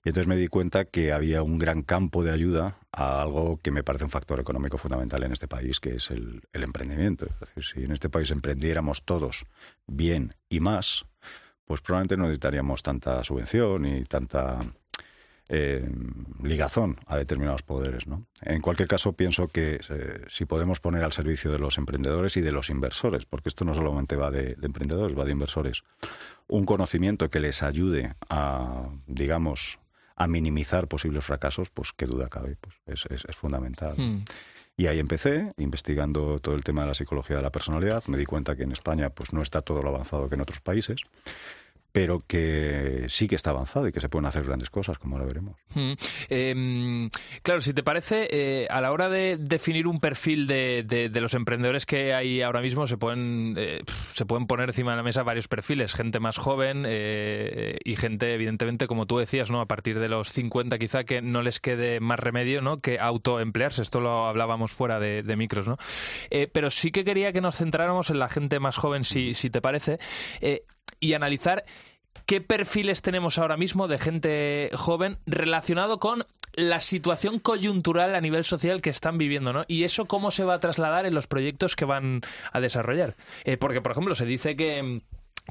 Y 0.05 0.09
entonces 0.09 0.27
me 0.27 0.37
di 0.37 0.47
cuenta 0.47 0.85
que 0.85 1.11
había 1.11 1.43
un 1.43 1.59
gran 1.59 1.81
campo 1.81 2.23
de 2.23 2.31
ayuda 2.31 2.77
a 2.93 3.21
algo 3.21 3.57
que 3.57 3.71
me 3.71 3.83
parece 3.83 4.05
un 4.05 4.09
factor 4.09 4.39
económico 4.39 4.77
fundamental 4.77 5.23
en 5.23 5.33
este 5.33 5.49
país, 5.49 5.81
que 5.81 5.95
es 5.95 6.09
el, 6.09 6.41
el 6.53 6.63
emprendimiento. 6.63 7.25
Es 7.25 7.39
decir, 7.41 7.65
si 7.65 7.83
en 7.83 7.91
este 7.91 8.07
país 8.07 8.31
emprendiéramos 8.31 9.03
todos 9.03 9.45
bien 9.87 10.35
y 10.47 10.61
más, 10.61 11.05
pues 11.65 11.81
probablemente 11.81 12.15
no 12.15 12.23
necesitaríamos 12.23 12.81
tanta 12.81 13.21
subvención 13.25 13.85
y 13.85 14.05
tanta 14.05 14.73
eh, 15.51 15.89
ligazón 16.43 16.97
a 17.07 17.17
determinados 17.17 17.63
poderes. 17.63 18.07
¿no? 18.07 18.27
En 18.41 18.61
cualquier 18.61 18.87
caso, 18.87 19.13
pienso 19.13 19.47
que 19.47 19.79
eh, 19.89 20.21
si 20.27 20.45
podemos 20.45 20.79
poner 20.79 21.03
al 21.03 21.11
servicio 21.11 21.51
de 21.51 21.57
los 21.57 21.77
emprendedores 21.79 22.37
y 22.37 22.41
de 22.41 22.51
los 22.51 22.69
inversores, 22.69 23.25
porque 23.25 23.49
esto 23.49 23.65
no 23.65 23.73
solamente 23.73 24.15
va 24.15 24.29
de, 24.29 24.55
de, 24.55 24.65
emprendedores, 24.65 25.17
va 25.17 25.25
de 25.25 25.31
inversores, 25.31 25.83
un 26.47 26.65
conocimiento 26.65 27.29
que 27.29 27.39
les 27.39 27.63
ayude 27.63 28.13
a, 28.29 28.89
digamos, 29.07 29.79
a 30.15 30.27
minimizar 30.27 30.87
posibles 30.87 31.25
fracasos, 31.25 31.69
pues 31.71 31.93
qué 31.93 32.05
duda 32.05 32.29
cabe, 32.29 32.55
pues 32.61 32.75
es, 32.85 33.11
es, 33.11 33.25
es 33.25 33.35
fundamental. 33.35 33.95
Hmm. 33.97 34.25
Y 34.77 34.87
ahí 34.87 34.99
empecé, 34.99 35.51
investigando 35.57 36.39
todo 36.39 36.55
el 36.55 36.63
tema 36.63 36.83
de 36.83 36.89
la 36.89 36.93
psicología 36.93 37.35
de 37.35 37.41
la 37.41 37.51
personalidad. 37.51 38.03
Me 38.07 38.17
di 38.17 38.25
cuenta 38.25 38.55
que 38.55 38.63
en 38.63 38.71
España 38.71 39.09
pues 39.09 39.33
no 39.33 39.41
está 39.41 39.61
todo 39.61 39.83
lo 39.83 39.89
avanzado 39.89 40.29
que 40.29 40.35
en 40.35 40.41
otros 40.41 40.61
países 40.61 41.01
pero 41.91 42.23
que 42.27 43.05
sí 43.07 43.27
que 43.27 43.35
está 43.35 43.49
avanzado 43.49 43.87
y 43.87 43.91
que 43.91 43.99
se 43.99 44.09
pueden 44.09 44.25
hacer 44.25 44.43
grandes 44.43 44.69
cosas, 44.69 44.97
como 44.99 45.15
ahora 45.15 45.27
veremos. 45.27 45.55
Mm. 45.73 45.93
Eh, 46.29 47.09
claro, 47.41 47.61
si 47.61 47.73
te 47.73 47.83
parece, 47.83 48.27
eh, 48.31 48.67
a 48.69 48.81
la 48.81 48.91
hora 48.91 49.09
de 49.09 49.37
definir 49.37 49.87
un 49.87 49.99
perfil 49.99 50.47
de, 50.47 50.83
de, 50.83 51.21
los 51.21 51.33
emprendedores 51.33 51.85
que 51.85 52.13
hay 52.13 52.41
ahora 52.41 52.61
mismo, 52.61 52.87
se 52.87 52.97
pueden, 52.97 53.55
eh, 53.57 53.81
se 54.13 54.25
pueden 54.25 54.47
poner 54.47 54.69
encima 54.69 54.91
de 54.91 54.97
la 54.97 55.03
mesa 55.03 55.23
varios 55.23 55.47
perfiles, 55.47 55.93
gente 55.93 56.19
más 56.19 56.37
joven 56.37 56.85
eh, 56.87 57.77
y 57.83 57.95
gente, 57.95 58.33
evidentemente, 58.33 58.87
como 58.87 59.05
tú 59.05 59.17
decías, 59.17 59.49
¿no? 59.51 59.61
a 59.61 59.65
partir 59.65 59.99
de 59.99 60.09
los 60.09 60.31
50 60.31 60.77
quizá 60.77 61.03
que 61.03 61.21
no 61.21 61.41
les 61.41 61.59
quede 61.59 61.99
más 61.99 62.19
remedio 62.19 62.61
¿no? 62.61 62.79
que 62.79 62.99
autoemplearse. 62.99 63.81
Esto 63.81 63.99
lo 63.99 64.27
hablábamos 64.27 64.71
fuera 64.71 64.99
de, 64.99 65.23
de 65.23 65.35
micros. 65.35 65.67
¿no? 65.67 65.77
Eh, 66.29 66.47
pero 66.51 66.69
sí 66.69 66.91
que 66.91 67.03
quería 67.03 67.33
que 67.33 67.41
nos 67.41 67.57
centráramos 67.57 68.09
en 68.09 68.19
la 68.19 68.29
gente 68.29 68.59
más 68.59 68.77
joven, 68.77 69.03
si, 69.03 69.33
si 69.33 69.49
te 69.49 69.61
parece 69.61 69.99
eh, 70.41 70.63
y 70.99 71.13
analizar 71.13 71.65
qué 72.25 72.41
perfiles 72.41 73.01
tenemos 73.01 73.37
ahora 73.37 73.57
mismo 73.57 73.87
de 73.87 73.97
gente 73.97 74.69
joven 74.75 75.17
relacionado 75.25 75.99
con 75.99 76.25
la 76.53 76.79
situación 76.79 77.39
coyuntural 77.39 78.15
a 78.15 78.21
nivel 78.21 78.43
social 78.43 78.81
que 78.81 78.89
están 78.89 79.17
viviendo, 79.17 79.53
¿no? 79.53 79.65
Y 79.67 79.83
eso 79.83 80.05
cómo 80.05 80.31
se 80.31 80.43
va 80.43 80.55
a 80.55 80.59
trasladar 80.59 81.05
en 81.05 81.13
los 81.13 81.27
proyectos 81.27 81.75
que 81.75 81.85
van 81.85 82.21
a 82.51 82.59
desarrollar. 82.59 83.15
Eh, 83.45 83.57
porque, 83.57 83.81
por 83.81 83.91
ejemplo, 83.91 84.15
se 84.15 84.25
dice 84.25 84.55
que 84.55 85.01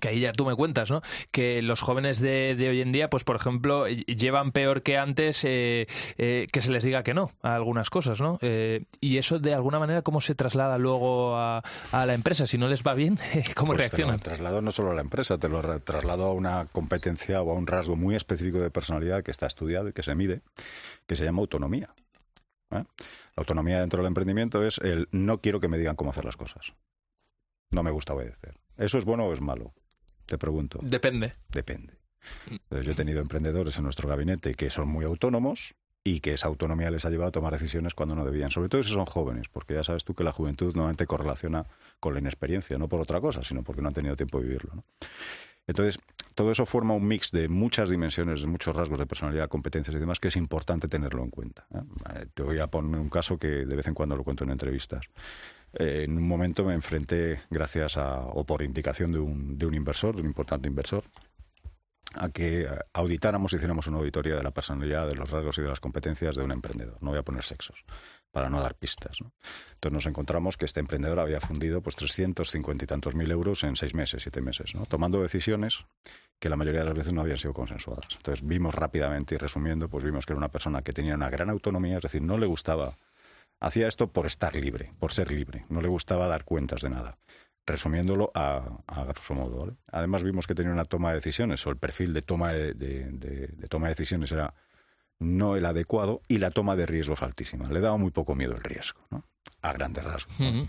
que 0.01 0.09
ahí 0.09 0.20
ya 0.20 0.32
tú 0.32 0.44
me 0.44 0.55
cuentas, 0.55 0.90
¿no? 0.90 1.03
Que 1.30 1.62
los 1.62 1.80
jóvenes 1.80 2.20
de, 2.20 2.55
de 2.57 2.68
hoy 2.68 2.80
en 2.80 2.92
día, 2.92 3.11
pues 3.11 3.24
por 3.24 3.36
ejemplo, 3.36 3.86
llevan 3.88 4.53
peor 4.53 4.82
que 4.82 4.96
antes 4.96 5.44
eh, 5.44 5.86
eh, 6.16 6.46
que 6.53 6.62
se 6.62 6.70
les 6.70 6.84
diga 6.84 7.03
que 7.03 7.14
no 7.14 7.32
a 7.42 7.55
algunas 7.55 7.90
cosas, 7.90 8.20
¿no? 8.20 8.38
Eh, 8.42 8.84
y 9.01 9.18
eso 9.18 9.38
de 9.38 9.55
alguna 9.55 9.78
manera, 9.78 10.03
¿cómo 10.03 10.20
se 10.20 10.34
traslada 10.34 10.78
luego 10.78 11.36
a, 11.36 11.62
a 11.92 12.07
la 12.07 12.14
empresa? 12.14 12.46
Si 12.46 12.59
no 12.59 12.68
les 12.68 12.82
va 12.82 12.94
bien, 12.94 13.18
¿cómo 13.55 13.72
pues 13.72 13.78
reaccionan? 13.78 14.18
Te 14.18 14.30
lo 14.30 14.34
traslado 14.34 14.62
no 14.62 14.70
solo 14.70 14.90
a 14.90 14.94
la 14.94 15.01
empresa, 15.01 15.38
te 15.38 15.49
lo 15.49 15.80
traslado 15.80 16.26
a 16.26 16.32
una 16.32 16.66
competencia 16.66 17.42
o 17.42 17.51
a 17.51 17.55
un 17.55 17.66
rasgo 17.66 17.96
muy 17.96 18.14
específico 18.14 18.59
de 18.59 18.70
personalidad 18.70 19.22
que 19.22 19.30
está 19.30 19.46
estudiado 19.46 19.88
y 19.88 19.92
que 19.92 20.03
se 20.03 20.14
mide, 20.14 20.42
que 21.07 21.16
se 21.16 21.24
llama 21.24 21.40
autonomía. 21.40 21.90
La 22.70 22.84
autonomía 23.36 23.80
dentro 23.80 23.99
del 24.03 24.09
emprendimiento 24.09 24.66
es 24.66 24.78
el 24.78 25.09
no 25.11 25.40
quiero 25.40 25.61
que 25.61 25.68
me 25.68 25.78
digan 25.78 25.96
cómo 25.96 26.11
hacer 26.11 26.24
las 26.24 26.36
cosas. 26.36 26.74
No 27.70 27.82
me 27.82 27.90
gusta 27.90 28.14
obedecer. 28.14 28.55
¿Eso 28.76 28.99
es 28.99 29.05
bueno 29.05 29.26
o 29.26 29.32
es 29.32 29.40
malo? 29.40 29.74
Te 30.29 30.37
pregunto. 30.37 30.79
Depende. 30.83 31.33
Depende. 31.49 31.95
Entonces, 32.51 32.85
yo 32.85 32.93
he 32.93 32.95
tenido 32.95 33.22
emprendedores 33.22 33.79
en 33.79 33.85
nuestro 33.85 34.09
gabinete 34.09 34.55
que 34.55 34.68
son 34.68 34.87
muy 34.89 35.07
autónomos 35.07 35.74
y 36.05 36.20
que 36.20 36.35
esa 36.35 36.49
autonomía 36.49 36.91
les 36.91 37.07
ha 37.07 37.11
llevado 37.11 37.31
a 37.31 37.33
tomar 37.33 37.53
decisiones 37.55 37.95
cuando 37.95 38.14
no 38.14 38.26
debían, 38.26 38.51
sobre 38.51 38.68
todo 38.68 38.83
si 38.83 38.93
son 38.93 39.07
jóvenes, 39.07 39.49
porque 39.49 39.72
ya 39.72 39.85
sabes 39.85 40.05
tú 40.05 40.14
que 40.14 40.24
la 40.24 40.33
juventud 40.33 40.74
normalmente 40.74 41.07
correlaciona 41.07 41.64
con 41.99 42.12
la 42.12 42.20
inexperiencia, 42.20 42.76
no 42.76 42.89
por 42.89 43.01
otra 43.01 43.22
cosa, 43.22 43.43
sino 43.43 43.62
porque 43.62 43.81
no 43.81 43.89
han 43.89 43.95
tenido 43.95 44.16
tiempo 44.16 44.39
de 44.39 44.45
vivirlo. 44.45 44.74
¿no? 44.74 44.85
Entonces, 45.66 45.99
todo 46.39 46.53
eso 46.53 46.66
forma 46.66 46.95
un 46.95 47.05
mix 47.05 47.32
de 47.32 47.49
muchas 47.49 47.91
dimensiones, 47.91 48.43
de 48.43 48.47
muchos 48.47 48.76
rasgos 48.76 48.97
de 48.97 49.07
personalidad, 49.07 49.49
competencias 49.49 49.97
y 49.97 49.99
demás, 49.99 50.20
que 50.20 50.28
es 50.28 50.36
importante 50.36 50.86
tenerlo 50.86 51.24
en 51.24 51.30
cuenta. 51.30 51.66
¿eh? 51.74 52.26
Te 52.32 52.45
voy 52.45 52.61
a 52.61 52.68
poner 52.68 53.01
un 53.01 53.09
caso 53.09 53.36
que 53.36 53.49
de 53.49 53.74
vez 53.74 53.89
en 53.89 53.95
cuando 53.95 54.14
lo 54.14 54.22
cuento 54.22 54.45
en 54.45 54.51
entrevistas. 54.51 55.07
Eh, 55.72 56.05
en 56.05 56.16
un 56.16 56.28
momento 56.28 56.64
me 56.64 56.74
enfrenté, 56.74 57.41
gracias 57.51 57.97
a, 57.97 58.20
o 58.20 58.47
por 58.47 58.62
indicación 58.62 59.11
de 59.11 59.18
un, 59.18 59.59
de 59.59 59.66
un 59.66 59.74
inversor, 59.74 60.14
de 60.14 60.22
un 60.22 60.28
importante 60.28 60.68
inversor, 60.68 61.03
a 62.14 62.28
que 62.28 62.68
auditáramos 62.93 63.53
hiciéramos 63.53 63.89
una 63.89 63.99
auditoría 63.99 64.36
de 64.36 64.43
la 64.45 64.53
personalidad, 64.53 65.09
de 65.09 65.16
los 65.16 65.28
rasgos 65.32 65.59
y 65.59 65.62
de 65.62 65.68
las 65.68 65.80
competencias 65.80 66.36
de 66.36 66.45
un 66.45 66.53
emprendedor. 66.53 66.99
No 67.03 67.11
voy 67.11 67.18
a 67.18 67.24
poner 67.24 67.43
sexos, 67.43 67.82
para 68.39 68.51
no 68.51 68.62
dar 68.62 68.76
pistas. 68.76 69.18
Entonces 69.20 69.93
nos 69.93 70.07
encontramos 70.07 70.57
que 70.57 70.64
este 70.64 70.78
emprendedor 70.78 71.18
había 71.18 71.41
fundido 71.41 71.82
pues 71.82 71.97
350 71.97 72.84
y 72.84 72.86
tantos 72.86 73.16
mil 73.16 73.28
euros 73.32 73.64
en 73.64 73.74
seis 73.74 73.97
meses, 73.97 74.22
siete 74.22 74.41
meses, 74.41 74.74
tomando 74.89 75.20
decisiones 75.20 75.84
que 76.39 76.49
la 76.49 76.55
mayoría 76.55 76.82
de 76.82 76.86
las 76.86 76.95
veces 76.95 77.12
no 77.12 77.22
habían 77.22 77.39
sido 77.39 77.53
consensuadas. 77.53 78.07
Entonces 78.16 78.47
vimos 78.47 78.76
rápidamente 78.76 79.34
y 79.34 79.39
resumiendo, 79.39 79.89
pues 79.89 80.05
vimos 80.05 80.24
que 80.24 80.34
era 80.34 80.39
una 80.39 80.53
persona 80.53 80.82
que 80.82 80.93
tenía 80.93 81.16
una 81.16 81.30
gran 81.30 81.51
autonomía, 81.51 81.97
es 81.97 82.03
decir, 82.05 82.22
no 82.22 82.39
le 82.39 82.47
gustaba 82.47 82.97
hacía 83.59 83.89
esto 83.89 84.12
por 84.12 84.26
estar 84.26 84.55
libre, 84.55 84.93
por 85.01 85.12
ser 85.12 85.32
libre. 85.32 85.64
No 85.68 85.80
le 85.80 85.89
gustaba 85.89 86.28
dar 86.28 86.45
cuentas 86.45 86.82
de 86.82 86.91
nada. 86.91 87.18
Resumiéndolo 87.66 88.30
a, 88.36 88.78
a 88.86 89.34
modo. 89.34 89.76
Además 89.91 90.22
vimos 90.22 90.47
que 90.47 90.55
tenía 90.55 90.72
una 90.72 90.84
toma 90.84 91.09
de 91.09 91.16
decisiones, 91.16 91.66
o 91.66 91.70
el 91.70 91.76
perfil 91.76 92.14
de 92.14 92.22
toma 92.22 92.53
de, 92.53 93.53
toma 93.68 93.89
de 93.89 93.95
decisiones 93.95 94.30
era 94.30 94.55
no 95.21 95.57
el 95.57 95.66
adecuado 95.66 96.23
y 96.29 96.39
la 96.39 96.51
toma 96.51 96.77
de 96.77 96.87
riesgos 96.87 97.23
altísima. 97.23 97.69
Le 97.71 97.81
daba 97.81 97.97
muy 97.97 98.11
poco 98.11 98.35
miedo 98.35 98.55
el 98.55 98.62
riesgo, 98.62 99.01
¿no? 99.11 99.25
A 99.62 99.73
grandes 99.73 100.05
rasgos. 100.05 100.39
Uh 100.39 100.43
-huh. 100.43 100.69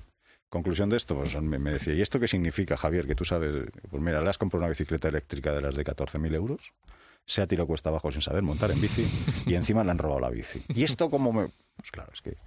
Conclusión 0.49 0.89
de 0.89 0.97
esto, 0.97 1.15
pues 1.15 1.39
me, 1.39 1.59
me, 1.59 1.71
decía, 1.71 1.93
¿y 1.93 2.01
esto 2.01 2.19
qué 2.19 2.27
significa, 2.27 2.75
Javier? 2.75 3.05
Que 3.05 3.13
tú 3.13 3.23
sabes, 3.23 3.67
pues 3.89 4.01
mira, 4.01 4.19
le 4.21 4.29
has 4.29 4.39
comprado 4.39 4.61
una 4.63 4.69
bicicleta 4.69 5.07
eléctrica 5.07 5.53
de 5.53 5.61
las 5.61 5.75
de 5.75 5.85
14.000 5.85 6.33
euros, 6.33 6.73
se 7.25 7.43
ha 7.43 7.47
tirado 7.47 7.67
cuesta 7.67 7.89
abajo 7.89 8.09
sin 8.09 8.21
saber 8.21 8.41
montar 8.41 8.71
en 8.71 8.81
bici 8.81 9.07
y 9.45 9.53
encima 9.53 9.83
le 9.83 9.91
han 9.91 9.99
robado 9.99 10.21
la 10.21 10.29
bici. 10.29 10.63
¿Y 10.69 10.83
esto 10.83 11.11
cómo 11.11 11.31
me...? 11.31 11.49
Pues 11.75 11.91
claro, 11.91 12.11
es 12.11 12.21
que 12.21 12.37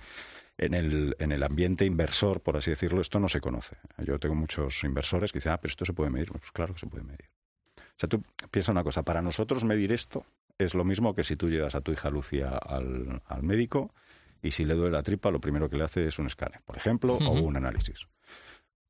en 0.59 0.74
el, 0.74 1.16
en 1.20 1.30
el 1.30 1.42
ambiente 1.44 1.84
inversor, 1.84 2.40
por 2.40 2.57
así 2.57 2.70
decirlo, 2.70 3.00
esto 3.00 3.20
no 3.20 3.28
se 3.28 3.40
conoce. 3.40 3.76
Yo 3.98 4.18
tengo 4.18 4.34
muchos 4.34 4.82
inversores 4.82 5.32
que 5.32 5.38
dicen, 5.38 5.53
ah, 5.53 5.59
pero 5.59 5.70
esto 5.70 5.84
se 5.84 5.92
puede 5.92 6.11
medir. 6.11 6.32
Pues 6.32 6.50
claro 6.50 6.74
que 6.74 6.80
se 6.80 6.86
puede 6.86 7.05
medir. 7.05 7.30
O 7.78 7.94
sea, 7.96 8.09
tú 8.09 8.22
piensa 8.50 8.72
una 8.72 8.82
cosa, 8.82 9.05
para 9.05 9.22
nosotros 9.22 9.64
medir 9.64 9.92
esto 9.92 10.26
es 10.59 10.74
lo 10.74 10.84
mismo 10.84 11.14
que 11.14 11.24
si 11.24 11.36
tú 11.36 11.48
llevas 11.48 11.74
a 11.74 11.80
tu 11.80 11.92
hija 11.92 12.11
Lucia 12.11 12.50
al, 12.57 13.22
al 13.26 13.42
médico 13.42 13.94
y 14.42 14.50
si 14.53 14.64
le 14.64 14.74
duele 14.74 14.92
la 14.92 15.03
tripa, 15.03 15.30
lo 15.30 15.40
primero 15.40 15.68
que 15.68 15.76
le 15.76 15.84
hace 15.84 16.07
es 16.07 16.18
un 16.18 16.26
escáner, 16.26 16.61
por 16.64 16.76
ejemplo, 16.76 17.14
uh 17.16 17.20
-huh. 17.20 17.28
o 17.28 17.42
un 17.42 17.57
análisis. 17.57 18.07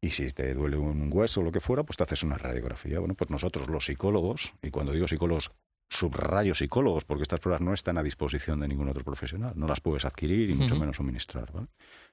Y 0.01 0.11
si 0.11 0.29
te 0.33 0.53
duele 0.55 0.77
un 0.77 1.11
hueso 1.13 1.41
o 1.41 1.45
lo 1.45 1.53
que 1.53 1.61
fuera, 1.61 1.85
pues 1.85 1.97
te 1.97 2.03
haces 2.05 2.23
una 2.25 2.37
radiografía. 2.37 2.99
Bueno, 2.99 3.15
pues 3.15 3.31
nosotros 3.31 3.69
los 3.69 3.85
psicólogos, 3.85 4.53
y 4.63 4.71
cuando 4.71 4.93
digo 4.93 5.07
psicólogos, 5.07 5.53
subrayo 5.89 6.55
psicólogos, 6.55 7.05
porque 7.05 7.23
estas 7.23 7.39
pruebas 7.39 7.61
no 7.61 7.73
están 7.75 7.99
a 7.99 8.03
disposición 8.03 8.59
de 8.61 8.67
ningún 8.67 8.89
otro 8.89 9.05
profesional, 9.05 9.53
no 9.55 9.69
las 9.69 9.81
puedes 9.81 10.05
adquirir 10.05 10.51
y 10.51 10.55
mucho 10.55 10.75
uh 10.75 10.77
-huh. 10.77 10.81
menos 10.81 10.97
suministrar. 10.97 11.53
¿vale? 11.53 11.69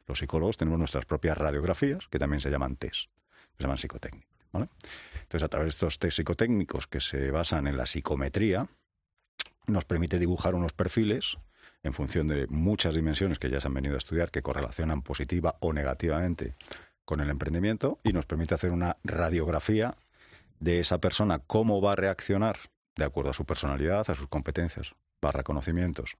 Los 0.05 0.19
psicólogos 0.19 0.57
tenemos 0.57 0.77
nuestras 0.77 1.05
propias 1.05 1.37
radiografías, 1.37 2.07
que 2.09 2.19
también 2.19 2.41
se 2.41 2.49
llaman 2.51 2.75
test, 2.75 3.09
se 3.57 3.63
llaman 3.63 3.77
psicotécnicos. 3.77 4.35
¿vale? 4.51 4.67
Entonces, 5.21 5.43
a 5.43 5.47
través 5.47 5.65
de 5.67 5.69
estos 5.69 5.97
test 5.97 6.17
psicotécnicos 6.17 6.87
que 6.87 6.99
se 6.99 7.31
basan 7.31 7.67
en 7.67 7.77
la 7.77 7.85
psicometría, 7.85 8.67
nos 9.69 9.85
permite 9.85 10.19
dibujar 10.19 10.55
unos 10.55 10.73
perfiles 10.73 11.37
en 11.83 11.93
función 11.93 12.27
de 12.27 12.47
muchas 12.47 12.95
dimensiones 12.95 13.39
que 13.39 13.49
ya 13.49 13.59
se 13.59 13.67
han 13.67 13.73
venido 13.73 13.95
a 13.95 13.97
estudiar 13.97 14.31
que 14.31 14.41
correlacionan 14.41 15.01
positiva 15.01 15.55
o 15.59 15.73
negativamente 15.73 16.55
con 17.05 17.21
el 17.21 17.29
emprendimiento 17.29 17.99
y 18.03 18.13
nos 18.13 18.25
permite 18.25 18.53
hacer 18.53 18.71
una 18.71 18.97
radiografía 19.03 19.95
de 20.59 20.79
esa 20.79 20.99
persona, 20.99 21.39
cómo 21.39 21.81
va 21.81 21.93
a 21.93 21.95
reaccionar 21.95 22.57
de 22.95 23.05
acuerdo 23.05 23.31
a 23.31 23.33
su 23.33 23.45
personalidad, 23.45 24.09
a 24.09 24.15
sus 24.15 24.27
competencias 24.27 24.93
barra 25.21 25.43
conocimientos, 25.43 26.17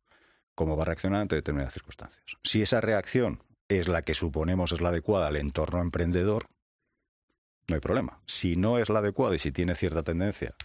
cómo 0.55 0.75
va 0.77 0.83
a 0.83 0.85
reaccionar 0.87 1.21
ante 1.21 1.35
determinadas 1.35 1.73
circunstancias. 1.73 2.37
Si 2.43 2.61
esa 2.61 2.81
reacción 2.81 3.43
es 3.67 3.87
la 3.87 4.01
que 4.01 4.13
suponemos 4.13 4.71
es 4.71 4.81
la 4.81 4.89
adecuada 4.89 5.27
al 5.27 5.35
entorno 5.35 5.81
emprendedor, 5.81 6.47
no 7.67 7.75
hay 7.75 7.81
problema. 7.81 8.19
Si 8.25 8.55
no 8.55 8.79
es 8.79 8.89
la 8.89 8.99
adecuada 8.99 9.35
y 9.35 9.39
si 9.39 9.51
tiene 9.51 9.75
cierta 9.75 10.03
tendencia 10.03 10.55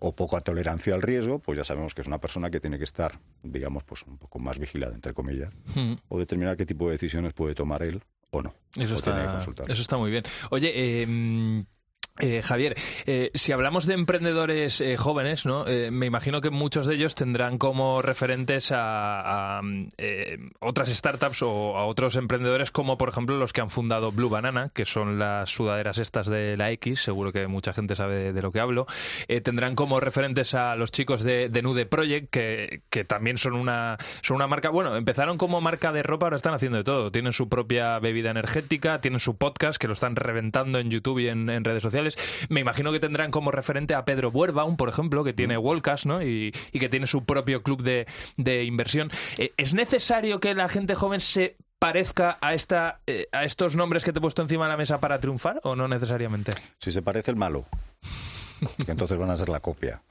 o 0.00 0.14
poca 0.14 0.40
tolerancia 0.40 0.94
al 0.94 1.02
riesgo, 1.02 1.38
pues 1.38 1.56
ya 1.56 1.64
sabemos 1.64 1.94
que 1.94 2.02
es 2.02 2.06
una 2.06 2.18
persona 2.20 2.50
que 2.50 2.60
tiene 2.60 2.78
que 2.78 2.84
estar, 2.84 3.18
digamos, 3.42 3.84
pues 3.84 4.02
un 4.02 4.18
poco 4.18 4.38
más 4.38 4.58
vigilada, 4.58 4.94
entre 4.94 5.14
comillas, 5.14 5.52
Mm. 5.74 5.94
o 6.08 6.18
determinar 6.18 6.56
qué 6.56 6.66
tipo 6.66 6.86
de 6.86 6.92
decisiones 6.92 7.32
puede 7.32 7.54
tomar 7.54 7.82
él 7.82 8.02
o 8.30 8.42
no. 8.42 8.54
Eso 8.76 8.94
o 8.94 8.96
está, 8.98 9.32
consultar. 9.32 9.70
eso 9.70 9.80
está 9.82 9.96
muy 9.96 10.10
bien. 10.10 10.24
Oye, 10.50 10.72
eh, 10.74 11.64
eh, 12.20 12.42
Javier, 12.42 12.76
eh, 13.06 13.32
si 13.34 13.50
hablamos 13.50 13.86
de 13.86 13.94
emprendedores 13.94 14.80
eh, 14.80 14.96
jóvenes, 14.96 15.46
¿no? 15.46 15.66
Eh, 15.66 15.90
me 15.90 16.06
imagino 16.06 16.40
que 16.40 16.50
muchos 16.50 16.86
de 16.86 16.94
ellos 16.94 17.16
tendrán 17.16 17.58
como 17.58 18.02
referentes 18.02 18.70
a, 18.70 19.58
a, 19.58 19.62
eh, 19.98 20.38
otras 20.60 20.90
startups 20.90 21.42
o 21.42 21.76
a 21.76 21.86
otros 21.86 22.14
emprendedores 22.14 22.70
como, 22.70 22.96
por 22.98 23.08
ejemplo, 23.08 23.36
los 23.36 23.52
que 23.52 23.62
han 23.62 23.70
fundado 23.70 24.12
Blue 24.12 24.28
Banana, 24.28 24.70
que 24.72 24.84
son 24.84 25.18
las 25.18 25.50
sudaderas 25.50 25.98
estas 25.98 26.28
de 26.28 26.56
la 26.56 26.70
X, 26.70 27.00
seguro 27.00 27.32
que 27.32 27.48
mucha 27.48 27.72
gente 27.72 27.96
sabe 27.96 28.32
de, 28.32 28.42
lo 28.42 28.52
que 28.52 28.60
hablo. 28.60 28.86
Eh, 29.26 29.40
tendrán 29.40 29.74
como 29.74 29.98
referentes 29.98 30.54
a 30.54 30.76
los 30.76 30.92
chicos 30.92 31.24
de, 31.24 31.48
de 31.48 31.62
Nude 31.62 31.84
Project, 31.84 32.30
que, 32.30 32.82
que 32.90 33.04
también 33.04 33.38
son 33.38 33.54
una, 33.54 33.98
son 34.22 34.36
una 34.36 34.46
marca, 34.46 34.70
bueno, 34.70 34.94
empezaron 34.94 35.36
como 35.36 35.60
marca 35.60 35.90
de 35.90 36.04
ropa, 36.04 36.26
ahora 36.26 36.36
están 36.36 36.54
haciendo 36.54 36.78
de 36.78 36.84
todo. 36.84 37.10
Tienen 37.10 37.32
su 37.32 37.48
propia 37.48 37.98
bebida 37.98 38.30
energética, 38.30 39.00
tienen 39.00 39.18
su 39.18 39.36
podcast, 39.36 39.78
que 39.78 39.88
lo 39.88 39.94
están 39.94 40.14
reventando 40.14 40.78
en 40.78 40.90
YouTube 40.92 41.18
y 41.18 41.28
en, 41.28 41.50
en 41.50 41.64
redes 41.64 41.82
sociales. 41.82 42.03
Me 42.48 42.60
imagino 42.60 42.92
que 42.92 43.00
tendrán 43.00 43.30
como 43.30 43.50
referente 43.50 43.94
a 43.94 44.04
Pedro 44.04 44.30
Buerbaum, 44.30 44.76
por 44.76 44.88
ejemplo, 44.88 45.24
que 45.24 45.32
tiene 45.32 45.58
Wallcast, 45.58 46.06
¿no? 46.06 46.22
Y, 46.22 46.54
y 46.72 46.78
que 46.78 46.88
tiene 46.88 47.06
su 47.06 47.24
propio 47.24 47.62
club 47.62 47.82
de, 47.82 48.06
de 48.36 48.64
inversión. 48.64 49.10
Eh, 49.38 49.52
¿Es 49.56 49.74
necesario 49.74 50.40
que 50.40 50.54
la 50.54 50.68
gente 50.68 50.94
joven 50.94 51.20
se 51.20 51.56
parezca 51.78 52.38
a 52.40 52.54
esta 52.54 53.00
eh, 53.06 53.28
a 53.32 53.44
estos 53.44 53.76
nombres 53.76 54.04
que 54.04 54.12
te 54.12 54.18
he 54.18 54.22
puesto 54.22 54.40
encima 54.40 54.64
de 54.64 54.70
la 54.70 54.76
mesa 54.76 55.00
para 55.00 55.18
triunfar 55.20 55.60
o 55.64 55.76
no 55.76 55.86
necesariamente? 55.88 56.52
Si 56.78 56.90
se 56.90 57.02
parece 57.02 57.30
el 57.30 57.36
malo, 57.36 57.66
que 58.84 58.92
entonces 58.92 59.18
van 59.18 59.30
a 59.30 59.36
ser 59.36 59.48
la 59.48 59.60
copia. 59.60 60.02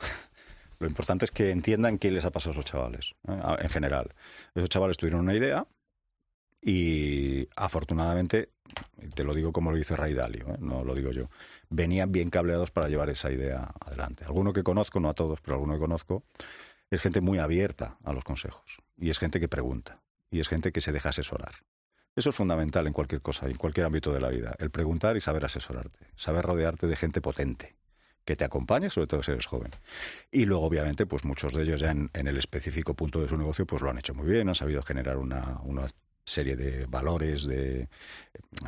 Lo 0.80 0.88
importante 0.88 1.26
es 1.26 1.32
que 1.32 1.50
entiendan 1.50 1.98
qué 1.98 2.12
les 2.12 2.26
ha 2.26 2.32
pasado 2.32 2.52
a 2.52 2.54
esos 2.54 2.66
chavales, 2.66 3.16
¿eh? 3.28 3.40
En 3.60 3.70
general. 3.70 4.14
Esos 4.54 4.70
chavales 4.70 4.98
tuvieron 4.98 5.22
una 5.22 5.34
idea 5.34 5.66
y 6.62 7.48
afortunadamente, 7.56 8.50
te 9.14 9.24
lo 9.24 9.34
digo 9.34 9.52
como 9.52 9.72
lo 9.72 9.78
dice 9.78 9.96
Ray 9.96 10.14
Dalio, 10.14 10.48
¿eh? 10.50 10.58
no 10.60 10.84
lo 10.84 10.96
digo 10.96 11.12
yo, 11.12 11.30
venían 11.70 12.12
bien 12.12 12.30
cableados 12.30 12.72
para 12.72 12.90
llevar 12.90 13.10
esa 13.10 13.32
idea 13.32 13.72
adelante. 13.80 14.26
Alguno 14.26 14.54
que 14.54 14.64
conozco, 14.64 15.00
no 15.00 15.10
a 15.10 15.14
todos, 15.14 15.42
pero 15.42 15.56
alguno 15.56 15.74
que 15.74 15.80
conozco, 15.80 16.24
es 16.90 17.02
gente 17.02 17.22
muy 17.22 17.40
abierta 17.40 17.98
a 18.04 18.14
los 18.14 18.24
consejos 18.24 18.78
y 18.98 19.10
es 19.10 19.20
gente 19.20 19.40
que 19.40 19.48
pregunta 19.48 20.02
y 20.32 20.40
es 20.40 20.48
gente 20.48 20.72
que 20.72 20.82
se 20.82 20.92
deja 20.92 21.10
asesorar. 21.10 21.54
Eso 22.16 22.30
es 22.30 22.36
fundamental 22.36 22.86
en 22.86 22.94
cualquier 22.94 23.22
cosa, 23.22 23.48
en 23.48 23.58
cualquier 23.58 23.88
ámbito 23.88 24.14
de 24.14 24.22
la 24.22 24.30
vida. 24.30 24.56
El 24.60 24.70
preguntar 24.70 25.18
y 25.18 25.22
saber 25.22 25.46
asesorarte, 25.46 26.08
saber 26.16 26.46
rodearte 26.46 26.86
de 26.86 26.96
gente 26.96 27.22
potente 27.22 27.76
que 28.24 28.36
te 28.36 28.46
acompañe, 28.46 28.90
sobre 28.90 29.08
todo 29.08 29.24
si 29.24 29.32
eres 29.32 29.48
joven. 29.48 29.72
Y 30.32 30.46
luego, 30.46 30.66
obviamente, 30.66 31.06
pues 31.06 31.26
muchos 31.26 31.54
de 31.54 31.64
ellos 31.64 31.82
ya 31.82 31.92
en, 31.92 32.10
el 32.14 32.38
específico 32.38 32.94
punto 32.94 33.20
de 33.20 33.28
su 33.28 33.36
negocio, 33.36 33.66
pues 33.66 33.82
lo 33.82 33.90
han 33.90 33.98
hecho 33.98 34.14
muy 34.14 34.28
bien, 34.28 34.48
han 34.48 34.56
sabido 34.56 34.82
generar 34.84 35.18
una 35.18 35.60
serie 36.26 36.56
de 36.56 36.86
valores 36.86 37.46
de 37.46 37.82
eh, 37.82 37.88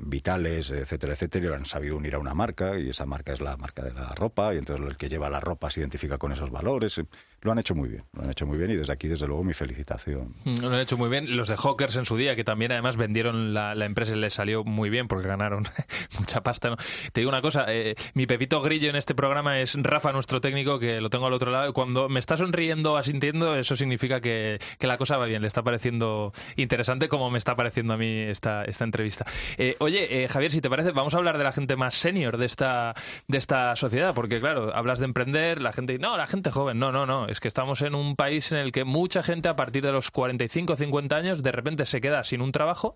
vitales, 0.04 0.72
etcétera, 0.72 1.14
etcétera, 1.14 1.50
y 1.50 1.54
han 1.54 1.66
sabido 1.66 1.98
unir 1.98 2.16
a 2.16 2.20
una 2.20 2.34
marca, 2.34 2.78
y 2.78 2.90
esa 2.90 3.06
marca 3.06 3.34
es 3.34 3.42
la 3.42 3.58
marca 3.58 3.84
de 3.84 3.94
la 3.94 4.10
ropa, 4.10 4.54
y 4.54 4.58
entonces 4.58 4.86
el 4.86 4.98
que 4.98 5.10
lleva 5.10 5.30
la 5.30 5.40
ropa 5.40 5.70
se 5.70 5.80
identifica 5.82 6.18
con 6.18 6.32
esos 6.32 6.52
valores. 6.52 7.02
Lo 7.46 7.52
han 7.52 7.60
hecho 7.60 7.76
muy 7.76 7.90
bien, 7.90 8.04
lo 8.14 8.24
han 8.24 8.32
hecho 8.32 8.48
muy 8.48 8.58
bien, 8.58 8.72
y 8.72 8.76
desde 8.76 8.92
aquí, 8.92 9.08
desde 9.08 9.28
luego, 9.28 9.44
mi 9.44 9.54
felicitación. 9.54 10.34
Mm, 10.46 10.56
Lo 10.62 10.70
han 10.70 10.80
hecho 10.80 10.98
muy 10.98 11.10
bien. 11.10 11.38
Los 11.38 11.48
de 11.48 11.56
Hawkers 11.56 11.96
en 11.96 12.06
su 12.06 12.18
día, 12.18 12.36
que 12.36 12.44
también 12.44 12.72
además 12.72 12.98
vendieron 12.98 13.54
la, 13.54 13.74
empresa 13.86 14.16
y 14.16 14.20
les 14.20 14.34
salió 14.34 14.64
muy 14.64 14.90
bien 14.90 15.08
porque 15.08 15.28
ganaron 15.28 15.64
mucha 16.20 16.42
pasta. 16.42 16.76
Te 17.14 17.22
digo 17.22 17.30
una 17.30 17.44
cosa, 17.44 17.66
eh, 17.68 17.94
mi 18.16 18.26
pepito 18.26 18.64
grillo 18.64 18.90
en 18.90 18.96
este 18.96 19.14
programa 19.14 19.60
es 19.60 19.76
Rafa, 19.76 20.12
nuestro 20.12 20.42
técnico, 20.42 20.80
que 20.80 21.00
lo 21.00 21.12
tengo 21.12 21.28
al 21.28 21.34
otro 21.34 21.52
lado. 21.52 21.72
Cuando 21.72 22.10
me 22.10 22.20
está 22.20 22.36
sonriendo, 22.36 22.98
asintiendo, 22.98 23.56
eso 23.56 23.76
significa 23.76 24.22
que, 24.22 24.60
que 24.80 24.88
la 24.88 24.98
cosa 24.98 25.18
va 25.18 25.28
bien, 25.28 25.44
le 25.44 25.48
está 25.48 25.62
pareciendo 25.62 26.34
interesante 26.56 27.10
como 27.10 27.30
me 27.30 27.38
está 27.38 27.56
pareciendo 27.56 27.94
a 27.94 27.98
mí 27.98 28.22
esta, 28.22 28.66
esta 28.66 28.84
entrevista. 28.86 29.24
Eh, 29.58 29.76
oye, 29.78 30.24
eh, 30.24 30.28
Javier, 30.28 30.52
si 30.52 30.62
te 30.62 30.70
parece, 30.70 30.94
vamos 30.94 31.14
a 31.14 31.18
hablar 31.18 31.38
de 31.38 31.44
la 31.44 31.52
gente 31.52 31.76
más 31.76 31.94
senior 31.94 32.38
de 32.38 32.48
esta, 32.48 32.96
de 33.28 33.38
esta 33.38 33.76
sociedad, 33.76 34.16
porque 34.16 34.40
claro, 34.40 34.76
hablas 34.76 34.98
de 34.98 35.06
emprender, 35.06 35.62
la 35.62 35.74
gente, 35.74 36.00
no, 36.00 36.18
la 36.18 36.26
gente 36.26 36.50
joven, 36.50 36.80
no, 36.80 36.92
no, 36.92 37.06
no, 37.06 37.28
es 37.36 37.42
que 37.42 37.50
estamos 37.50 37.82
en 37.82 37.96
un 37.96 38.16
país 38.16 38.52
en 38.54 38.58
el 38.58 38.72
que 38.72 38.86
mucha 38.86 39.22
gente 39.22 39.50
a 39.50 39.56
partir 39.58 39.84
de 39.84 39.92
los 39.92 40.10
45 40.10 40.74
o 40.74 40.76
50 40.76 41.16
años 41.16 41.44
de 41.44 41.52
repente 41.52 41.86
se 41.86 42.00
queda 42.00 42.24
sin 42.24 42.42
un 42.42 42.54
trabajo 42.54 42.94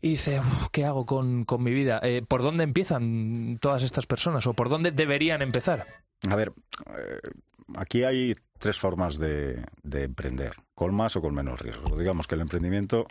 y 0.00 0.12
dice, 0.12 0.40
"Uf, 0.40 0.68
¿qué 0.72 0.86
hago 0.86 1.04
con, 1.04 1.44
con 1.44 1.62
mi 1.62 1.72
vida? 1.72 2.00
Eh, 2.02 2.22
¿Por 2.26 2.42
dónde 2.42 2.64
empiezan 2.64 3.58
todas 3.60 3.82
estas 3.82 4.06
personas 4.06 4.46
o 4.46 4.54
por 4.54 4.70
dónde 4.70 4.90
deberían 4.90 5.42
empezar? 5.42 5.86
A 6.30 6.34
ver, 6.34 6.52
eh, 6.98 7.20
aquí 7.76 8.04
hay 8.04 8.32
tres 8.58 8.78
formas 8.78 9.18
de, 9.18 9.62
de 9.82 10.04
emprender, 10.04 10.54
con 10.74 10.94
más 10.94 11.14
o 11.16 11.20
con 11.20 11.34
menos 11.34 11.60
riesgo. 11.60 11.98
Digamos 11.98 12.26
que 12.26 12.36
el 12.36 12.40
emprendimiento 12.40 13.06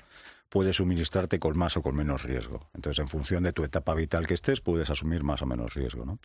puede 0.49 0.73
suministrarte 0.73 1.39
con 1.39 1.55
más 1.55 1.77
o 1.77 1.83
con 1.83 1.95
menos 1.95 2.23
riesgo. 2.23 2.67
Entonces, 2.73 2.99
en 2.99 3.09
función 3.09 3.43
de 3.43 3.53
tu 3.53 3.63
etapa 3.63 3.93
vital 3.93 4.25
que 4.25 4.33
estés, 4.33 4.59
puedes 4.59 4.89
asumir 4.89 5.23
más 5.23 5.43
o 5.43 5.45
menos 5.45 5.75
riesgo. 5.75 6.17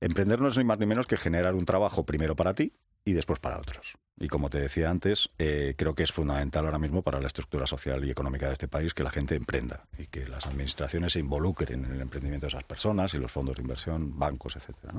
Emprender 0.00 0.40
no 0.40 0.48
es 0.48 0.56
ni 0.56 0.64
más 0.64 0.78
ni 0.78 0.86
menos 0.86 1.06
que 1.06 1.16
generar 1.16 1.54
un 1.54 1.66
trabajo 1.66 2.04
primero 2.04 2.34
para 2.34 2.54
ti 2.54 2.72
y 3.06 3.14
después 3.14 3.38
para 3.38 3.58
otros. 3.58 3.96
Y 4.18 4.28
como 4.28 4.50
te 4.50 4.58
decía 4.58 4.90
antes, 4.90 5.30
eh, 5.38 5.74
creo 5.76 5.94
que 5.94 6.02
es 6.02 6.12
fundamental 6.12 6.64
ahora 6.64 6.78
mismo 6.78 7.02
para 7.02 7.20
la 7.20 7.26
estructura 7.26 7.66
social 7.66 8.04
y 8.04 8.10
económica 8.10 8.48
de 8.48 8.54
este 8.54 8.66
país 8.66 8.92
que 8.94 9.04
la 9.04 9.10
gente 9.10 9.34
emprenda 9.34 9.86
y 9.96 10.06
que 10.06 10.26
las 10.26 10.46
administraciones 10.46 11.12
se 11.12 11.20
involucren 11.20 11.84
en 11.84 11.92
el 11.92 12.00
emprendimiento 12.00 12.46
de 12.46 12.48
esas 12.48 12.64
personas 12.64 13.14
y 13.14 13.18
los 13.18 13.30
fondos 13.30 13.56
de 13.56 13.62
inversión, 13.62 14.18
bancos, 14.18 14.56
etcétera. 14.56 14.94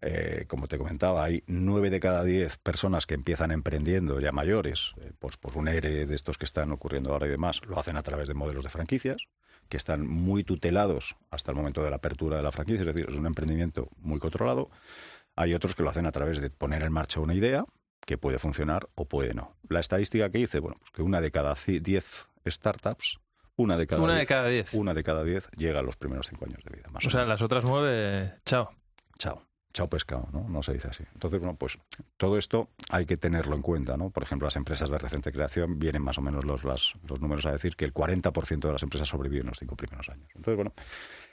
Eh, 0.00 0.44
como 0.48 0.66
te 0.66 0.76
comentaba, 0.76 1.22
hay 1.24 1.44
nueve 1.46 1.88
de 1.88 2.00
cada 2.00 2.24
diez 2.24 2.58
personas 2.58 3.06
que 3.06 3.14
empiezan 3.14 3.52
emprendiendo 3.52 4.18
ya 4.20 4.32
mayores, 4.32 4.94
pues 5.18 5.36
por 5.36 5.56
un 5.56 5.68
ERE 5.68 6.06
de 6.06 6.14
estos 6.14 6.36
que 6.36 6.44
están 6.46 6.72
ocurriendo 6.72 7.12
ahora 7.12 7.26
y 7.26 7.30
demás, 7.30 7.60
lo 7.66 7.78
hacen 7.78 7.96
a 7.96 8.02
través 8.02 8.26
de 8.26 8.34
modelos 8.34 8.64
de 8.64 8.70
franquicias, 8.70 9.28
que 9.68 9.76
están 9.76 10.06
muy 10.06 10.44
tutelados 10.44 11.16
hasta 11.30 11.52
el 11.52 11.56
momento 11.56 11.82
de 11.82 11.90
la 11.90 11.96
apertura 11.96 12.38
de 12.38 12.42
la 12.42 12.52
franquicia, 12.52 12.80
es 12.80 12.86
decir, 12.86 13.06
es 13.08 13.16
un 13.16 13.26
emprendimiento 13.26 13.88
muy 14.00 14.18
controlado. 14.18 14.70
Hay 15.36 15.54
otros 15.54 15.74
que 15.74 15.82
lo 15.82 15.90
hacen 15.90 16.06
a 16.06 16.12
través 16.12 16.40
de 16.40 16.50
poner 16.50 16.82
en 16.82 16.92
marcha 16.92 17.20
una 17.20 17.34
idea 17.34 17.64
que 18.06 18.18
puede 18.18 18.38
funcionar 18.38 18.88
o 18.94 19.06
puede 19.06 19.34
no. 19.34 19.56
La 19.68 19.80
estadística 19.80 20.28
que 20.30 20.38
hice, 20.38 20.60
bueno, 20.60 20.76
pues 20.78 20.90
que 20.92 21.02
una 21.02 21.20
de 21.20 21.30
cada 21.30 21.54
ci- 21.54 21.80
diez 21.80 22.26
startups, 22.46 23.18
una 23.56 23.76
de 23.76 23.86
cada 23.86 24.02
Una 24.02 24.12
de 24.12 24.18
diez, 24.20 24.28
cada 24.28 24.48
diez. 24.48 24.74
una 24.74 24.94
de 24.94 25.02
cada 25.04 25.24
diez 25.24 25.48
llega 25.56 25.78
a 25.80 25.82
los 25.82 25.96
primeros 25.96 26.26
cinco 26.28 26.44
años 26.44 26.60
de 26.64 26.76
vida. 26.76 26.88
Más 26.92 27.06
O 27.06 27.10
sea, 27.10 27.20
menos. 27.20 27.28
las 27.34 27.42
otras 27.42 27.64
nueve, 27.64 28.34
chao. 28.44 28.70
Chao. 29.18 29.42
Chao 29.72 29.88
pescado, 29.88 30.28
¿no? 30.32 30.48
No 30.48 30.62
se 30.62 30.72
dice 30.72 30.86
así. 30.86 31.02
Entonces, 31.14 31.40
bueno, 31.40 31.56
pues 31.56 31.78
todo 32.16 32.38
esto 32.38 32.68
hay 32.90 33.06
que 33.06 33.16
tenerlo 33.16 33.56
en 33.56 33.62
cuenta, 33.62 33.96
¿no? 33.96 34.10
Por 34.10 34.22
ejemplo, 34.22 34.46
las 34.46 34.54
empresas 34.54 34.88
de 34.88 34.98
reciente 34.98 35.32
creación 35.32 35.80
vienen 35.80 36.00
más 36.00 36.16
o 36.16 36.20
menos 36.20 36.44
los, 36.44 36.62
las- 36.62 36.92
los 37.08 37.20
números 37.20 37.44
a 37.46 37.50
decir 37.50 37.74
que 37.74 37.84
el 37.84 37.92
40% 37.92 38.68
de 38.68 38.72
las 38.72 38.84
empresas 38.84 39.08
sobreviven 39.08 39.48
los 39.48 39.58
cinco 39.58 39.74
primeros 39.74 40.08
años. 40.10 40.28
Entonces, 40.36 40.54
bueno, 40.54 40.72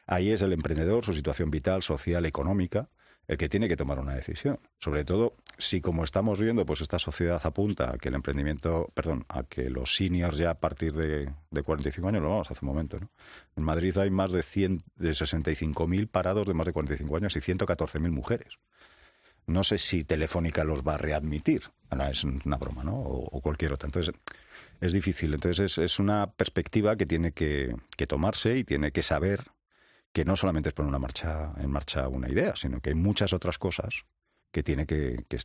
ahí 0.07 0.31
es 0.31 0.41
el 0.41 0.53
emprendedor, 0.53 1.05
su 1.05 1.13
situación 1.13 1.51
vital, 1.51 1.83
social, 1.83 2.25
económica, 2.25 2.89
el 3.27 3.37
que 3.37 3.49
tiene 3.49 3.67
que 3.67 3.77
tomar 3.77 3.99
una 3.99 4.15
decisión. 4.15 4.59
Sobre 4.77 5.05
todo 5.05 5.35
si, 5.57 5.81
como 5.81 6.03
estamos 6.03 6.39
viendo, 6.39 6.65
pues 6.65 6.81
esta 6.81 6.99
sociedad 6.99 7.41
apunta 7.43 7.91
a 7.93 7.97
que 7.97 8.09
el 8.09 8.15
emprendimiento, 8.15 8.91
perdón, 8.93 9.25
a 9.29 9.43
que 9.43 9.69
los 9.69 9.95
seniors 9.95 10.37
ya 10.37 10.51
a 10.51 10.59
partir 10.59 10.93
de, 10.93 11.31
de 11.49 11.63
45 11.63 12.07
años, 12.07 12.21
lo 12.21 12.29
vamos 12.29 12.51
hace 12.51 12.65
un 12.65 12.69
momento, 12.69 12.99
¿no? 12.99 13.09
En 13.55 13.63
Madrid 13.63 13.97
hay 13.97 14.09
más 14.09 14.31
de, 14.31 14.43
100, 14.43 14.79
de 14.95 15.11
65.000 15.11 16.07
parados 16.07 16.47
de 16.47 16.53
más 16.53 16.65
de 16.65 16.73
45 16.73 17.17
años 17.17 17.35
y 17.35 17.39
114.000 17.39 18.11
mujeres. 18.11 18.59
No 19.47 19.63
sé 19.63 19.77
si 19.77 20.03
Telefónica 20.03 20.63
los 20.63 20.83
va 20.83 20.95
a 20.95 20.97
readmitir. 20.97 21.63
Es 22.09 22.23
una 22.23 22.57
broma, 22.57 22.83
¿no? 22.83 22.95
O, 22.95 23.37
o 23.37 23.41
cualquier 23.41 23.73
otra. 23.73 23.87
Entonces, 23.87 24.13
es 24.79 24.93
difícil. 24.93 25.33
Entonces, 25.33 25.71
es, 25.71 25.77
es 25.77 25.99
una 25.99 26.31
perspectiva 26.31 26.95
que 26.95 27.05
tiene 27.05 27.31
que, 27.31 27.75
que 27.97 28.07
tomarse 28.07 28.57
y 28.57 28.63
tiene 28.63 28.91
que 28.91 29.03
saber 29.03 29.51
que 30.13 30.25
no 30.25 30.35
solamente 30.35 30.69
es 30.69 30.73
poner 30.73 30.89
una 30.89 30.99
marcha, 30.99 31.53
en 31.57 31.71
marcha 31.71 32.07
una 32.07 32.29
idea, 32.29 32.55
sino 32.55 32.81
que 32.81 32.89
hay 32.89 32.95
muchas 32.95 33.33
otras 33.33 33.57
cosas 33.57 34.05
que 34.51 34.63
tiene 34.63 34.85
que, 34.85 35.25
que, 35.29 35.37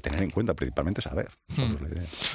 que 0.00 0.10
tener 0.10 0.22
en 0.22 0.30
cuenta, 0.30 0.54
principalmente 0.54 1.02
saber. 1.02 1.28
Hmm. 1.56 1.76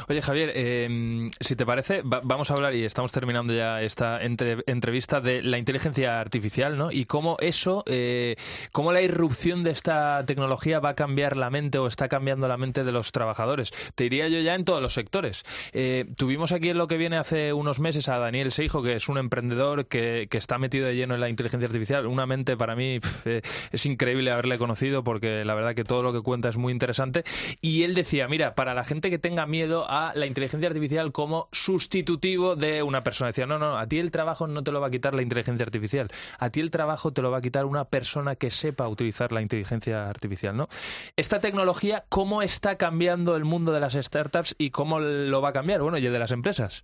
Oye, 0.09 0.21
Javier, 0.21 0.51
eh, 0.55 1.29
si 1.39 1.55
te 1.55 1.65
parece, 1.65 2.01
va- 2.01 2.21
vamos 2.23 2.51
a 2.51 2.53
hablar, 2.55 2.75
y 2.75 2.83
estamos 2.83 3.11
terminando 3.11 3.53
ya 3.53 3.81
esta 3.81 4.21
entre- 4.23 4.63
entrevista, 4.67 5.21
de 5.21 5.41
la 5.41 5.57
inteligencia 5.57 6.19
artificial, 6.19 6.77
¿no? 6.77 6.91
Y 6.91 7.05
cómo 7.05 7.37
eso, 7.39 7.83
eh, 7.87 8.35
cómo 8.71 8.91
la 8.91 9.01
irrupción 9.01 9.63
de 9.63 9.71
esta 9.71 10.23
tecnología 10.25 10.79
va 10.79 10.89
a 10.89 10.95
cambiar 10.95 11.37
la 11.37 11.49
mente 11.49 11.77
o 11.77 11.87
está 11.87 12.07
cambiando 12.09 12.47
la 12.47 12.57
mente 12.57 12.83
de 12.83 12.91
los 12.91 13.11
trabajadores. 13.11 13.71
Te 13.95 14.05
diría 14.05 14.27
yo 14.27 14.39
ya 14.41 14.55
en 14.55 14.65
todos 14.65 14.81
los 14.81 14.93
sectores. 14.93 15.43
Eh, 15.71 16.05
tuvimos 16.17 16.51
aquí 16.51 16.69
en 16.69 16.77
lo 16.77 16.87
que 16.87 16.97
viene 16.97 17.17
hace 17.17 17.53
unos 17.53 17.79
meses 17.79 18.07
a 18.09 18.17
Daniel 18.17 18.51
Seijo, 18.51 18.81
que 18.83 18.95
es 18.95 19.09
un 19.09 19.17
emprendedor 19.17 19.87
que, 19.87 20.27
que 20.29 20.37
está 20.37 20.57
metido 20.57 20.87
de 20.87 20.95
lleno 20.95 21.13
en 21.15 21.21
la 21.21 21.29
inteligencia 21.29 21.67
artificial. 21.67 22.05
Una 22.07 22.25
mente 22.25 22.57
para 22.57 22.75
mí 22.75 22.99
eh, 23.25 23.41
es 23.71 23.85
increíble 23.85 24.31
haberle 24.31 24.57
conocido 24.57 25.03
porque 25.03 25.45
la 25.45 25.53
verdad 25.55 25.75
que 25.75 25.83
todo 25.83 26.03
lo 26.03 26.13
que 26.13 26.21
cuenta 26.21 26.49
es 26.49 26.57
muy 26.57 26.71
interesante. 26.73 27.23
Y 27.61 27.83
él 27.83 27.93
decía, 27.93 28.27
mira, 28.27 28.55
para 28.55 28.73
la 28.73 28.83
gente 28.83 29.09
que 29.09 29.19
tenga 29.19 29.45
miedo 29.45 29.85
a 29.89 30.13
la 30.15 30.25
inteligencia 30.25 30.67
artificial 30.67 31.11
como 31.11 31.49
sustitutivo 31.51 32.55
de 32.55 32.83
una 32.83 33.03
persona, 33.03 33.27
decía, 33.29 33.45
no, 33.45 33.59
no, 33.59 33.77
a 33.77 33.87
ti 33.87 33.99
el 33.99 34.11
trabajo 34.11 34.47
no 34.47 34.63
te 34.63 34.71
lo 34.71 34.81
va 34.81 34.87
a 34.87 34.91
quitar 34.91 35.13
la 35.13 35.21
inteligencia 35.21 35.65
artificial, 35.65 36.09
a 36.39 36.49
ti 36.49 36.59
el 36.59 36.71
trabajo 36.71 37.11
te 37.13 37.21
lo 37.21 37.31
va 37.31 37.37
a 37.37 37.41
quitar 37.41 37.65
una 37.65 37.85
persona 37.85 38.35
que 38.35 38.51
sepa 38.51 38.87
utilizar 38.87 39.31
la 39.31 39.41
inteligencia 39.41 40.09
artificial, 40.09 40.55
¿no? 40.55 40.69
Esta 41.15 41.41
tecnología, 41.41 42.05
¿cómo 42.09 42.41
está 42.41 42.77
cambiando 42.77 43.35
el 43.35 43.45
mundo 43.45 43.71
de 43.71 43.79
las 43.79 43.93
startups 43.93 44.55
y 44.57 44.69
cómo 44.69 44.99
lo 44.99 45.41
va 45.41 45.49
a 45.49 45.53
cambiar? 45.53 45.81
Bueno, 45.81 45.97
y 45.97 46.01
de 46.01 46.19
las 46.19 46.31
empresas. 46.31 46.83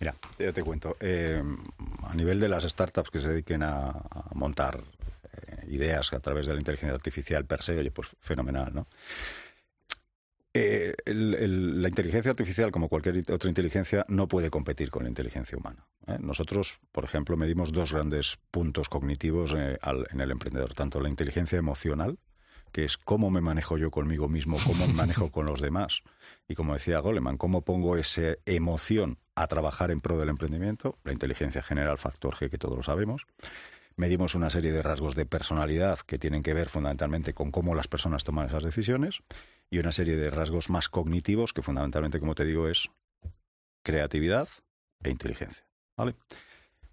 Mira, 0.00 0.14
yo 0.38 0.52
te 0.52 0.62
cuento. 0.62 0.96
Eh, 1.00 1.42
a 2.02 2.14
nivel 2.14 2.40
de 2.40 2.48
las 2.48 2.64
startups 2.64 3.10
que 3.10 3.20
se 3.20 3.28
dediquen 3.28 3.62
a, 3.62 3.88
a 3.88 4.34
montar 4.34 4.80
eh, 4.80 5.66
ideas 5.68 6.12
a 6.12 6.18
través 6.18 6.46
de 6.46 6.54
la 6.54 6.58
inteligencia 6.58 6.94
artificial 6.94 7.44
per 7.44 7.62
se, 7.62 7.78
oye, 7.78 7.90
pues 7.90 8.08
fenomenal, 8.20 8.74
¿no? 8.74 8.86
Eh, 10.56 10.94
la 11.06 11.88
inteligencia 11.88 12.30
artificial, 12.30 12.70
como 12.70 12.88
cualquier 12.88 13.24
otra 13.32 13.48
inteligencia, 13.48 14.06
no 14.06 14.28
puede 14.28 14.50
competir 14.50 14.88
con 14.88 15.02
la 15.02 15.08
inteligencia 15.08 15.58
humana. 15.58 15.84
¿eh? 16.06 16.16
Nosotros, 16.20 16.78
por 16.92 17.02
ejemplo, 17.02 17.36
medimos 17.36 17.72
dos 17.72 17.92
grandes 17.92 18.38
puntos 18.52 18.88
cognitivos 18.88 19.52
eh, 19.56 19.78
en 20.12 20.20
el 20.20 20.30
emprendedor, 20.30 20.72
tanto 20.72 21.00
la 21.00 21.08
inteligencia 21.08 21.58
emocional, 21.58 22.20
que 22.70 22.84
es 22.84 22.96
cómo 22.96 23.30
me 23.30 23.40
manejo 23.40 23.78
yo 23.78 23.90
conmigo 23.90 24.28
mismo, 24.28 24.58
cómo 24.64 24.86
me 24.86 24.92
manejo 24.94 25.32
con 25.32 25.46
los 25.46 25.60
demás, 25.60 26.02
y 26.46 26.54
como 26.54 26.74
decía 26.74 27.00
Goleman, 27.00 27.36
cómo 27.36 27.62
pongo 27.62 27.96
esa 27.96 28.36
emoción 28.46 29.18
a 29.34 29.48
trabajar 29.48 29.90
en 29.90 30.00
pro 30.00 30.18
del 30.18 30.28
emprendimiento, 30.28 30.98
la 31.02 31.12
inteligencia 31.12 31.64
general, 31.64 31.98
factor 31.98 32.36
G, 32.36 32.48
que 32.48 32.58
todos 32.58 32.76
lo 32.76 32.84
sabemos. 32.84 33.26
Medimos 33.96 34.34
una 34.34 34.50
serie 34.50 34.72
de 34.72 34.82
rasgos 34.82 35.14
de 35.14 35.26
personalidad 35.26 36.00
que 36.00 36.18
tienen 36.18 36.42
que 36.42 36.54
ver 36.54 36.68
fundamentalmente 36.68 37.32
con 37.32 37.52
cómo 37.52 37.74
las 37.76 37.86
personas 37.86 38.24
toman 38.24 38.46
esas 38.46 38.64
decisiones 38.64 39.20
y 39.74 39.80
una 39.80 39.90
serie 39.90 40.16
de 40.16 40.30
rasgos 40.30 40.70
más 40.70 40.88
cognitivos 40.88 41.52
que 41.52 41.60
fundamentalmente, 41.62 42.20
como 42.20 42.36
te 42.36 42.44
digo, 42.44 42.68
es 42.68 42.90
creatividad 43.82 44.48
e 45.02 45.10
inteligencia. 45.10 45.64
¿vale? 45.96 46.14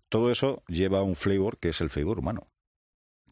Todo 0.10 0.32
eso 0.32 0.64
lleva 0.68 1.04
un 1.04 1.16
flavor 1.16 1.60
que 1.60 1.70
es 1.70 1.82
el 1.82 1.92
flavor 1.92 2.18
humano, 2.18 2.48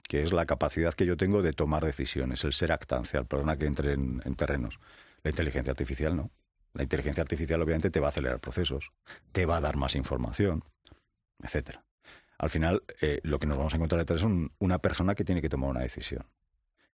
que 0.03 0.21
es 0.21 0.31
la 0.33 0.45
capacidad 0.45 0.93
que 0.93 1.07
yo 1.07 1.17
tengo 1.17 1.41
de 1.41 1.53
tomar 1.53 1.83
decisiones, 1.83 2.43
el 2.43 2.53
ser 2.53 2.71
actancial, 2.71 3.25
perdona 3.25 3.57
que 3.57 3.65
entre 3.65 3.93
en, 3.93 4.21
en 4.23 4.35
terrenos. 4.35 4.79
La 5.23 5.31
inteligencia 5.31 5.71
artificial 5.71 6.15
no. 6.15 6.29
La 6.73 6.83
inteligencia 6.83 7.23
artificial 7.23 7.59
obviamente 7.63 7.89
te 7.89 7.99
va 7.99 8.07
a 8.07 8.09
acelerar 8.09 8.39
procesos, 8.39 8.91
te 9.31 9.47
va 9.47 9.57
a 9.57 9.61
dar 9.61 9.77
más 9.77 9.95
información, 9.95 10.63
etcétera. 11.41 11.83
Al 12.37 12.51
final, 12.51 12.83
eh, 13.01 13.19
lo 13.23 13.39
que 13.39 13.47
nos 13.47 13.57
vamos 13.57 13.73
a 13.73 13.77
encontrar 13.77 13.99
detrás 13.99 14.21
es 14.21 14.25
un- 14.25 14.51
una 14.59 14.77
persona 14.77 15.15
que 15.15 15.25
tiene 15.25 15.41
que 15.41 15.49
tomar 15.49 15.71
una 15.71 15.81
decisión. 15.81 16.25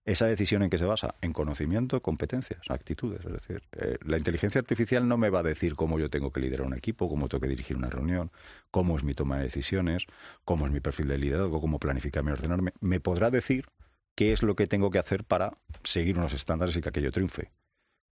¿Esa 0.04 0.26
decisión 0.26 0.62
en 0.62 0.68
qué 0.68 0.76
se 0.76 0.84
basa? 0.84 1.14
En 1.22 1.32
conocimiento, 1.32 2.02
competencias, 2.02 2.60
actitudes. 2.68 3.24
Es 3.24 3.32
decir, 3.32 3.62
eh, 3.72 3.96
la 4.04 4.18
inteligencia 4.18 4.58
artificial 4.58 5.08
no 5.08 5.16
me 5.16 5.30
va 5.30 5.38
a 5.38 5.42
decir 5.42 5.76
cómo 5.76 5.98
yo 5.98 6.10
tengo 6.10 6.30
que 6.30 6.40
liderar 6.40 6.66
un 6.66 6.74
equipo, 6.74 7.08
cómo 7.08 7.28
tengo 7.28 7.40
que 7.40 7.48
dirigir 7.48 7.76
una 7.76 7.88
reunión, 7.88 8.30
cómo 8.70 8.96
es 8.96 9.04
mi 9.04 9.14
toma 9.14 9.38
de 9.38 9.44
decisiones, 9.44 10.06
cómo 10.44 10.66
es 10.66 10.72
mi 10.72 10.80
perfil 10.80 11.08
de 11.08 11.16
liderazgo, 11.16 11.58
cómo 11.58 11.78
planificarme 11.78 12.32
y 12.32 12.34
ordenarme. 12.34 12.72
Me 12.80 13.00
podrá 13.00 13.30
decir 13.30 13.64
qué 14.14 14.34
es 14.34 14.42
lo 14.42 14.56
que 14.56 14.66
tengo 14.66 14.90
que 14.90 14.98
hacer 14.98 15.24
para 15.24 15.56
seguir 15.84 16.18
unos 16.18 16.34
estándares 16.34 16.76
y 16.76 16.82
que 16.82 16.90
aquello 16.90 17.10
triunfe. 17.10 17.50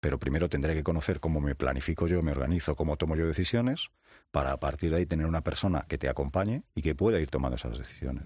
Pero 0.01 0.19
primero 0.19 0.49
tendré 0.49 0.75
que 0.75 0.83
conocer 0.83 1.21
cómo 1.21 1.41
me 1.41 1.55
planifico 1.55 2.07
yo, 2.07 2.23
me 2.23 2.33
organizo, 2.33 2.77
cómo 2.77 2.97
tomo 2.97 3.17
yo 3.17 3.27
decisiones, 3.27 3.91
para 4.31 4.53
a 4.53 4.61
partir 4.61 4.91
de 4.91 4.99
ahí 4.99 5.07
tener 5.07 5.27
una 5.27 5.43
persona 5.43 5.87
que 5.89 5.99
te 5.99 6.09
acompañe 6.09 6.63
y 6.75 6.83
que 6.83 6.95
pueda 6.95 7.19
ir 7.21 7.31
tomando 7.31 7.57
esas 7.57 7.79
decisiones. 7.79 8.25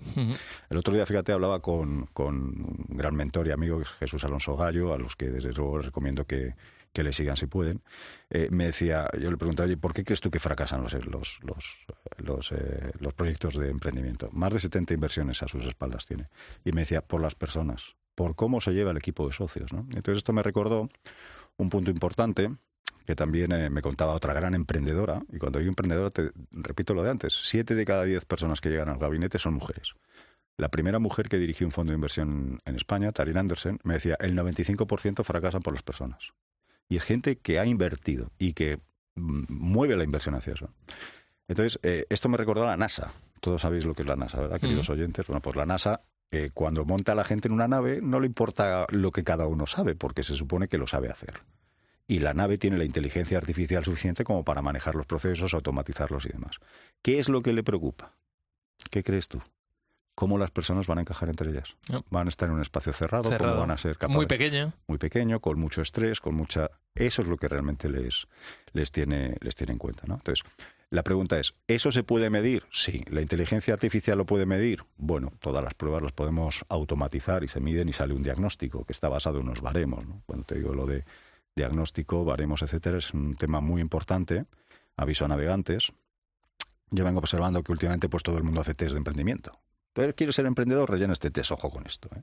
El 0.69 0.77
otro 0.77 0.93
día, 0.93 1.07
fíjate, 1.07 1.33
hablaba 1.33 1.61
con, 1.61 2.07
con 2.07 2.37
un 2.89 2.97
gran 2.97 3.15
mentor 3.15 3.47
y 3.47 3.53
amigo, 3.53 3.79
que 3.79 3.85
es 3.85 3.91
Jesús 3.93 4.25
Alonso 4.25 4.57
Gallo, 4.57 4.93
a 4.93 4.99
los 4.99 5.15
que 5.15 5.31
desde 5.31 5.53
luego 5.53 5.79
les 5.79 5.87
recomiendo 5.87 6.27
que, 6.27 6.55
que 6.93 7.03
le 7.03 7.13
sigan 7.13 7.37
si 7.37 7.47
pueden. 7.47 7.83
Eh, 8.31 8.49
me 8.51 8.67
decía, 8.67 9.09
yo 9.19 9.31
le 9.31 9.37
preguntaba, 9.37 9.67
oye, 9.67 9.77
¿por 9.77 9.93
qué 9.93 10.05
crees 10.05 10.21
tú 10.21 10.31
que 10.31 10.39
fracasan 10.39 10.83
los, 10.83 10.93
los, 11.07 11.39
los, 11.43 11.87
los, 12.17 12.53
eh, 12.53 12.91
los 12.99 13.15
proyectos 13.15 13.55
de 13.55 13.71
emprendimiento? 13.71 14.29
Más 14.33 14.53
de 14.53 14.61
70 14.61 14.95
inversiones 14.95 15.43
a 15.43 15.49
sus 15.49 15.65
espaldas 15.65 16.07
tiene. 16.07 16.29
Y 16.65 16.73
me 16.73 16.83
decía, 16.83 17.03
por 17.03 17.21
las 17.21 17.35
personas, 17.35 17.95
por 18.15 18.35
cómo 18.35 18.61
se 18.61 18.73
lleva 18.73 18.91
el 18.91 18.97
equipo 18.97 19.27
de 19.27 19.33
socios. 19.33 19.73
¿no? 19.73 19.81
Entonces 19.95 20.19
esto 20.19 20.33
me 20.33 20.43
recordó 20.43 20.89
un 21.63 21.71
punto 21.71 21.91
importante 21.91 22.51
que 23.07 23.15
también 23.17 23.51
eh, 23.53 23.71
me 23.71 23.83
contaba 23.83 24.15
otra 24.15 24.33
gran 24.35 24.55
emprendedora, 24.55 25.23
y 25.33 25.39
cuando 25.39 25.59
digo 25.59 25.71
emprendedora 25.71 26.11
te 26.11 26.31
repito 26.53 26.95
lo 26.95 27.03
de 27.03 27.11
antes, 27.11 27.35
siete 27.45 27.75
de 27.75 27.85
cada 27.85 28.05
diez 28.05 28.25
personas 28.25 28.61
que 28.61 28.69
llegan 28.69 28.89
al 28.89 28.99
gabinete 28.99 29.39
son 29.39 29.55
mujeres. 29.55 29.95
La 30.57 30.69
primera 30.69 30.99
mujer 30.99 31.29
que 31.29 31.39
dirigió 31.39 31.67
un 31.67 31.73
fondo 31.73 31.91
de 31.93 31.97
inversión 31.97 32.61
en 32.65 32.77
España, 32.77 33.11
Tarin 33.13 33.39
Andersen, 33.39 33.79
me 33.83 33.95
decía, 33.95 34.17
el 34.21 34.37
95% 34.37 35.25
fracasan 35.25 35.63
por 35.63 35.73
las 35.73 35.83
personas. 35.83 36.33
Y 36.89 36.97
es 36.97 37.03
gente 37.03 37.37
que 37.37 37.59
ha 37.59 37.65
invertido 37.67 38.31
y 38.39 38.53
que 38.53 38.79
mm, 39.17 39.45
mueve 39.49 39.97
la 39.97 40.05
inversión 40.05 40.35
hacia 40.35 40.53
eso. 40.53 40.69
Entonces, 41.49 41.81
eh, 41.83 42.05
esto 42.11 42.29
me 42.29 42.37
recordó 42.37 42.65
a 42.65 42.67
la 42.71 42.77
NASA. 42.77 43.13
Todos 43.41 43.63
sabéis 43.63 43.85
lo 43.87 43.95
que 43.95 44.03
es 44.03 44.09
la 44.09 44.17
NASA, 44.17 44.39
¿verdad, 44.41 44.61
queridos 44.61 44.89
Mm. 44.89 44.93
oyentes? 44.93 45.27
Bueno, 45.27 45.41
pues 45.41 45.57
la 45.57 45.67
NASA, 45.67 46.03
eh, 46.33 46.51
cuando 46.55 46.85
monta 46.85 47.13
a 47.13 47.15
la 47.15 47.25
gente 47.25 47.49
en 47.49 47.55
una 47.55 47.69
nave, 47.69 48.01
no 48.03 48.21
le 48.21 48.27
importa 48.27 48.87
lo 48.91 49.11
que 49.11 49.25
cada 49.25 49.47
uno 49.47 49.67
sabe, 49.67 49.95
porque 49.97 50.23
se 50.23 50.37
supone 50.37 50.69
que 50.69 50.79
lo 50.79 50.87
sabe 50.87 51.09
hacer. 51.09 51.41
Y 52.07 52.21
la 52.21 52.35
nave 52.35 52.59
tiene 52.59 52.77
la 52.79 52.85
inteligencia 52.85 53.39
artificial 53.39 53.85
suficiente 53.85 54.25
como 54.25 54.45
para 54.45 54.63
manejar 54.63 54.95
los 54.95 55.07
procesos, 55.07 55.55
automatizarlos 55.55 56.27
y 56.27 56.31
demás. 56.31 56.57
¿Qué 57.03 57.19
es 57.19 57.29
lo 57.29 57.43
que 57.43 57.53
le 57.53 57.63
preocupa? 57.63 58.13
¿Qué 58.91 59.03
crees 59.03 59.29
tú? 59.29 59.41
¿Cómo 60.15 60.37
las 60.37 60.51
personas 60.51 60.87
van 60.87 60.99
a 60.99 61.01
encajar 61.01 61.29
entre 61.29 61.51
ellas? 61.51 61.77
¿Van 62.11 62.27
a 62.27 62.29
estar 62.29 62.49
en 62.49 62.57
un 62.57 62.61
espacio 62.61 62.93
cerrado? 62.93 63.31
Cerrado. 63.31 63.53
¿Cómo 63.55 63.61
van 63.63 63.71
a 63.71 63.79
ser 63.79 63.97
capaces? 63.97 64.17
Muy 64.17 64.27
pequeño. 64.27 64.73
muy 64.87 64.99
pequeño, 64.99 65.41
con 65.41 65.59
mucho 65.59 65.83
estrés, 65.83 66.21
con 66.21 66.35
mucha... 66.35 66.71
Eso 66.95 67.23
es 67.23 67.29
lo 67.29 67.37
que 67.37 67.49
realmente 67.49 67.89
les, 67.89 68.27
les, 68.73 68.93
tiene, 68.93 69.37
les 69.41 69.57
tiene 69.57 69.73
en 69.73 69.79
cuenta. 69.79 70.03
¿no? 70.07 70.17
Entonces, 70.17 70.45
la 70.91 71.05
pregunta 71.05 71.39
es, 71.39 71.55
¿eso 71.69 71.93
se 71.93 72.03
puede 72.03 72.31
medir? 72.31 72.65
Sí. 72.73 73.05
¿La 73.09 73.21
inteligencia 73.21 73.73
artificial 73.73 74.19
lo 74.19 74.27
puede 74.27 74.45
medir? 74.45 74.83
Bueno, 74.97 75.33
todas 75.39 75.63
las 75.63 75.75
pruebas 75.75 76.03
las 76.03 76.11
podemos 76.11 76.65
automatizar 76.69 77.45
y 77.45 77.49
se 77.49 77.61
miden 77.61 77.89
y 77.89 77.93
sale 77.93 78.13
un 78.13 78.25
diagnóstico 78.25 78.85
que 78.85 78.93
está 78.93 79.09
basado 79.09 79.39
en 79.39 79.45
unos 79.45 79.61
baremos. 79.61 80.05
¿no? 80.05 80.23
Cuando 80.27 80.45
te 80.45 80.57
digo 80.57 80.75
lo 80.75 80.87
de 80.87 81.05
diagnóstico, 81.55 82.25
baremos, 82.25 82.63
etcétera, 82.63 82.99
es 82.99 83.15
un 83.15 83.37
tema 83.37 83.61
muy 83.61 83.81
importante. 83.81 84.47
Aviso 84.97 85.25
a 85.25 85.29
navegantes. 85.29 85.93
Yo 86.91 87.05
vengo 87.05 87.21
observando 87.21 87.63
que 87.63 87.71
últimamente 87.71 88.09
pues 88.09 88.25
todo 88.25 88.37
el 88.37 88.43
mundo 88.43 88.61
hace 88.61 88.75
test 88.75 88.91
de 88.91 88.99
emprendimiento. 88.99 89.53
Pero 89.93 90.13
quieres 90.17 90.35
ser 90.35 90.47
emprendedor, 90.47 90.91
rellena 90.91 91.13
este 91.13 91.31
test. 91.31 91.53
Ojo 91.53 91.71
con 91.71 91.87
esto. 91.87 92.09
¿eh? 92.17 92.23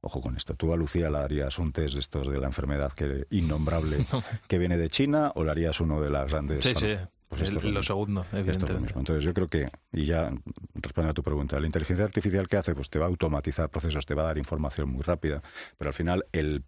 Ojo 0.00 0.22
con 0.22 0.34
esto. 0.34 0.54
¿Tú 0.54 0.72
a 0.72 0.78
Lucía 0.78 1.10
le 1.10 1.18
harías 1.18 1.58
un 1.58 1.72
test 1.72 1.92
de 1.92 2.00
estos 2.00 2.26
de 2.26 2.38
la 2.38 2.46
enfermedad 2.46 2.92
que 2.94 3.26
innombrable 3.28 4.06
que 4.48 4.58
viene 4.58 4.78
de 4.78 4.88
China 4.88 5.30
o 5.34 5.44
le 5.44 5.50
harías 5.50 5.78
uno 5.80 6.00
de 6.00 6.08
las 6.08 6.30
grandes? 6.30 6.64
Sí, 6.64 6.72
sí. 6.74 6.96
Pues 7.28 7.42
esto 7.42 7.58
es 7.58 7.64
lo 7.72 7.82
segundo, 7.82 8.22
Esto 8.22 8.36
es 8.36 8.40
lo 8.40 8.40
evidentemente. 8.40 8.82
mismo. 8.82 9.00
Entonces 9.00 9.24
yo 9.24 9.34
creo 9.34 9.46
que, 9.48 9.68
y 9.92 10.06
ya 10.06 10.30
respondiendo 10.74 11.10
a 11.10 11.14
tu 11.14 11.22
pregunta, 11.22 11.60
la 11.60 11.66
inteligencia 11.66 12.04
artificial 12.04 12.48
que 12.48 12.56
hace, 12.56 12.74
pues 12.74 12.88
te 12.88 12.98
va 12.98 13.04
a 13.04 13.08
automatizar 13.08 13.68
procesos, 13.68 14.06
te 14.06 14.14
va 14.14 14.22
a 14.22 14.26
dar 14.26 14.38
información 14.38 14.88
muy 14.90 15.02
rápida, 15.02 15.42
pero 15.76 15.90
al 15.90 15.94
final 15.94 16.24
el, 16.32 16.64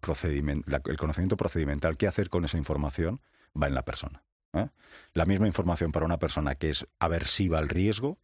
la- 0.67 0.83
el 0.85 0.97
conocimiento 0.99 1.37
procedimental, 1.37 1.97
qué 1.97 2.07
hacer 2.07 2.29
con 2.29 2.45
esa 2.45 2.59
información, 2.59 3.21
va 3.61 3.67
en 3.69 3.75
la 3.75 3.83
persona. 3.85 4.23
¿eh? 4.53 4.69
La 5.15 5.25
misma 5.25 5.47
información 5.47 5.93
para 5.93 6.05
una 6.05 6.19
persona 6.19 6.55
que 6.57 6.71
es 6.71 6.87
aversiva 6.99 7.59
al 7.59 7.69
riesgo 7.69 8.19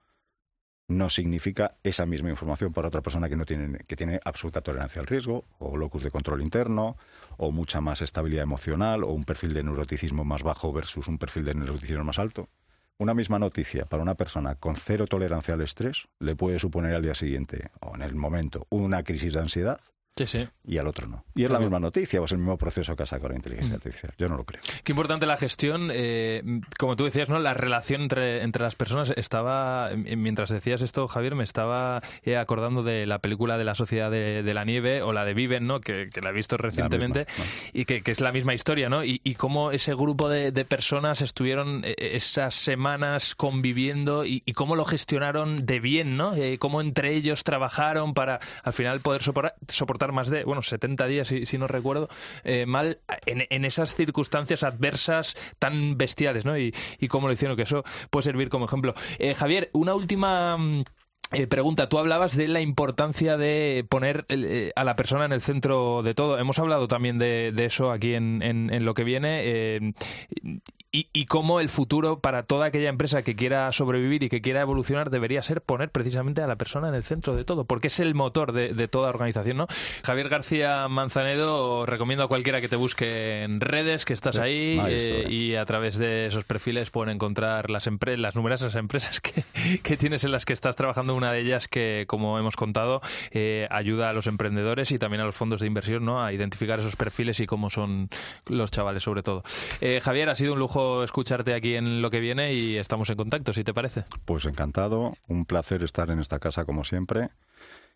no 0.88 1.10
significa 1.10 1.76
esa 1.82 2.06
misma 2.06 2.30
información 2.30 2.72
para 2.72 2.88
otra 2.88 3.02
persona 3.02 3.28
que 3.28 3.36
no 3.36 3.44
tiene 3.44 3.78
que 3.86 3.96
tiene 3.96 4.20
absoluta 4.24 4.60
tolerancia 4.60 5.00
al 5.00 5.06
riesgo 5.06 5.44
o 5.58 5.76
locus 5.76 6.02
de 6.02 6.10
control 6.10 6.42
interno 6.42 6.96
o 7.36 7.50
mucha 7.50 7.80
más 7.80 8.02
estabilidad 8.02 8.44
emocional 8.44 9.02
o 9.02 9.08
un 9.08 9.24
perfil 9.24 9.52
de 9.52 9.64
neuroticismo 9.64 10.24
más 10.24 10.42
bajo 10.42 10.72
versus 10.72 11.08
un 11.08 11.18
perfil 11.18 11.44
de 11.44 11.54
neuroticismo 11.54 12.04
más 12.04 12.18
alto. 12.18 12.48
Una 12.98 13.14
misma 13.14 13.38
noticia 13.38 13.84
para 13.84 14.02
una 14.02 14.14
persona 14.14 14.54
con 14.54 14.76
cero 14.76 15.06
tolerancia 15.06 15.54
al 15.54 15.60
estrés 15.60 16.08
le 16.18 16.34
puede 16.34 16.58
suponer 16.58 16.94
al 16.94 17.02
día 17.02 17.14
siguiente 17.14 17.70
o 17.80 17.94
en 17.94 18.02
el 18.02 18.14
momento 18.14 18.66
una 18.70 19.02
crisis 19.02 19.34
de 19.34 19.40
ansiedad 19.40 19.80
Sí, 20.16 20.26
sí. 20.26 20.48
y 20.66 20.78
al 20.78 20.86
otro 20.86 21.06
no. 21.06 21.24
Y 21.34 21.44
es 21.44 21.50
la 21.50 21.58
misma 21.58 21.78
noticia 21.78 22.20
o 22.20 22.24
es 22.24 22.32
el 22.32 22.38
mismo 22.38 22.56
proceso 22.56 22.96
que 22.96 23.02
ha 23.02 23.06
sacado 23.06 23.28
la 23.28 23.36
inteligencia 23.36 23.74
Mm. 23.74 23.76
artificial. 23.76 24.14
Yo 24.18 24.28
no 24.28 24.36
lo 24.36 24.44
creo. 24.44 24.62
Qué 24.82 24.92
importante 24.92 25.26
la 25.26 25.36
gestión. 25.36 25.90
eh, 25.92 26.42
como 26.78 26.96
tú 26.96 27.04
decías, 27.04 27.28
¿no? 27.28 27.38
La 27.38 27.52
relación 27.54 28.00
entre, 28.02 28.42
entre 28.42 28.62
las 28.62 28.74
personas. 28.74 29.12
Estaba, 29.16 29.90
eh, 29.92 30.16
mientras 30.16 30.48
decías 30.48 30.80
esto, 30.80 31.06
Javier, 31.08 31.34
me 31.34 31.44
estaba 31.44 32.02
eh, 32.22 32.36
acordando 32.38 32.82
de 32.82 33.04
la 33.06 33.18
película 33.18 33.58
de 33.58 33.64
la 33.64 33.74
Sociedad 33.74 34.10
de, 34.10 34.42
de 34.42 34.54
la 34.54 34.64
Nieve 34.64 35.02
o 35.02 35.12
la 35.12 35.24
de 35.26 35.34
Viven, 35.34 35.66
¿no? 35.66 35.80
Que, 35.80 36.08
que 36.10 36.20
la 36.22 36.30
he 36.30 36.32
visto 36.32 36.56
recientemente 36.56 37.26
misma, 37.26 37.44
y 37.74 37.84
que, 37.84 38.02
que 38.02 38.10
es 38.10 38.20
la 38.20 38.32
misma 38.32 38.54
historia, 38.54 38.88
¿no? 38.88 39.04
Y, 39.04 39.20
y 39.22 39.34
cómo 39.34 39.70
ese 39.70 39.94
grupo 39.94 40.28
de, 40.30 40.50
de 40.50 40.64
personas 40.64 41.20
estuvieron 41.20 41.82
eh, 41.84 41.94
esas 41.98 42.54
semanas 42.54 43.34
conviviendo 43.34 44.24
y, 44.24 44.42
y 44.46 44.52
cómo 44.54 44.76
lo 44.76 44.84
gestionaron 44.84 45.66
de 45.66 45.78
bien, 45.80 46.16
¿no? 46.16 46.34
Eh, 46.34 46.58
cómo 46.58 46.80
entre 46.80 47.14
ellos 47.14 47.44
trabajaron 47.44 48.14
para 48.14 48.40
al 48.62 48.72
final 48.72 49.00
poder 49.00 49.22
soportar, 49.22 49.54
soportar 49.68 50.05
más 50.12 50.28
de, 50.28 50.44
bueno, 50.44 50.62
70 50.62 51.06
días, 51.06 51.28
si, 51.28 51.58
no 51.58 51.66
recuerdo, 51.66 52.08
eh, 52.44 52.66
mal 52.66 53.00
en, 53.26 53.46
en 53.50 53.64
esas 53.64 53.94
circunstancias 53.94 54.62
adversas 54.62 55.36
tan 55.58 55.96
bestiales, 55.96 56.44
¿no? 56.44 56.58
Y, 56.58 56.74
y 56.98 57.08
cómo 57.08 57.28
lo 57.28 57.34
hicieron, 57.34 57.56
que 57.56 57.62
eso 57.62 57.84
puede 58.10 58.24
servir 58.24 58.48
como 58.48 58.66
ejemplo. 58.66 58.94
Eh, 59.18 59.34
Javier, 59.34 59.70
una 59.72 59.94
última... 59.94 60.56
Eh, 61.32 61.48
pregunta, 61.48 61.88
tú 61.88 61.98
hablabas 61.98 62.36
de 62.36 62.46
la 62.46 62.60
importancia 62.60 63.36
de 63.36 63.84
poner 63.88 64.26
eh, 64.28 64.72
a 64.76 64.84
la 64.84 64.94
persona 64.94 65.24
en 65.24 65.32
el 65.32 65.42
centro 65.42 66.02
de 66.02 66.14
todo. 66.14 66.38
Hemos 66.38 66.58
hablado 66.60 66.86
también 66.86 67.18
de, 67.18 67.52
eso 67.58 67.90
aquí 67.90 68.14
en, 68.14 68.42
en, 68.42 68.84
lo 68.84 68.94
que 68.94 69.02
viene. 69.02 69.40
Eh, 69.44 69.92
y, 71.12 71.26
cómo 71.26 71.60
el 71.60 71.68
futuro 71.68 72.20
para 72.20 72.44
toda 72.44 72.66
aquella 72.66 72.88
empresa 72.88 73.22
que 73.22 73.36
quiera 73.36 73.70
sobrevivir 73.72 74.22
y 74.22 74.28
que 74.28 74.40
quiera 74.40 74.60
evolucionar 74.60 75.10
debería 75.10 75.42
ser 75.42 75.60
poner 75.60 75.90
precisamente 75.90 76.42
a 76.42 76.46
la 76.46 76.56
persona 76.56 76.88
en 76.88 76.94
el 76.94 77.04
centro 77.04 77.36
de 77.36 77.44
todo, 77.44 77.64
porque 77.64 77.88
es 77.88 78.00
el 78.00 78.14
motor 78.14 78.52
de, 78.52 78.88
toda 78.88 79.10
organización, 79.10 79.56
¿no? 79.56 79.66
Javier 80.04 80.28
García 80.28 80.86
Manzanedo, 80.88 81.84
recomiendo 81.86 82.24
a 82.24 82.28
cualquiera 82.28 82.60
que 82.60 82.68
te 82.68 82.76
busque 82.76 83.42
en 83.42 83.60
redes, 83.60 84.04
que 84.04 84.12
estás 84.12 84.38
ahí 84.38 84.80
eh, 84.88 85.26
y 85.28 85.56
a 85.56 85.64
través 85.66 85.98
de 85.98 86.26
esos 86.26 86.44
perfiles 86.44 86.90
pueden 86.90 87.14
encontrar 87.16 87.68
las, 87.68 87.88
las 88.16 88.34
numerosas 88.34 88.74
empresas 88.76 89.20
que, 89.20 89.96
tienes 89.96 90.24
en 90.24 90.32
las 90.32 90.44
que 90.44 90.52
estás 90.52 90.76
trabajando, 90.76 91.14
una 91.16 91.32
de 91.32 91.40
ellas 91.40 91.68
que, 91.68 92.04
como 92.06 92.38
hemos 92.38 92.56
contado, 92.56 93.00
eh, 93.30 93.66
ayuda 93.70 94.10
a 94.10 94.12
los 94.12 94.26
emprendedores 94.26 94.92
y 94.92 94.98
también 94.98 95.20
a 95.22 95.24
los 95.24 95.34
fondos 95.34 95.60
de 95.60 95.66
inversión, 95.66 96.04
¿no? 96.04 96.22
A 96.22 96.32
identificar 96.32 96.78
esos 96.78 96.96
perfiles 96.96 97.40
y 97.40 97.46
cómo 97.46 97.70
son 97.70 98.08
los 98.46 98.70
chavales, 98.70 99.02
sobre 99.02 99.22
todo. 99.22 99.42
Eh, 99.80 100.00
Javier, 100.02 100.28
ha 100.28 100.34
sido 100.34 100.52
un 100.52 100.58
lujo 100.58 101.02
escucharte 101.02 101.54
aquí 101.54 101.74
en 101.74 102.02
lo 102.02 102.10
que 102.10 102.20
viene 102.20 102.54
y 102.54 102.76
estamos 102.76 103.10
en 103.10 103.16
contacto, 103.16 103.52
si 103.52 103.64
te 103.64 103.74
parece. 103.74 104.04
Pues 104.24 104.44
encantado, 104.44 105.14
un 105.26 105.44
placer 105.44 105.82
estar 105.82 106.10
en 106.10 106.20
esta 106.20 106.38
casa 106.38 106.64
como 106.64 106.84
siempre 106.84 107.30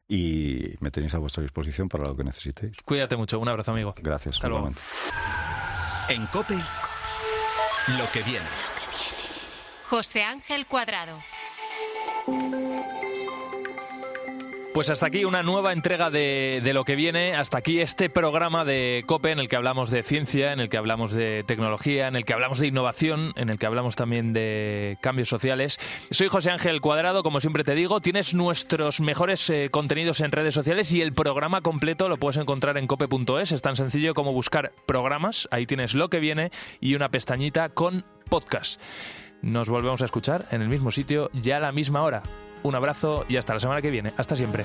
y 0.08 0.74
me 0.80 0.90
tenéis 0.90 1.14
a 1.14 1.18
vuestra 1.18 1.42
disposición 1.42 1.88
para 1.88 2.04
lo 2.04 2.16
que 2.16 2.24
necesitéis. 2.24 2.76
Cuídate 2.84 3.16
mucho, 3.16 3.38
un 3.38 3.48
abrazo 3.48 3.70
amigo. 3.70 3.94
Gracias. 3.96 4.34
Hasta 4.36 4.48
luego. 4.48 4.72
En 6.08 6.26
COPE, 6.26 6.56
lo 6.56 8.10
que 8.12 8.22
viene. 8.22 8.46
José 9.84 10.24
Ángel 10.24 10.66
Cuadrado. 10.66 11.18
Pues 14.80 14.88
hasta 14.88 15.08
aquí 15.08 15.26
una 15.26 15.42
nueva 15.42 15.74
entrega 15.74 16.08
de, 16.08 16.62
lo 16.72 16.84
que 16.84 16.96
viene, 16.96 17.36
hasta 17.36 17.58
aquí 17.58 17.80
este 17.80 18.08
programa 18.08 18.64
de 18.64 19.04
COPE 19.04 19.32
en 19.32 19.38
el 19.38 19.46
que 19.46 19.56
hablamos 19.56 19.90
de 19.90 20.02
ciencia, 20.02 20.54
en 20.54 20.60
el 20.60 20.70
que 20.70 20.78
hablamos 20.78 21.12
de 21.12 21.44
tecnología, 21.46 22.08
en 22.08 22.16
el 22.16 22.24
que 22.24 22.32
hablamos 22.32 22.60
de 22.60 22.68
innovación, 22.68 23.34
en 23.36 23.50
el 23.50 23.58
que 23.58 23.66
hablamos 23.66 23.94
también 23.94 24.32
de 24.32 24.96
cambios 25.02 25.28
sociales. 25.28 25.78
Soy 26.10 26.28
José 26.28 26.50
Ángel 26.50 26.80
Cuadrado, 26.80 27.22
como 27.22 27.40
siempre 27.40 27.62
te 27.62 27.74
digo, 27.74 28.00
tienes 28.00 28.32
nuestros 28.32 29.02
mejores 29.02 29.50
eh, 29.50 29.68
contenidos 29.70 30.22
en 30.22 30.32
redes 30.32 30.54
sociales 30.54 30.90
y 30.92 31.02
el 31.02 31.12
programa 31.12 31.60
completo 31.60 32.08
lo 32.08 32.16
puedes 32.16 32.38
encontrar 32.38 32.78
en 32.78 32.86
cope.es, 32.86 33.52
es 33.52 33.60
tan 33.60 33.76
sencillo 33.76 34.14
como 34.14 34.32
buscar 34.32 34.72
programas, 34.86 35.46
ahí 35.50 35.66
tienes 35.66 35.92
lo 35.92 36.08
que 36.08 36.20
viene 36.20 36.52
y 36.80 36.94
una 36.94 37.10
pestañita 37.10 37.68
con 37.68 38.06
podcast. 38.30 38.80
Nos 39.42 39.68
volvemos 39.68 40.00
a 40.00 40.06
escuchar 40.06 40.46
en 40.50 40.62
el 40.62 40.70
mismo 40.70 40.90
sitio 40.90 41.28
ya 41.34 41.58
a 41.58 41.60
la 41.60 41.70
misma 41.70 42.00
hora. 42.00 42.22
Un 42.62 42.74
abrazo 42.74 43.24
y 43.28 43.36
hasta 43.36 43.54
la 43.54 43.60
semana 43.60 43.80
que 43.80 43.90
viene. 43.90 44.12
Hasta 44.16 44.36
siempre. 44.36 44.64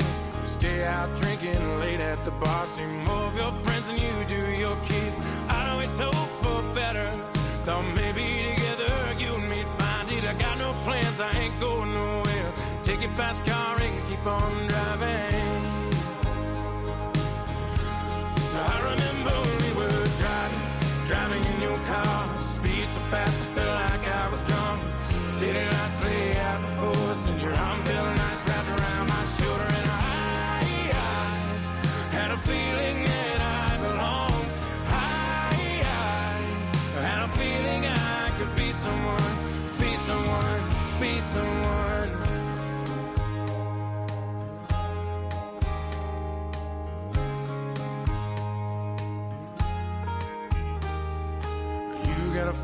Stay 0.61 0.83
out 0.83 1.09
drinking 1.15 1.79
late 1.79 1.99
at 1.99 2.23
the 2.23 2.29
bar, 2.29 2.67
see 2.67 2.85
more 2.85 3.23
of 3.23 3.35
your 3.35 3.51
friends 3.63 3.87
than 3.87 3.97
you 3.97 4.13
do 4.27 4.51
your 4.51 4.77
kids. 4.85 5.19
I'd 5.49 5.71
always 5.71 5.97
hope 5.97 6.13
for 6.39 6.61
better. 6.75 7.09
Thought 7.65 7.85
maybe 7.95 8.53
together 8.53 9.15
you 9.17 9.33
and 9.33 9.49
me'd 9.49 9.67
find 9.79 10.11
it. 10.11 10.23
I 10.23 10.33
got 10.33 10.59
no 10.59 10.73
plans, 10.83 11.19
I 11.19 11.31
ain't 11.31 11.59
going 11.59 11.91
nowhere. 11.95 12.53
Take 12.83 13.01
your 13.01 13.09
fast 13.13 13.43
car 13.43 13.75
and 13.79 14.07
keep 14.07 14.23
on 14.23 14.67
driving. 14.67 15.93
So 18.51 18.59
I 18.59 18.79
remember 18.83 19.00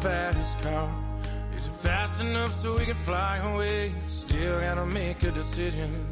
fast 0.01 0.61
car. 0.61 0.89
Is 1.57 1.67
it 1.67 1.73
fast 1.73 2.21
enough 2.21 2.53
so 2.53 2.77
we 2.77 2.85
can 2.85 2.95
fly 2.95 3.37
away? 3.37 3.93
Still 4.07 4.59
gotta 4.61 4.85
make 4.85 5.23
a 5.23 5.31
decision. 5.31 6.05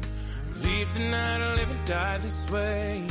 Leave 0.62 0.90
tonight 0.90 1.40
or 1.40 1.56
live 1.56 1.70
and 1.70 1.86
die 1.86 2.18
this 2.18 2.50
way. 2.50 3.06